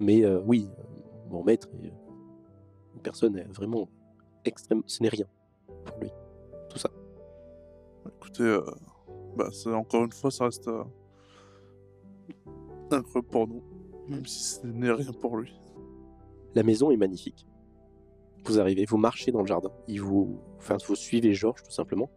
Mais 0.00 0.24
euh, 0.24 0.40
oui, 0.46 0.68
euh, 0.78 0.82
mon 1.30 1.42
maître 1.44 1.68
est 1.82 1.86
une 2.94 3.00
personne 3.02 3.36
euh, 3.38 3.44
vraiment 3.52 3.88
extrême, 4.44 4.82
ce 4.86 5.02
n'est 5.02 5.08
rien 5.08 5.26
pour 5.86 5.98
lui. 6.00 6.10
Écoutez, 8.16 8.42
euh, 8.44 8.60
bah, 9.36 9.48
c'est- 9.52 9.72
encore 9.72 10.04
une 10.04 10.12
fois, 10.12 10.30
ça 10.30 10.44
reste 10.44 10.68
euh, 10.68 10.84
incroyable 12.90 13.28
pour 13.30 13.48
nous, 13.48 13.62
même 14.08 14.26
si 14.26 14.42
ce 14.44 14.66
n'est 14.66 14.90
rien 14.90 15.12
pour 15.12 15.36
lui. 15.36 15.58
La 16.54 16.62
maison 16.62 16.90
est 16.90 16.96
magnifique. 16.96 17.46
Vous 18.48 18.58
arrivez, 18.58 18.86
vous 18.86 18.96
marchez 18.96 19.30
dans 19.30 19.40
le 19.40 19.46
jardin, 19.46 19.70
il 19.88 20.00
vous, 20.00 20.40
enfin, 20.56 20.78
vous 20.86 20.94
suivez 20.94 21.34
Georges 21.34 21.62
tout 21.62 21.70
simplement. 21.70 22.10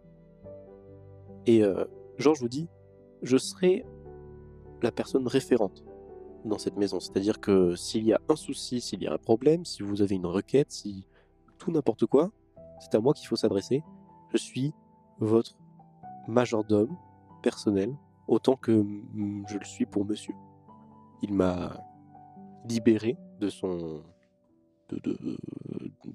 Et 1.45 1.61
euh, 1.63 1.83
Georges 2.17 2.39
vous 2.39 2.47
dit, 2.47 2.69
je 3.21 3.35
serai 3.37 3.85
la 4.81 4.91
personne 4.91 5.27
référente 5.27 5.83
dans 6.45 6.57
cette 6.57 6.77
maison. 6.77 6.99
C'est-à-dire 7.01 7.39
que 7.41 7.75
s'il 7.75 8.05
y 8.05 8.13
a 8.13 8.21
un 8.29 8.35
souci, 8.37 8.79
s'il 8.79 9.03
y 9.03 9.07
a 9.07 9.13
un 9.13 9.17
problème, 9.17 9.65
si 9.65 9.83
vous 9.83 10.01
avez 10.01 10.15
une 10.15 10.25
requête, 10.25 10.71
si 10.71 11.05
tout 11.57 11.71
n'importe 11.71 12.05
quoi, 12.05 12.31
c'est 12.79 12.95
à 12.95 12.99
moi 13.01 13.13
qu'il 13.13 13.27
faut 13.27 13.35
s'adresser. 13.35 13.83
Je 14.31 14.37
suis 14.37 14.73
votre 15.19 15.57
majordome 16.27 16.95
personnel, 17.43 17.93
autant 18.27 18.55
que 18.55 18.85
je 19.47 19.57
le 19.57 19.65
suis 19.65 19.85
pour 19.85 20.05
monsieur. 20.05 20.33
Il 21.21 21.33
m'a 21.33 21.83
libéré 22.69 23.17
de 23.39 23.49
son 23.49 24.01
de- 24.89 25.37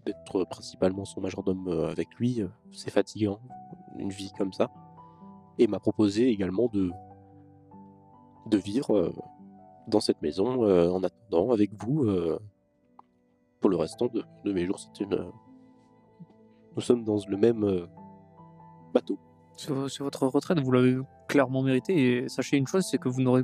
d'être 0.06 0.44
principalement 0.44 1.04
son 1.04 1.20
majordome 1.20 1.68
euh, 1.68 1.90
avec 1.90 2.08
lui, 2.18 2.40
euh, 2.40 2.48
c'est 2.72 2.90
fatigant, 2.90 3.40
une 3.98 4.10
vie 4.10 4.32
comme 4.38 4.52
ça. 4.52 4.70
Et 5.58 5.66
m'a 5.66 5.80
proposé 5.80 6.28
également 6.28 6.68
de, 6.72 6.92
de 8.46 8.56
vivre 8.56 8.96
euh, 8.96 9.12
dans 9.88 10.00
cette 10.00 10.22
maison 10.22 10.64
euh, 10.64 10.88
en 10.90 11.02
attendant 11.02 11.52
avec 11.52 11.70
vous 11.74 12.04
euh, 12.04 12.38
pour 13.60 13.70
le 13.70 13.76
restant 13.76 14.06
de, 14.06 14.22
de 14.44 14.52
mes 14.52 14.64
jours. 14.64 14.78
C'est 14.78 15.04
une, 15.04 15.14
euh, 15.14 15.30
nous 16.76 16.82
sommes 16.82 17.04
dans 17.04 17.18
le 17.26 17.36
même 17.36 17.64
euh, 17.64 17.86
bateau. 18.94 19.18
Sur, 19.56 19.90
sur 19.90 20.04
votre 20.04 20.26
retraite, 20.26 20.60
vous 20.60 20.72
l'avez 20.72 20.96
clairement 21.28 21.62
mérité. 21.62 21.94
Et 21.96 22.28
sachez 22.28 22.56
une 22.58 22.66
chose, 22.66 22.86
c'est 22.88 22.98
que 22.98 23.08
vous 23.08 23.22
n'aurez 23.22 23.42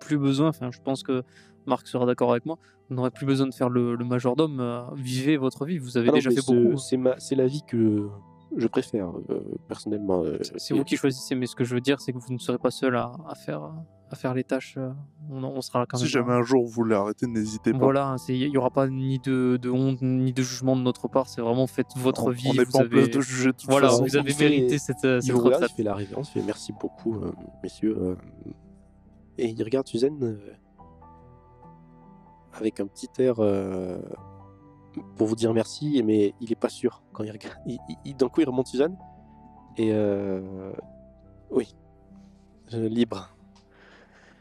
plus 0.00 0.18
besoin, 0.18 0.48
enfin 0.48 0.70
je 0.70 0.80
pense 0.80 1.02
que 1.02 1.22
Marc 1.66 1.86
sera 1.86 2.06
d'accord 2.06 2.30
avec 2.30 2.44
moi, 2.44 2.58
vous 2.88 2.94
n'aurez 2.96 3.10
plus 3.10 3.26
besoin 3.26 3.46
de 3.46 3.54
faire 3.54 3.68
le, 3.68 3.94
le 3.96 4.04
majordome. 4.04 4.60
euh, 4.60 4.82
vivez 4.94 5.36
votre 5.36 5.64
vie, 5.64 5.78
vous 5.78 5.96
avez 5.98 6.08
Ah 6.08 6.12
non, 6.12 6.16
déjà 6.16 6.30
fait 6.30 6.40
ce- 6.40 6.52
beaucoup. 6.52 6.78
C'est 6.78 6.96
ma- 6.96 7.18
c'est 7.18 7.34
la 7.34 7.46
vie 7.46 7.62
que 7.66 8.08
je 8.56 8.66
préfère, 8.68 9.10
euh, 9.30 9.40
personnellement. 9.68 10.22
euh, 10.24 10.38
C'est 10.56 10.72
vous 10.74 10.84
qui 10.84 10.96
choisissez, 10.96 11.34
mais 11.34 11.46
ce 11.46 11.56
que 11.56 11.64
je 11.64 11.74
veux 11.74 11.80
dire, 11.80 12.00
c'est 12.00 12.12
que 12.12 12.18
vous 12.18 12.32
ne 12.32 12.38
serez 12.38 12.58
pas 12.58 12.70
seul 12.70 12.94
à, 12.96 13.12
à 13.28 13.34
faire, 13.34 13.72
à 14.08 14.14
faire 14.14 14.34
les 14.34 14.44
tâches. 14.44 14.78
On, 15.28 15.42
on 15.42 15.60
sera 15.60 15.80
là 15.80 15.86
quand 15.88 15.96
Si 15.96 16.04
même. 16.04 16.10
jamais 16.12 16.32
un 16.32 16.42
jour 16.42 16.62
vous 16.64 16.70
voulez 16.70 16.94
arrêter, 16.94 17.26
n'hésitez 17.26 17.72
pas. 17.72 17.78
Voilà, 17.78 18.14
il 18.28 18.48
n'y 18.48 18.56
aura 18.56 18.70
pas 18.70 18.86
ni 18.86 19.18
de, 19.18 19.58
de 19.60 19.68
honte 19.68 20.00
ni 20.00 20.32
de 20.32 20.42
jugement 20.42 20.76
de 20.76 20.82
notre 20.82 21.08
part. 21.08 21.28
C'est 21.28 21.40
vraiment 21.40 21.66
faites 21.66 21.88
votre 21.96 22.26
on, 22.28 22.30
vie. 22.30 22.46
On 22.50 22.54
n'est 22.54 22.64
vous 22.64 22.70
pas 22.70 22.78
en 22.78 22.80
avez- 22.82 22.88
place 22.90 23.10
de 23.10 23.20
juger 23.20 23.46
de 23.48 23.56
toute 23.56 23.68
Voilà, 23.68 23.88
façon. 23.88 24.04
vous 24.04 24.16
avez 24.16 24.30
Il 24.30 24.34
fait- 24.36 24.48
mérité 24.48 24.78
cette, 24.78 24.98
Il 25.02 25.22
cette 25.22 25.32
vous 25.32 25.38
regarde, 25.38 25.62
il 25.62 25.64
retraite. 25.64 25.76
fait 25.76 25.82
la 25.82 25.94
révérence, 25.94 26.30
il 26.36 26.40
fait 26.40 26.46
merci 26.46 26.72
beaucoup, 26.80 27.16
euh, 27.16 27.32
messieurs. 27.64 27.96
euh, 27.98 28.14
et 29.38 29.48
il 29.48 29.62
regarde 29.64 29.88
Suzanne 29.88 30.16
euh, 30.22 30.38
avec 32.58 32.80
un 32.80 32.86
petit 32.86 33.08
air 33.18 33.36
euh, 33.38 33.98
pour 35.16 35.26
vous 35.26 35.36
dire 35.36 35.52
merci, 35.54 36.02
mais 36.04 36.34
il 36.40 36.50
est 36.52 36.60
pas 36.60 36.68
sûr 36.68 37.02
quand 37.12 37.22
il 37.24 37.30
regarde. 37.30 37.56
Il, 38.04 38.16
D'un 38.16 38.28
coup, 38.28 38.40
il 38.40 38.48
remonte 38.48 38.66
Suzanne 38.66 38.96
et 39.76 39.90
euh, 39.92 40.72
oui, 41.50 41.74
libre. 42.72 43.34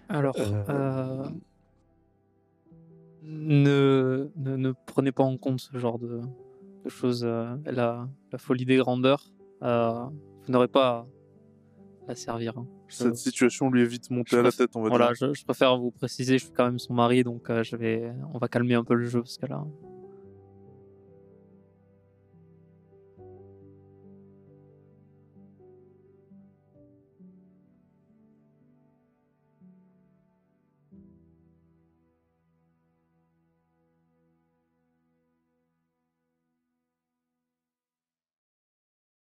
Alors, 0.09 0.35
Euh, 0.39 1.25
ne, 3.23 4.29
ne, 4.35 4.55
ne 4.55 4.71
prenez 4.85 5.11
pas 5.11 5.23
en 5.23 5.37
compte 5.37 5.59
ce 5.59 5.77
genre 5.77 5.97
de, 5.99 6.21
de 6.83 6.89
choses. 6.89 7.23
la, 7.25 8.07
la 8.31 8.37
folie 8.37 8.65
des 8.65 8.77
grandeurs, 8.77 9.31
vous 9.61 10.51
n'aurez 10.51 10.67
pas 10.67 11.07
à 12.03 12.09
la 12.09 12.15
servir. 12.15 12.57
hein. 12.57 12.67
Cette 12.87 13.15
situation 13.17 13.69
lui 13.69 13.81
est 13.81 13.85
vite 13.85 14.09
montée 14.11 14.31
je 14.31 14.37
à 14.37 14.41
la 14.43 14.51
tête, 14.51 14.75
on 14.75 14.81
va 14.81 14.89
Voilà, 14.89 15.13
dire. 15.13 15.29
je, 15.33 15.39
je 15.39 15.43
préfère 15.45 15.77
vous 15.77 15.91
préciser, 15.91 16.37
je 16.37 16.45
suis 16.45 16.53
quand 16.53 16.65
même 16.65 16.79
son 16.79 16.93
mari, 16.93 17.23
donc 17.23 17.49
euh, 17.49 17.63
je 17.63 17.75
vais, 17.75 18.11
on 18.33 18.37
va 18.37 18.47
calmer 18.47 18.75
un 18.75 18.83
peu 18.83 18.93
le 18.95 19.05
jeu 19.05 19.21
parce 19.21 19.37
que 19.37 19.45
là, 19.47 19.63